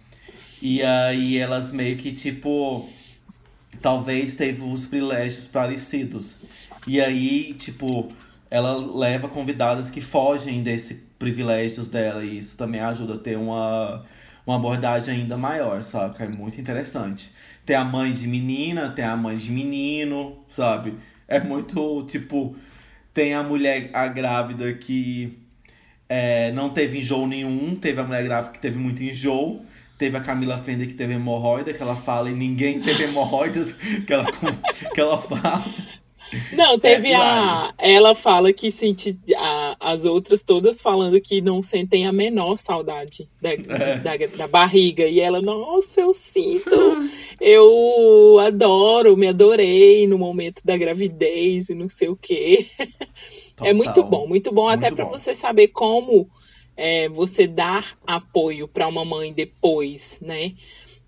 [0.62, 2.88] E aí elas meio que, tipo,
[3.80, 6.38] talvez teve os privilégios parecidos.
[6.86, 8.08] E aí, tipo,
[8.50, 12.24] ela leva convidadas que fogem desses privilégios dela.
[12.24, 14.04] E isso também ajuda a ter uma,
[14.46, 16.22] uma abordagem ainda maior, sabe?
[16.22, 17.30] É muito interessante.
[17.64, 20.94] Tem a mãe de menina, tem a mãe de menino, sabe?
[21.28, 22.56] É muito, tipo,
[23.14, 25.38] tem a mulher a grávida que
[26.08, 29.64] é, não teve enjoo nenhum, teve a mulher grávida que teve muito enjoo.
[30.00, 33.64] Teve a Camila Fender que teve hemorroida, que ela fala, e ninguém teve hemorroida
[34.06, 34.24] que ela,
[34.94, 35.62] que ela fala.
[36.52, 37.74] Não, teve É, a.
[37.76, 39.18] Ela fala que sente.
[39.36, 43.98] A, as outras todas falando que não sentem a menor saudade da, de- É.
[43.98, 45.04] da, da barriga.
[45.06, 46.76] E ela, nossa, eu sinto,
[47.40, 52.66] eu adoro, me adorei no momento da gravidez e não sei o quê.
[53.62, 54.08] É muito Total.
[54.10, 55.10] bom, muito bom, até Muito para bom.
[55.18, 56.26] você saber como
[56.82, 60.54] é, você dar apoio para uma mãe depois, né?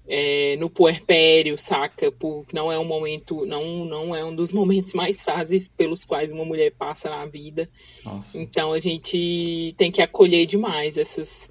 [0.06, 2.12] É, no puerpério, saca?
[2.12, 6.30] Porque não é um momento, não, não é um dos momentos mais fáceis pelos quais
[6.30, 7.70] uma mulher passa na vida.
[8.04, 8.38] Nossa.
[8.38, 11.50] Então a gente tem que acolher demais essas,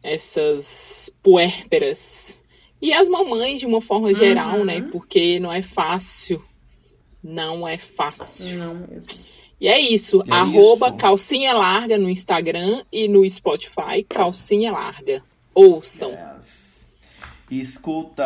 [0.00, 2.40] essas puérperas.
[2.80, 4.82] E as mamães de uma forma geral, né?
[4.92, 6.44] Porque não é fácil.
[7.20, 8.58] Não é fácil.
[8.58, 9.35] Não mesmo.
[9.60, 10.22] E é isso.
[10.26, 10.96] É arroba isso.
[10.96, 15.22] calcinha larga no Instagram e no Spotify, calcinha larga.
[15.54, 16.10] Ouçam.
[16.36, 16.86] Yes.
[17.50, 18.24] Escuta,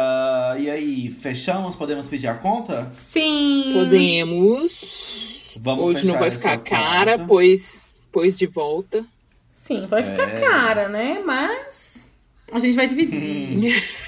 [0.59, 1.77] e aí, fechamos?
[1.77, 2.89] Podemos pedir a conta?
[2.90, 3.70] Sim.
[3.74, 5.57] Podemos.
[5.61, 7.28] Vamos Hoje não vai ficar cara, conta.
[7.28, 9.05] pois, pois de volta.
[9.48, 10.40] Sim, vai ficar É.
[10.40, 11.20] cara, né?
[11.24, 12.09] Mas
[12.51, 13.74] a gente vai dividir.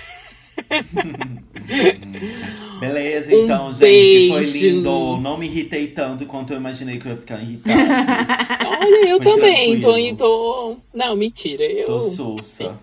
[2.87, 4.33] Beleza, Um então, gente, beijo.
[4.33, 5.17] foi lindo.
[5.21, 7.79] Não me irritei tanto quanto eu imaginei que eu ia ficar irritado.
[8.83, 9.81] Olha, eu Foi também.
[9.81, 10.17] Tô, tranquilo.
[10.17, 10.77] tô.
[10.93, 11.65] Não, mentira.
[11.65, 12.77] Eu, Tô sussa.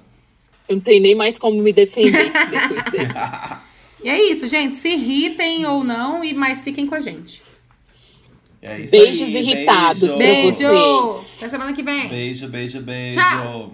[0.67, 3.19] eu não tenho nem mais como me defender depois desse.
[4.03, 4.76] E é isso, gente.
[4.77, 7.41] Se irritem ou não, e mais fiquem com a gente.
[8.61, 10.59] É isso Beijos aí, irritados pra beijo.
[10.59, 11.07] Beijo!
[11.07, 11.38] vocês.
[11.38, 12.09] Até semana que vem.
[12.09, 13.17] Beijo, beijo, beijo.
[13.19, 13.73] Tchau.